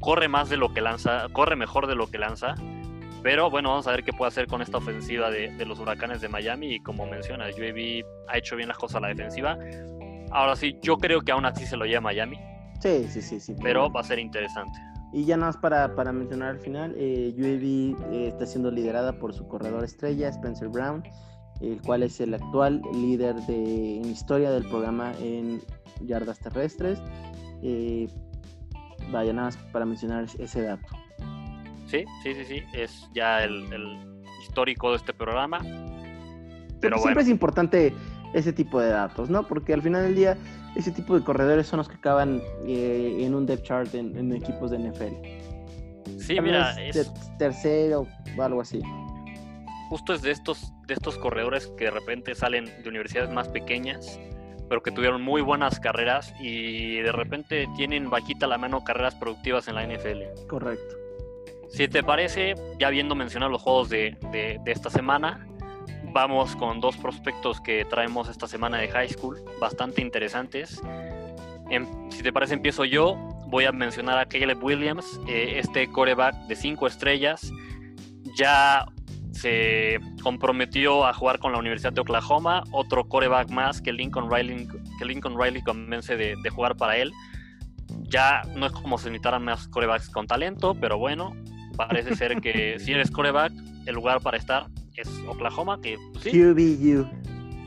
corre 0.00 0.28
más 0.28 0.48
de 0.48 0.56
lo 0.56 0.72
que 0.72 0.80
lanza, 0.80 1.26
corre 1.32 1.56
mejor 1.56 1.86
de 1.86 1.94
lo 1.94 2.10
que 2.10 2.18
lanza. 2.18 2.54
Pero 3.22 3.50
bueno, 3.50 3.70
vamos 3.70 3.86
a 3.86 3.90
ver 3.90 4.02
qué 4.02 4.12
puede 4.12 4.28
hacer 4.28 4.46
con 4.46 4.62
esta 4.62 4.78
ofensiva 4.78 5.30
de, 5.30 5.52
los 5.66 5.78
huracanes 5.78 6.20
de 6.20 6.28
Miami. 6.28 6.74
Y 6.74 6.80
como 6.80 7.06
menciona, 7.06 7.46
UAB 7.46 8.04
ha 8.28 8.38
hecho 8.38 8.56
bien 8.56 8.68
las 8.68 8.78
cosas 8.78 8.96
a 8.96 9.00
la 9.00 9.08
defensiva. 9.08 9.58
Ahora 10.30 10.56
sí, 10.56 10.78
yo 10.82 10.96
creo 10.96 11.20
que 11.20 11.32
aún 11.32 11.44
así 11.44 11.66
se 11.66 11.76
lo 11.76 11.84
lleva 11.84 12.00
Miami. 12.00 12.38
Sí, 12.80 13.06
sí, 13.08 13.20
sí, 13.20 13.40
sí. 13.40 13.54
Pero 13.62 13.90
va 13.90 14.00
a 14.00 14.04
ser 14.04 14.18
interesante. 14.18 14.78
Y 15.12 15.24
ya 15.24 15.36
nada 15.36 15.48
más 15.48 15.56
para, 15.58 15.94
para 15.94 16.12
mencionar 16.12 16.50
al 16.50 16.60
final, 16.60 16.94
eh, 16.96 17.34
UAB 17.36 18.12
eh, 18.12 18.28
está 18.28 18.46
siendo 18.46 18.70
liderada 18.70 19.12
por 19.12 19.34
su 19.34 19.46
corredor 19.48 19.84
estrella, 19.84 20.28
Spencer 20.28 20.68
Brown, 20.68 21.02
el 21.60 21.82
cual 21.82 22.04
es 22.04 22.20
el 22.20 22.32
actual 22.32 22.80
líder 22.94 23.34
de, 23.42 23.96
en 23.96 24.04
historia 24.06 24.50
del 24.50 24.64
programa 24.64 25.12
en 25.20 25.60
yardas 26.06 26.38
terrestres. 26.38 27.00
Eh, 27.62 28.08
vaya, 29.10 29.32
nada 29.32 29.48
más 29.48 29.56
para 29.72 29.84
mencionar 29.84 30.26
ese 30.38 30.62
dato. 30.62 30.88
Sí, 31.86 32.04
sí, 32.22 32.34
sí, 32.34 32.44
sí, 32.44 32.62
es 32.72 33.08
ya 33.14 33.42
el, 33.42 33.66
histórico 34.42 34.90
de 34.90 34.96
este 34.96 35.12
programa. 35.12 35.58
Pero 36.80 36.98
siempre 36.98 37.22
es 37.22 37.28
importante 37.28 37.92
ese 38.32 38.52
tipo 38.52 38.80
de 38.80 38.90
datos, 38.90 39.28
¿no? 39.28 39.46
Porque 39.46 39.74
al 39.74 39.82
final 39.82 40.02
del 40.04 40.14
día, 40.14 40.38
ese 40.76 40.92
tipo 40.92 41.18
de 41.18 41.24
corredores 41.24 41.66
son 41.66 41.78
los 41.78 41.88
que 41.88 41.96
acaban 41.96 42.40
eh, 42.64 43.18
en 43.20 43.34
un 43.34 43.44
depth 43.44 43.64
chart 43.64 43.94
en, 43.94 44.32
equipos 44.32 44.70
de 44.70 44.78
NFL. 44.78 46.18
Sí, 46.18 46.40
mira, 46.40 46.80
es 46.80 47.12
tercero 47.38 48.06
o 48.36 48.42
algo 48.42 48.60
así. 48.60 48.80
Justo 49.88 50.14
es 50.14 50.22
de 50.22 50.30
estos, 50.30 50.72
de 50.86 50.94
estos 50.94 51.18
corredores 51.18 51.66
que 51.76 51.84
de 51.84 51.90
repente 51.90 52.34
salen 52.34 52.66
de 52.66 52.88
universidades 52.88 53.30
más 53.30 53.48
pequeñas 53.48 54.20
pero 54.70 54.84
que 54.84 54.92
tuvieron 54.92 55.20
muy 55.20 55.42
buenas 55.42 55.80
carreras 55.80 56.32
y 56.38 57.00
de 57.00 57.10
repente 57.10 57.68
tienen 57.76 58.08
vaquita 58.08 58.46
la 58.46 58.56
mano 58.56 58.84
carreras 58.84 59.16
productivas 59.16 59.66
en 59.66 59.74
la 59.74 59.84
NFL. 59.84 60.46
Correcto. 60.46 60.94
Si 61.70 61.88
te 61.88 62.04
parece, 62.04 62.54
ya 62.78 62.86
habiendo 62.86 63.16
mencionado 63.16 63.50
los 63.50 63.60
juegos 63.60 63.88
de, 63.88 64.16
de, 64.30 64.60
esta 64.66 64.88
semana, 64.88 65.44
vamos 66.12 66.54
con 66.54 66.80
dos 66.80 66.96
prospectos 66.96 67.60
que 67.60 67.84
traemos 67.84 68.28
esta 68.28 68.46
semana 68.46 68.78
de 68.78 68.86
high 68.86 69.08
school, 69.08 69.42
bastante 69.60 70.02
interesantes. 70.02 70.80
Em, 71.68 71.88
si 72.12 72.22
te 72.22 72.32
parece, 72.32 72.54
empiezo 72.54 72.84
yo. 72.84 73.16
Voy 73.48 73.64
a 73.64 73.72
mencionar 73.72 74.18
a 74.18 74.26
Caleb 74.26 74.62
Williams, 74.62 75.20
eh, 75.26 75.54
este 75.58 75.90
coreback 75.90 76.46
de 76.46 76.54
cinco 76.54 76.86
estrellas. 76.86 77.52
Ya 78.36 78.86
se 79.32 79.98
comprometió 80.20 81.06
a 81.06 81.12
jugar 81.12 81.38
con 81.38 81.52
la 81.52 81.58
Universidad 81.58 81.92
de 81.92 82.00
Oklahoma, 82.00 82.62
otro 82.72 83.08
coreback 83.08 83.50
más 83.50 83.80
que 83.80 83.92
Lincoln 83.92 84.30
Riley, 84.30 84.68
que 84.98 85.04
Lincoln 85.04 85.38
Riley 85.38 85.62
convence 85.62 86.16
de, 86.16 86.50
jugar 86.50 86.76
para 86.76 86.96
él. 86.96 87.12
Ya 88.02 88.42
no 88.54 88.66
es 88.66 88.72
como 88.72 88.98
si 88.98 89.06
necesitaran 89.06 89.44
más 89.44 89.68
corebacks 89.68 90.08
con 90.08 90.26
talento, 90.26 90.74
pero 90.74 90.98
bueno, 90.98 91.34
parece 91.76 92.14
ser 92.14 92.40
que 92.40 92.78
si 92.80 92.92
eres 92.92 93.10
coreback, 93.10 93.52
el 93.86 93.94
lugar 93.94 94.20
para 94.20 94.36
estar 94.36 94.66
es 94.96 95.08
Oklahoma, 95.26 95.80
que 95.80 95.98
pues 96.12 96.24
QBU. 96.24 97.08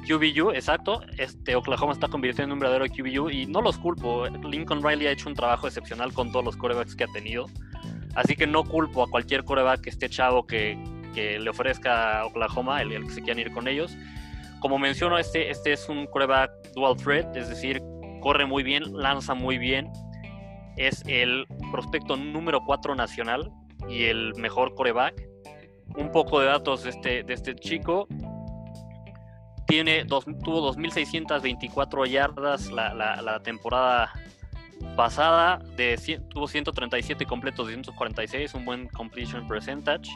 QBU, 0.07 0.51
exacto. 0.51 1.01
Este 1.17 1.55
Oklahoma 1.55 1.93
está 1.93 2.07
convirtiendo 2.07 2.53
en 2.53 2.53
un 2.53 2.59
verdadero 2.59 2.85
QBU 2.85 3.29
y 3.29 3.45
no 3.45 3.61
los 3.61 3.77
culpo. 3.77 4.27
Lincoln 4.27 4.83
Riley 4.83 5.07
ha 5.07 5.11
hecho 5.11 5.29
un 5.29 5.35
trabajo 5.35 5.67
excepcional 5.67 6.13
con 6.13 6.31
todos 6.31 6.45
los 6.45 6.57
corebacks 6.57 6.95
que 6.95 7.05
ha 7.05 7.07
tenido. 7.07 7.45
Así 8.15 8.35
que 8.35 8.45
no 8.45 8.63
culpo 8.63 9.03
a 9.03 9.09
cualquier 9.09 9.43
coreback 9.43 9.81
que 9.81 9.89
esté 9.89 10.09
chavo 10.09 10.45
que, 10.45 10.77
que 11.13 11.39
le 11.39 11.49
ofrezca 11.49 12.25
Oklahoma, 12.25 12.81
el, 12.81 13.05
que 13.05 13.11
se 13.11 13.21
quieran 13.21 13.39
ir 13.39 13.51
con 13.51 13.67
ellos. 13.67 13.95
Como 14.59 14.79
menciono, 14.79 15.17
este, 15.17 15.49
este 15.49 15.73
es 15.73 15.89
un 15.89 16.05
coreback 16.07 16.51
dual 16.73 16.95
threat, 16.95 17.35
es 17.35 17.49
decir, 17.49 17.81
corre 18.21 18.45
muy 18.45 18.63
bien, 18.63 18.83
lanza 18.93 19.33
muy 19.33 19.57
bien. 19.57 19.91
Es 20.77 21.03
el 21.05 21.45
prospecto 21.71 22.15
número 22.15 22.61
4 22.65 22.95
nacional 22.95 23.51
y 23.89 24.05
el 24.05 24.33
mejor 24.35 24.73
coreback. 24.75 25.21
Un 25.97 26.11
poco 26.11 26.39
de 26.39 26.47
datos 26.47 26.83
de 26.83 26.89
este, 26.91 27.23
de 27.23 27.33
este 27.33 27.55
chico. 27.55 28.07
Tiene 29.67 30.05
dos, 30.05 30.25
tuvo 30.43 30.73
2.624 30.73 32.07
yardas 32.07 32.71
la, 32.71 32.93
la, 32.93 33.39
temporada 33.41 34.11
pasada. 34.95 35.59
De, 35.75 35.97
tuvo 36.29 36.47
137 36.47 37.25
completos, 37.25 37.67
246, 37.67 38.53
un 38.53 38.65
buen 38.65 38.87
completion 38.87 39.47
percentage 39.47 40.09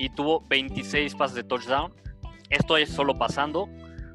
y 0.00 0.08
tuvo 0.08 0.42
26 0.48 1.14
pases 1.14 1.36
de 1.36 1.44
touchdown. 1.44 1.92
Esto 2.48 2.78
es 2.78 2.88
solo 2.88 3.18
pasando. 3.18 3.68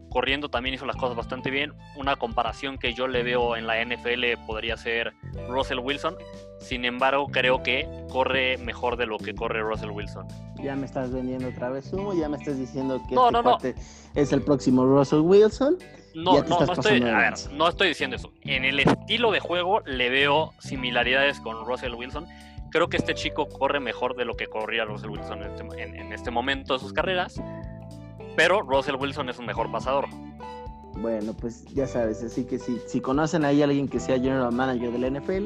Corriendo 0.10 0.50
también 0.50 0.74
hizo 0.74 0.86
las 0.88 0.96
cosas 0.96 1.16
bastante 1.16 1.52
bien. 1.52 1.74
Una 1.96 2.16
comparación 2.16 2.80
que 2.80 2.96
yo 2.96 3.08
le 3.08 3.22
veo 3.22 3.56
en 3.56 3.68
la 3.68 3.84
NFL 3.84 4.46
podría 4.48 4.78
ser 4.78 5.14
Russell 5.48 5.78
Wilson. 5.78 6.16
Sin 6.60 6.86
embargo, 6.86 7.28
creo 7.28 7.62
que 7.62 7.88
corre 8.10 8.58
mejor 8.58 8.98
de 8.98 9.06
lo 9.06 9.20
que 9.20 9.36
corre 9.36 9.62
Russell 9.62 9.92
Wilson. 9.92 10.26
Ya 10.64 10.76
me 10.76 10.88
estás 10.88 11.12
vendiendo 11.12 11.50
otra 11.50 11.70
vez 11.70 11.94
humo, 11.94 12.16
ya 12.16 12.30
me 12.30 12.38
estás 12.38 12.58
diciendo 12.58 13.00
que 13.08 13.16
este 13.68 13.76
es 14.16 14.32
el 14.32 14.42
próximo 14.42 14.86
Russell 14.86 15.20
Wilson. 15.20 15.78
No, 16.16 16.42
no, 16.44 16.62
no 16.62 16.74
estoy, 16.74 17.02
no 17.52 17.68
estoy 17.68 17.90
diciendo 17.90 18.16
eso. 18.16 18.32
En 18.42 18.66
el 18.66 18.80
estilo 18.80 19.32
de 19.32 19.42
juego 19.42 19.82
le 19.82 20.10
veo 20.10 20.54
similaridades 20.60 21.40
con 21.42 21.64
Russell 21.66 21.94
Wilson 21.94 22.26
creo 22.76 22.90
que 22.90 22.98
este 22.98 23.14
chico 23.14 23.48
corre 23.48 23.80
mejor 23.80 24.18
de 24.18 24.26
lo 24.26 24.36
que 24.36 24.48
corría 24.48 24.84
Russell 24.84 25.10
Wilson 25.10 25.44
este, 25.44 25.64
en 25.82 26.12
este, 26.12 26.30
momento 26.30 26.74
de 26.74 26.80
sus 26.82 26.92
carreras, 26.92 27.42
pero 28.36 28.64
Russell 28.64 28.96
Wilson 28.96 29.30
es 29.30 29.40
un 29.40 29.46
mejor 29.46 29.72
pasador. 29.72 30.10
Bueno, 30.98 31.34
pues 31.34 31.64
ya 31.74 31.88
sabes, 31.88 32.22
así 32.22 32.44
que 32.44 32.60
si, 32.60 32.78
si 32.86 33.00
conocen 33.00 33.46
ahí 33.46 33.62
a 33.62 33.64
alguien 33.64 33.88
que 33.88 33.98
sea 34.02 34.20
general 34.20 34.52
manager 34.52 34.92
del 34.92 35.14
NFL, 35.14 35.46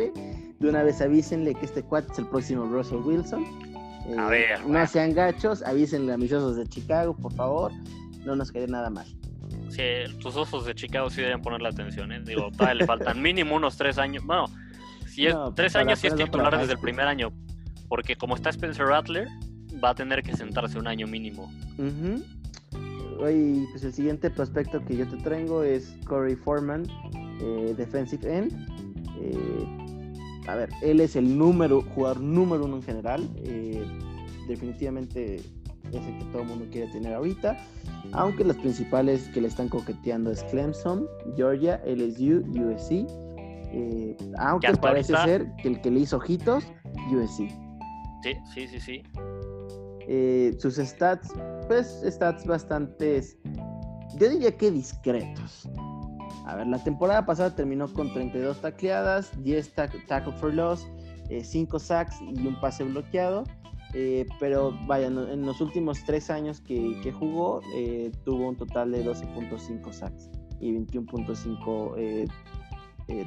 de 0.57 0.69
una 0.69 0.81
vez 0.81 1.01
avísenle 1.01 1.53
que 1.53 1.67
este 1.67 1.83
cuate 1.83 2.11
es 2.13 2.17
el 2.17 2.25
próximo 2.25 2.65
Russell 2.65 2.97
Wilson. 2.97 3.45
a 4.17 4.25
eh, 4.25 4.29
ver. 4.31 4.65
No 4.65 4.87
sean 4.87 5.13
gachos, 5.13 5.61
avísenle 5.61 6.13
a 6.13 6.17
mis 6.17 6.33
osos 6.33 6.55
de 6.55 6.65
Chicago, 6.65 7.15
por 7.15 7.31
favor. 7.33 7.71
No 8.25 8.35
nos 8.35 8.51
quede 8.51 8.65
nada 8.65 8.89
mal. 8.89 9.05
Sí, 9.69 9.83
tus 10.19 10.35
osos 10.35 10.65
de 10.65 10.73
Chicago 10.73 11.11
sí 11.11 11.21
deben 11.21 11.43
poner 11.43 11.61
la 11.61 11.69
atención, 11.69 12.11
¿eh? 12.11 12.21
Digo, 12.25 12.49
todavía 12.49 12.73
le 12.73 12.85
faltan 12.87 13.21
mínimo 13.21 13.55
unos 13.55 13.77
tres 13.77 13.99
años. 13.99 14.23
Bueno, 14.25 14.47
tres 15.55 15.75
años 15.75 16.03
y 16.03 16.07
es 16.07 16.15
titular 16.15 16.57
desde 16.57 16.73
el 16.73 16.79
primer 16.79 17.07
año. 17.07 17.31
Porque 17.87 18.15
como 18.15 18.35
está 18.35 18.49
Spencer 18.49 18.85
Rattler, 18.85 19.27
va 19.83 19.91
a 19.91 19.95
tener 19.95 20.23
que 20.23 20.35
sentarse 20.35 20.77
un 20.77 20.87
año 20.87 21.07
mínimo. 21.07 21.51
Hoy, 23.19 23.67
pues 23.71 23.83
el 23.83 23.93
siguiente 23.93 24.29
prospecto 24.29 24.83
que 24.85 24.95
yo 24.95 25.07
te 25.07 25.17
traigo 25.17 25.63
es 25.63 25.93
Corey 26.05 26.35
Foreman, 26.35 26.85
eh, 27.41 27.73
defensive 27.75 28.37
end. 28.37 28.53
Eh, 29.21 30.47
a 30.47 30.55
ver, 30.55 30.69
él 30.81 30.99
es 31.01 31.15
el 31.15 31.37
número, 31.37 31.81
jugador 31.81 32.21
número 32.21 32.65
uno 32.65 32.77
en 32.77 32.83
general. 32.83 33.29
Eh, 33.37 33.85
definitivamente 34.47 35.35
es 35.35 36.07
el 36.07 36.17
que 36.17 36.25
todo 36.31 36.41
el 36.43 36.47
mundo 36.47 36.65
quiere 36.71 36.91
tener 36.91 37.13
ahorita. 37.13 37.57
Aunque 38.13 38.43
los 38.43 38.55
principales 38.57 39.27
que 39.29 39.41
le 39.41 39.47
están 39.47 39.69
coqueteando 39.69 40.31
es 40.31 40.43
Clemson, 40.45 41.07
Georgia, 41.35 41.81
LSU, 41.85 42.43
USC. 42.47 43.05
Eh, 43.71 44.17
aunque 44.37 44.71
parece 44.77 45.15
ser 45.17 45.51
que 45.57 45.67
el 45.67 45.81
que 45.81 45.91
le 45.91 46.01
hizo 46.01 46.17
ojitos, 46.17 46.65
USC. 47.11 47.49
Sí, 48.23 48.35
sí, 48.53 48.67
sí, 48.67 48.79
sí. 48.79 49.03
Eh, 50.07 50.55
sus 50.57 50.77
stats, 50.77 51.33
pues 51.67 52.01
stats 52.03 52.45
bastante, 52.45 53.21
yo 54.17 54.29
diría 54.29 54.55
que 54.57 54.71
discretos. 54.71 55.69
A 56.45 56.55
ver, 56.55 56.65
la 56.65 56.83
temporada 56.83 57.25
pasada 57.27 57.55
terminó 57.55 57.87
con 57.93 58.11
32 58.11 58.59
tacleadas, 58.59 59.31
10 59.43 59.73
tackle 59.73 60.33
for 60.39 60.51
loss, 60.51 60.87
5 61.43 61.77
eh, 61.77 61.79
sacks 61.79 62.19
y 62.21 62.47
un 62.47 62.59
pase 62.59 62.83
bloqueado. 62.83 63.43
Eh, 63.93 64.25
pero 64.39 64.75
vaya, 64.87 65.07
en 65.07 65.45
los 65.45 65.61
últimos 65.61 66.03
tres 66.05 66.29
años 66.29 66.61
que, 66.61 67.11
jugó, 67.11 67.61
eh, 67.75 68.11
tuvo 68.23 68.49
un 68.49 68.55
total 68.55 68.91
de 68.91 69.03
12.5 69.03 69.91
sacks 69.91 70.29
y 70.59 70.73
21.5 70.73 72.29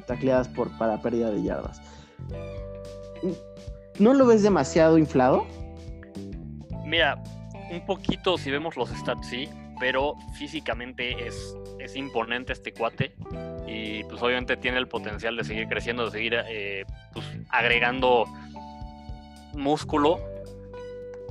tacleadas 0.07 0.49
por, 0.49 0.77
para 0.79 1.01
pérdida 1.01 1.31
de 1.31 1.43
yardas. 1.43 1.81
¿No 3.99 4.15
lo 4.15 4.27
ves 4.27 4.43
demasiado 4.43 4.99
inflado? 4.99 5.47
Mira, 6.85 7.23
un 7.71 7.85
poquito 7.87 8.37
si 8.39 8.51
vemos 8.51 8.77
los 8.77 8.91
stats, 8.91 9.27
sí, 9.27 9.49
pero 9.79 10.15
físicamente 10.35 11.27
es, 11.27 11.57
es 11.79 11.97
imponente 11.97 12.53
este 12.53 12.73
cuate 12.73 13.15
y 13.67 14.05
pues 14.05 14.23
obviamente 14.23 14.57
tiene 14.57 14.79
el 14.79 14.89
potencial 14.89 15.37
de 15.37 15.45
seguir 15.45 15.69
creciendo, 15.69 16.05
de 16.05 16.11
seguir 16.11 16.35
eh, 16.49 16.85
pues, 17.13 17.27
agregando 17.49 18.27
músculo. 19.55 20.21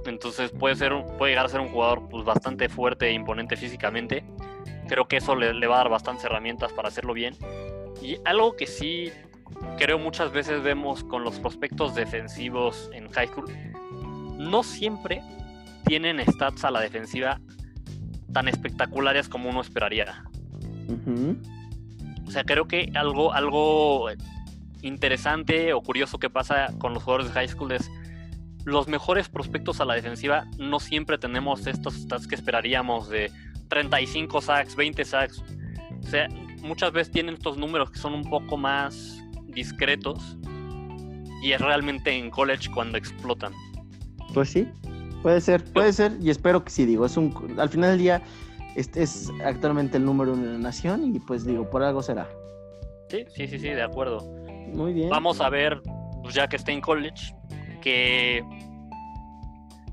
Entonces 0.06 0.52
puede, 0.52 0.76
ser, 0.76 0.93
puede 1.18 1.32
llegar 1.32 1.45
a 1.45 1.49
ser 1.49 1.60
un 1.60 1.70
jugador 1.70 2.10
pues, 2.10 2.26
bastante 2.26 2.70
fuerte 2.70 3.08
e 3.08 3.14
imponente 3.14 3.56
físicamente. 3.56 4.24
Creo 4.88 5.08
que 5.08 5.18
eso 5.18 5.36
le, 5.36 5.54
le 5.54 5.68
va 5.68 5.76
a 5.76 5.78
dar 5.80 5.89
bastantes 5.89 6.26
herramientas 6.26 6.74
para 6.74 6.88
hacerlo 6.88 7.14
bien. 7.14 7.36
Y 8.02 8.18
algo 8.26 8.56
que 8.56 8.68
sí 8.68 9.12
creo 9.78 9.99
muchas 9.99 10.32
veces 10.32 10.64
vemos 10.64 11.04
con 11.04 11.24
los 11.24 11.39
prospectos 11.39 11.95
defensivos 11.95 12.89
en 12.93 13.10
high 13.12 13.28
school, 13.28 13.45
no 14.38 14.64
siempre 14.64 15.22
tienen 15.86 16.20
stats 16.26 16.64
a 16.64 16.72
la 16.72 16.82
defensiva 16.82 17.39
tan 18.34 18.47
espectaculares 18.47 19.30
como 19.30 19.49
uno 19.49 19.62
esperaría. 19.62 20.24
O 22.26 22.32
sea, 22.32 22.43
creo 22.43 22.68
que 22.68 22.91
algo, 22.95 23.34
algo 23.34 24.10
interesante 24.82 25.74
o 25.74 25.82
curioso 25.82 26.18
que 26.18 26.30
pasa 26.30 26.74
con 26.80 26.93
los 26.93 27.04
jugadores 27.04 27.28
de 27.28 27.34
high 27.34 27.47
school 27.47 27.72
es 27.72 27.91
los 28.66 28.88
mejores 28.88 29.28
prospectos 29.28 29.82
a 29.82 29.86
la 29.86 29.95
defensiva 29.95 30.45
no 30.58 30.80
siempre 30.80 31.18
tenemos 31.18 31.66
estos 31.66 31.95
stats 31.95 32.28
que 32.28 32.36
esperaríamos 32.36 33.10
de 33.10 33.32
35 33.70 34.41
sacks, 34.41 34.76
20 34.76 35.06
sacks. 35.06 35.43
O 36.04 36.08
sea, 36.08 36.28
muchas 36.62 36.91
veces 36.91 37.12
tienen 37.12 37.36
estos 37.36 37.57
números 37.57 37.91
que 37.91 37.99
son 37.99 38.14
un 38.14 38.24
poco 38.24 38.57
más 38.57 39.22
discretos 39.47 40.38
y 41.43 41.51
es 41.51 41.62
realmente 41.62 42.12
en 42.12 42.30
college 42.30 42.70
cuando 42.74 42.97
explotan. 42.97 43.53
Pues 44.34 44.49
sí, 44.49 44.68
Puede 45.22 45.39
ser, 45.39 45.64
puede 45.64 45.93
ser, 45.93 46.14
y 46.20 46.32
espero 46.32 46.64
que 46.64 46.72
sí, 46.72 46.86
digo, 46.86 47.05
es 47.05 47.16
un, 47.16 47.55
al 47.59 47.70
final 47.70 47.91
del 47.91 47.99
día, 47.99 48.22
este 48.76 49.03
es 49.03 49.30
actualmente 49.45 49.97
el 49.97 50.05
número 50.05 50.34
uno 50.34 50.45
de 50.45 50.53
la 50.53 50.57
nación 50.57 51.16
y 51.16 51.20
pues 51.20 51.45
digo, 51.45 51.70
por 51.70 51.84
algo 51.84 52.01
será. 52.01 52.28
Sí, 53.09 53.26
sí, 53.36 53.47
sí, 53.47 53.59
sí, 53.59 53.70
de 53.70 53.84
acuerdo. 53.84 54.20
Muy 54.74 54.93
bien. 54.93 55.09
Vamos 55.09 55.39
a 55.39 55.49
ver, 55.49 55.82
pues 56.24 56.34
ya 56.34 56.47
que 56.47 56.55
está 56.55 56.72
en 56.72 56.82
college, 56.82 57.36
qué, 57.82 58.43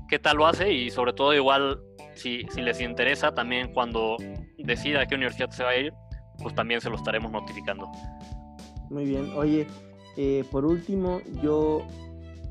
qué 0.07 0.17
tal 0.17 0.37
lo 0.37 0.47
hace 0.47 0.73
y 0.73 0.89
sobre 0.89 1.13
todo 1.13 1.35
igual, 1.35 1.79
si, 2.15 2.45
si 2.49 2.61
les 2.61 2.81
interesa, 2.81 3.31
también 3.31 3.71
cuando 3.71 4.17
decida 4.57 5.01
a 5.01 5.05
qué 5.05 5.13
universidad 5.13 5.51
se 5.51 5.63
va 5.63 5.69
a 5.69 5.77
ir, 5.77 5.93
pues 6.41 6.55
también 6.55 6.81
se 6.81 6.89
lo 6.89 6.95
estaremos 6.95 7.31
notificando. 7.31 7.89
Muy 8.89 9.05
bien, 9.05 9.31
oye, 9.35 9.67
eh, 10.17 10.43
por 10.51 10.65
último, 10.65 11.21
yo, 11.41 11.85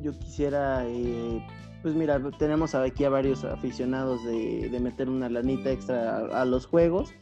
yo 0.01 0.19
quisiera... 0.19 0.85
Eh, 0.87 1.45
pues 1.83 1.95
mira, 1.95 2.21
tenemos 2.39 2.75
aquí 2.75 3.05
a 3.05 3.09
varios 3.09 3.45
aficionados 3.45 4.25
de, 4.25 4.77
meter 4.81 5.09
una 5.09 5.29
lanita 5.29 5.71
extra 5.71 6.27
a, 6.27 6.45
los 6.45 6.67
juegos. 6.67 7.15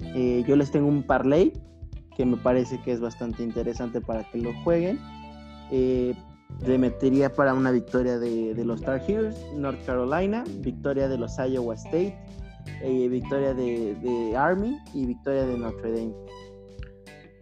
Eh, 0.00 0.44
yo 0.46 0.54
les 0.56 0.70
tengo 0.70 0.86
un 0.86 1.02
parlay 1.02 1.52
que 2.16 2.24
me 2.24 2.36
parece 2.36 2.80
que 2.82 2.92
es 2.92 3.00
bastante 3.00 3.42
interesante 3.42 4.00
para 4.00 4.22
que 4.30 4.38
lo 4.38 4.52
jueguen. 4.62 5.00
Le 5.70 6.78
metería 6.78 7.32
para 7.32 7.52
una 7.52 7.70
victoria 7.70 8.18
de, 8.18 8.54
los 8.64 8.80
Star 8.80 9.02
Heroes, 9.06 9.36
North 9.56 9.84
Carolina, 9.84 10.44
victoria 10.60 11.08
de 11.08 11.18
los 11.18 11.36
Iowa 11.38 11.74
State, 11.74 12.16
eh, 12.80 13.08
victoria 13.08 13.54
de, 13.54 13.94
de, 13.96 14.36
Army 14.36 14.78
y 14.92 15.06
victoria 15.06 15.46
de 15.46 15.58
Notre 15.58 15.90
Dame. 15.90 16.14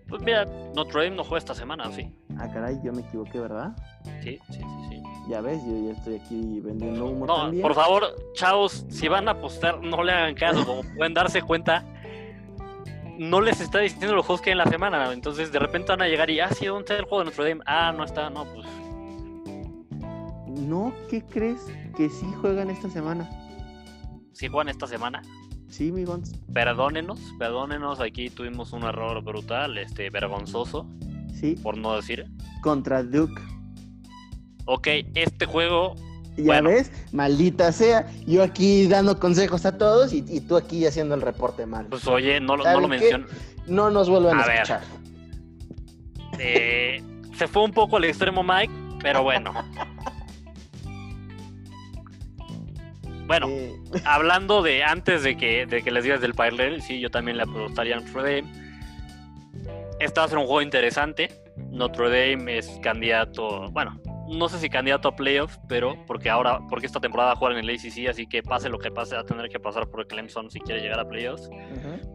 Pues 0.09 0.23
mira, 0.23 0.45
Notre 0.75 1.05
Dame 1.05 1.17
no 1.17 1.25
juega 1.25 1.39
esta 1.39 1.55
semana, 1.55 1.91
¿sí? 1.93 2.13
Ah, 2.39 2.49
caray, 2.53 2.79
yo 2.85 2.93
me 2.93 3.03
equivoqué, 3.03 3.41
¿verdad? 3.41 3.75
Sí, 4.23 4.39
sí, 4.51 4.59
sí, 4.59 4.87
sí. 4.91 5.03
Ya 5.29 5.41
ves, 5.41 5.61
yo 5.65 5.87
ya 5.87 5.93
estoy 5.93 6.17
aquí 6.17 6.61
vendiendo 6.61 7.07
humo 7.07 7.27
no, 7.27 7.51
Por 7.63 7.75
favor, 7.75 8.05
chavos, 8.35 8.85
si 8.89 9.09
van 9.09 9.29
a 9.29 9.33
apostar, 9.33 9.81
no 9.81 10.03
le 10.03 10.13
hagan 10.13 10.35
caso. 10.35 10.67
Como 10.67 10.83
pueden 10.97 11.15
darse 11.15 11.43
cuenta, 11.43 11.85
no 13.19 13.41
les 13.41 13.61
está 13.61 13.79
diciendo 13.79 14.15
los 14.15 14.27
juegos 14.27 14.43
que 14.43 14.51
hay 14.51 14.53
en 14.53 14.59
la 14.59 14.67
semana. 14.67 15.13
Entonces, 15.13 15.53
de 15.53 15.59
repente 15.59 15.93
van 15.93 16.03
a 16.03 16.09
llegar 16.09 16.29
y, 16.31 16.41
ah, 16.41 16.51
sí, 16.51 16.67
¿dónde 16.67 16.83
está 16.83 16.97
el 16.97 17.05
juego 17.05 17.21
de 17.21 17.25
Notre 17.27 17.49
Dame? 17.49 17.63
Ah, 17.67 17.93
no 17.97 18.05
está, 18.05 18.31
no, 18.31 18.45
pues. 18.45 18.67
No, 20.47 20.93
¿qué 21.09 21.23
crees 21.23 21.61
que 21.97 22.09
sí 22.09 22.27
juegan 22.41 22.71
esta 22.71 22.89
semana? 22.91 23.29
¿Sí 24.33 24.49
juegan 24.49 24.69
esta 24.69 24.87
semana? 24.87 25.23
Sí, 25.69 25.91
mi 25.91 26.05
Perdónenos, 26.53 27.21
perdónenos, 27.39 28.01
aquí 28.01 28.29
tuvimos 28.29 28.73
un 28.73 28.83
error 28.83 29.23
brutal, 29.23 29.79
este, 29.79 30.11
vergonzoso. 30.11 30.87
Sí. 31.35 31.57
Por 31.63 31.77
no 31.79 31.97
decir. 31.97 32.27
Contra 32.63 33.03
Duke 33.03 33.41
ok, 34.65 34.89
este 35.15 35.47
juego... 35.47 35.95
Ya 36.37 36.63
ves, 36.63 36.91
maldita 37.13 37.73
sea, 37.73 38.07
yo 38.27 38.43
aquí 38.43 38.89
dando 38.89 39.21
consejos 39.21 39.67
a 39.67 39.77
todos 39.77 40.15
y, 40.15 40.41
tú 40.41 40.57
aquí 40.57 40.87
haciendo 40.87 41.15
el 41.15 41.21
reporte 41.21 41.67
mal. 41.67 41.87
Pues 41.91 42.07
oye, 42.07 42.41
no, 42.41 42.57
no 42.57 42.81
lo 42.81 42.89
menciono. 42.89 43.27
No 43.67 43.91
nos 43.91 44.09
vuelvan 44.09 44.41
a, 44.41 44.43
escuchar. 44.43 44.81
Eh, 46.39 47.03
se 47.37 47.47
fue 47.47 47.63
un 47.63 47.73
poco 47.73 47.99
al 47.99 48.05
extremo 48.05 48.43
Mike, 48.43 48.73
pero 49.03 49.23
bueno. 49.23 49.53
Bueno, 53.33 53.49
eh. 53.49 53.73
hablando 54.05 54.61
de 54.61 54.85
antes 54.85 55.23
de 55.23 55.39
que, 55.39 55.65
de 55.65 55.83
que 55.83 55.91
les 55.91 56.05
digas 56.05 56.21
del 56.21 56.35
Pirate, 56.35 56.83
sí, 56.83 57.01
yo 57.01 57.11
también 57.11 57.39
le 57.39 57.45
apostaría 57.45 57.97
a 57.97 58.01
Notre 58.01 58.21
Dame. 58.21 58.53
Este 60.01 60.21
va 60.21 60.27
a 60.27 60.29
ser 60.29 60.37
un 60.37 60.45
juego 60.45 60.61
interesante. 60.61 61.31
Notre 61.71 62.11
Dame 62.11 62.59
es 62.59 62.69
candidato, 62.83 63.71
bueno, 63.71 63.99
no 64.33 64.49
sé 64.49 64.59
si 64.59 64.69
candidato 64.71 65.09
a 65.09 65.17
playoffs, 65.17 65.61
pero 65.69 65.97
porque 66.07 66.31
ahora, 66.31 66.61
porque 66.69 66.87
esta 66.87 67.01
temporada 67.01 67.37
juegan 67.37 67.59
en 67.59 67.69
el 67.69 67.77
ACC, 67.77 68.09
así 68.09 68.27
que 68.27 68.43
pase 68.43 68.69
lo 68.69 68.79
que 68.79 68.91
pase, 68.91 69.15
va 69.15 69.21
a 69.21 69.25
tener 69.25 69.49
que 69.49 69.61
pasar 69.61 69.89
por 69.89 70.07
Clemson 70.07 70.51
si 70.51 70.61
quiere 70.61 70.81
llegar 70.81 70.99
a 71.01 71.09
playoffs. 71.09 71.51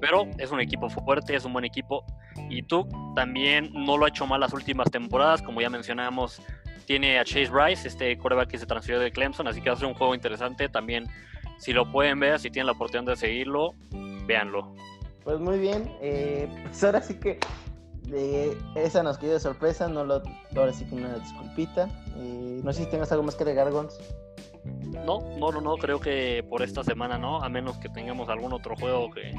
Pero 0.01 0.27
es 0.37 0.51
un 0.51 0.59
equipo 0.59 0.89
fuerte, 0.89 1.35
es 1.35 1.45
un 1.45 1.53
buen 1.53 1.65
equipo. 1.65 2.03
Y 2.49 2.63
tú 2.63 2.87
también 3.15 3.71
no 3.73 3.97
lo 3.97 4.05
ha 4.05 4.09
hecho 4.09 4.25
mal 4.25 4.39
las 4.39 4.53
últimas 4.53 4.89
temporadas, 4.89 5.41
como 5.41 5.61
ya 5.61 5.69
mencionamos, 5.69 6.41
tiene 6.85 7.19
a 7.19 7.25
Chase 7.25 7.49
Bryce, 7.49 7.87
este 7.87 8.17
coreback 8.17 8.49
que 8.49 8.57
se 8.57 8.65
transfirió 8.65 8.99
de 8.99 9.11
Clemson, 9.11 9.47
así 9.47 9.61
que 9.61 9.69
va 9.69 9.75
a 9.75 9.79
ser 9.79 9.87
un 9.87 9.93
juego 9.93 10.15
interesante. 10.15 10.69
También, 10.69 11.05
si 11.59 11.73
lo 11.73 11.91
pueden 11.91 12.19
ver, 12.19 12.39
si 12.39 12.49
tienen 12.49 12.67
la 12.67 12.73
oportunidad 12.73 13.11
de 13.11 13.17
seguirlo, 13.17 13.73
véanlo. 14.25 14.73
Pues 15.23 15.39
muy 15.39 15.59
bien, 15.59 15.91
eh, 16.01 16.47
pues 16.63 16.81
ahora 16.85 17.01
sí 17.01 17.15
que 17.15 17.37
de 18.07 18.57
esa 18.75 19.03
nos 19.03 19.17
quedó 19.17 19.33
de 19.33 19.39
sorpresa, 19.39 19.87
no 19.87 20.03
lo, 20.03 20.21
ahora 20.55 20.73
sí 20.73 20.85
que 20.85 20.95
una 20.95 21.15
disculpita. 21.15 21.89
Eh, 22.15 22.61
no 22.63 22.73
sé 22.73 22.85
si 22.85 22.89
tengas 22.89 23.11
algo 23.11 23.23
más 23.23 23.35
que 23.35 23.43
agregar, 23.43 23.71
Gons. 23.71 23.99
No, 25.05 25.21
no, 25.37 25.51
no, 25.51 25.61
no, 25.61 25.77
creo 25.77 25.99
que 25.99 26.45
por 26.49 26.61
esta 26.61 26.83
semana 26.83 27.17
no, 27.17 27.41
a 27.41 27.49
menos 27.49 27.77
que 27.77 27.89
tengamos 27.89 28.29
algún 28.29 28.53
otro 28.53 28.75
juego 28.75 29.11
que, 29.11 29.33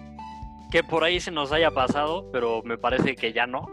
que 0.70 0.82
por 0.82 1.04
ahí 1.04 1.20
se 1.20 1.30
nos 1.30 1.52
haya 1.52 1.70
pasado, 1.70 2.30
pero 2.32 2.62
me 2.64 2.78
parece 2.78 3.14
que 3.14 3.32
ya 3.32 3.46
no. 3.46 3.68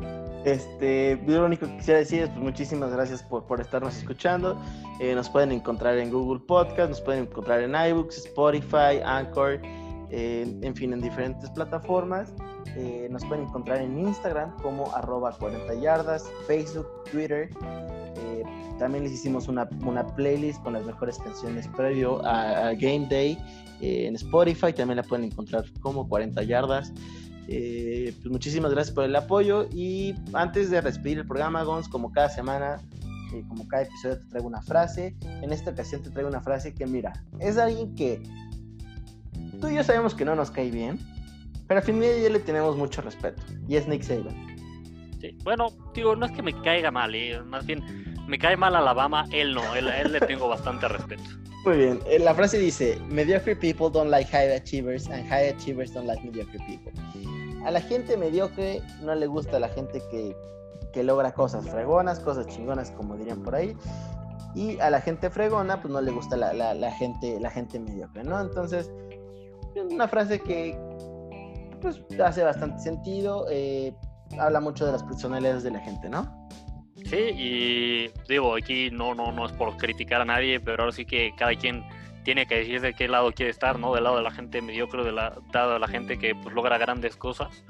Este, 0.46 1.22
yo 1.26 1.40
lo 1.40 1.46
único 1.46 1.66
que 1.68 1.78
quisiera 1.78 2.00
decir 2.00 2.24
es 2.24 2.30
pues, 2.30 2.42
muchísimas 2.42 2.92
gracias 2.92 3.24
por, 3.24 3.46
por 3.46 3.62
estarnos 3.62 3.96
escuchando. 3.96 4.60
Eh, 5.00 5.16
nos 5.16 5.30
pueden 5.30 5.52
encontrar 5.52 5.98
en 5.98 6.12
Google 6.12 6.42
Podcast, 6.46 6.90
nos 6.90 7.02
pueden 7.02 7.24
encontrar 7.24 7.62
en 7.62 7.74
iBooks, 7.74 8.18
Spotify, 8.26 9.00
Anchor, 9.06 9.62
eh, 10.10 10.46
en 10.62 10.76
fin, 10.76 10.92
en 10.94 11.02
diferentes 11.02 11.50
plataformas. 11.52 12.34
Eh, 12.76 13.08
nos 13.12 13.24
pueden 13.26 13.46
encontrar 13.46 13.82
en 13.82 14.00
Instagram 14.00 14.56
como 14.62 14.94
arroba 14.96 15.32
40 15.38 15.76
yardas, 15.76 16.30
Facebook, 16.48 16.88
Twitter. 17.12 17.50
Eh, 18.18 18.44
también 18.80 19.04
les 19.04 19.14
hicimos 19.14 19.48
una, 19.48 19.70
una, 19.86 20.06
playlist 20.16 20.62
con 20.64 20.74
las 20.74 20.86
mejores 20.86 21.20
canciones 21.20 21.68
previo 21.70 22.26
a, 22.26 22.74
Game 22.74 23.08
Day 23.10 23.38
eh, 23.82 24.08
en 24.08 24.16
Spotify. 24.16 24.74
También 24.74 24.98
la 24.98 25.04
pueden 25.04 25.26
encontrar 25.26 25.66
como 25.82 26.08
40 26.08 26.44
yardas. 26.44 26.92
pues 27.46 28.26
muchísimas 28.26 28.72
gracias 28.72 28.94
por 28.94 29.04
el 29.04 29.16
apoyo 29.16 29.68
y 29.72 30.16
antes 30.34 30.70
de 30.72 30.82
despedir 30.82 31.20
el 31.20 31.28
programa, 31.28 31.64
Gons, 31.64 31.88
como 31.88 32.12
cada 32.12 32.30
semana, 32.30 32.82
Eh, 33.34 33.44
como 33.48 33.68
cada 33.68 33.84
episodio 33.84 34.20
te 34.20 34.26
traigo 34.26 34.48
una 34.48 34.62
frase. 34.62 35.16
En 35.42 35.52
esta 35.52 35.72
ocasión 35.72 36.04
te 36.04 36.12
traigo 36.12 36.30
una 36.30 36.42
frase 36.42 36.74
que, 36.74 36.86
mira, 36.86 37.14
es 37.40 37.58
alguien 37.58 37.96
que 37.96 38.22
tú 39.60 39.70
y 39.70 39.76
yo 39.76 39.84
sabemos 39.84 40.14
que 40.14 40.24
no 40.24 40.36
nos 40.36 40.52
cae 40.52 40.70
bien, 40.70 41.00
pero 41.74 41.80
al 41.80 41.86
fin 41.88 42.00
de 42.02 42.20
día 42.20 42.30
le 42.30 42.40
tenemos 42.40 42.78
mucho 42.78 43.02
respeto. 43.02 43.42
Y 43.68 43.78
es 43.78 43.88
Nick 43.88 44.04
Saban. 44.04 44.56
Sí. 45.20 45.36
Bueno, 45.44 45.70
digo, 45.96 46.16
no 46.16 46.28
es 46.28 46.32
que 46.32 46.44
me 46.44 46.54
caiga 46.62 46.92
mal, 46.92 47.16
eh, 47.16 47.42
más 47.42 47.66
bien 47.66 47.84
me 48.28 48.38
cae 48.38 48.56
mal 48.56 48.76
Alabama, 48.76 49.26
él 49.32 49.56
no, 49.56 49.74
él, 49.74 49.88
él 49.88 50.12
le 50.12 50.20
tengo 50.20 50.48
bastante 50.48 50.88
respeto. 50.88 51.24
Muy 51.66 51.78
bien, 51.78 52.00
eh, 52.06 52.20
la 52.20 52.36
frase 52.36 52.60
dice, 52.60 53.00
mediocre 53.10 53.56
people 53.56 53.90
don't 53.92 54.12
like 54.12 54.30
high 54.30 54.54
achievers 54.56 55.10
and 55.10 55.28
high 55.30 55.50
achievers 55.50 55.92
don't 55.94 56.06
like 56.06 56.24
mediocre 56.24 56.60
people. 56.68 56.94
A 57.66 57.72
la 57.72 57.82
gente 57.82 58.18
mediocre 58.18 58.80
no 59.02 59.16
le 59.16 59.26
gusta 59.26 59.58
a 59.58 59.60
la 59.60 59.70
gente 59.70 60.00
que, 60.12 60.36
que 60.94 61.04
logra 61.04 61.34
cosas 61.34 61.68
fregonas, 61.68 62.20
cosas 62.20 62.46
chingonas, 62.46 62.92
como 62.92 63.18
dirían 63.18 63.42
por 63.42 63.56
ahí. 63.56 63.76
Y 64.54 64.78
a 64.80 64.92
la 64.92 65.02
gente 65.02 65.32
fregona, 65.32 65.82
pues 65.82 65.92
no 65.92 66.02
le 66.02 66.12
gusta 66.12 66.38
la, 66.38 66.54
la, 66.54 66.76
la 66.76 66.92
gente, 66.92 67.40
la 67.40 67.50
gente 67.50 67.80
mediocre, 67.80 68.24
¿no? 68.24 68.40
Entonces, 68.40 68.92
una 69.90 70.08
frase 70.08 70.40
que 70.40 70.78
pues 71.84 72.20
hace 72.20 72.44
bastante 72.44 72.82
sentido, 72.82 73.46
eh, 73.52 73.94
habla 74.40 74.62
mucho 74.62 74.86
de 74.86 74.94
las 74.94 75.04
personalidades 75.04 75.64
de 75.64 75.72
la 75.72 75.80
gente, 75.80 76.10
¿no? 76.10 76.48
Sí, 77.06 77.18
y 77.18 78.12
digo, 78.30 78.56
aquí 78.56 78.90
no, 78.90 79.14
no, 79.14 79.32
no 79.32 79.46
es 79.46 79.52
por 79.52 79.76
criticar 79.78 80.22
a 80.22 80.26
nadie, 80.26 80.60
pero 80.60 80.84
ahora 80.84 80.96
sí 80.96 81.06
que 81.06 81.34
cada 81.38 81.54
quien 81.56 81.84
tiene 82.24 82.46
que 82.46 82.56
decir 82.56 82.80
de 82.80 82.94
qué 82.94 83.08
lado 83.10 83.34
quiere 83.34 83.52
estar, 83.52 83.78
¿no? 83.78 83.94
Del 83.94 84.06
lado 84.06 84.18
de 84.18 84.24
la 84.24 84.32
gente 84.32 84.62
mediocre, 84.62 85.04
del 85.04 85.16
lado 85.16 85.74
de 85.74 85.80
la 85.80 85.88
gente 85.88 86.18
que 86.18 86.34
pues, 86.34 86.56
logra 86.56 86.78
grandes 86.78 87.18
cosas. 87.18 87.66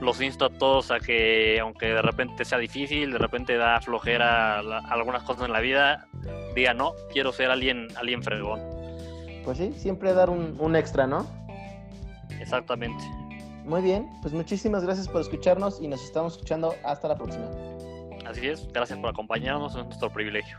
Los 0.00 0.20
insto 0.20 0.46
a 0.46 0.50
todos 0.50 0.90
a 0.90 1.00
que, 1.00 1.58
aunque 1.60 1.86
de 1.86 2.02
repente 2.02 2.44
sea 2.44 2.58
difícil, 2.58 3.12
de 3.12 3.18
repente 3.18 3.56
da 3.56 3.80
flojera 3.80 4.58
algunas 4.58 5.22
cosas 5.22 5.46
en 5.46 5.52
la 5.52 5.60
vida, 5.60 6.06
diga, 6.54 6.74
no, 6.74 6.92
quiero 7.12 7.32
ser 7.32 7.50
alguien, 7.50 7.88
alguien 7.96 8.22
fregón. 8.22 8.60
Pues 9.44 9.58
sí, 9.58 9.72
siempre 9.76 10.12
dar 10.12 10.28
un, 10.28 10.56
un 10.58 10.76
extra, 10.76 11.06
¿no? 11.06 11.26
Exactamente. 12.38 13.02
Muy 13.64 13.82
bien, 13.82 14.08
pues 14.22 14.32
muchísimas 14.34 14.84
gracias 14.84 15.08
por 15.08 15.20
escucharnos 15.20 15.80
y 15.80 15.88
nos 15.88 16.02
estamos 16.04 16.34
escuchando 16.34 16.74
hasta 16.84 17.08
la 17.08 17.16
próxima. 17.16 17.46
Así 18.26 18.46
es, 18.46 18.66
gracias 18.72 18.98
por 18.98 19.10
acompañarnos, 19.10 19.76
es 19.76 19.84
nuestro 19.84 20.12
privilegio. 20.12 20.58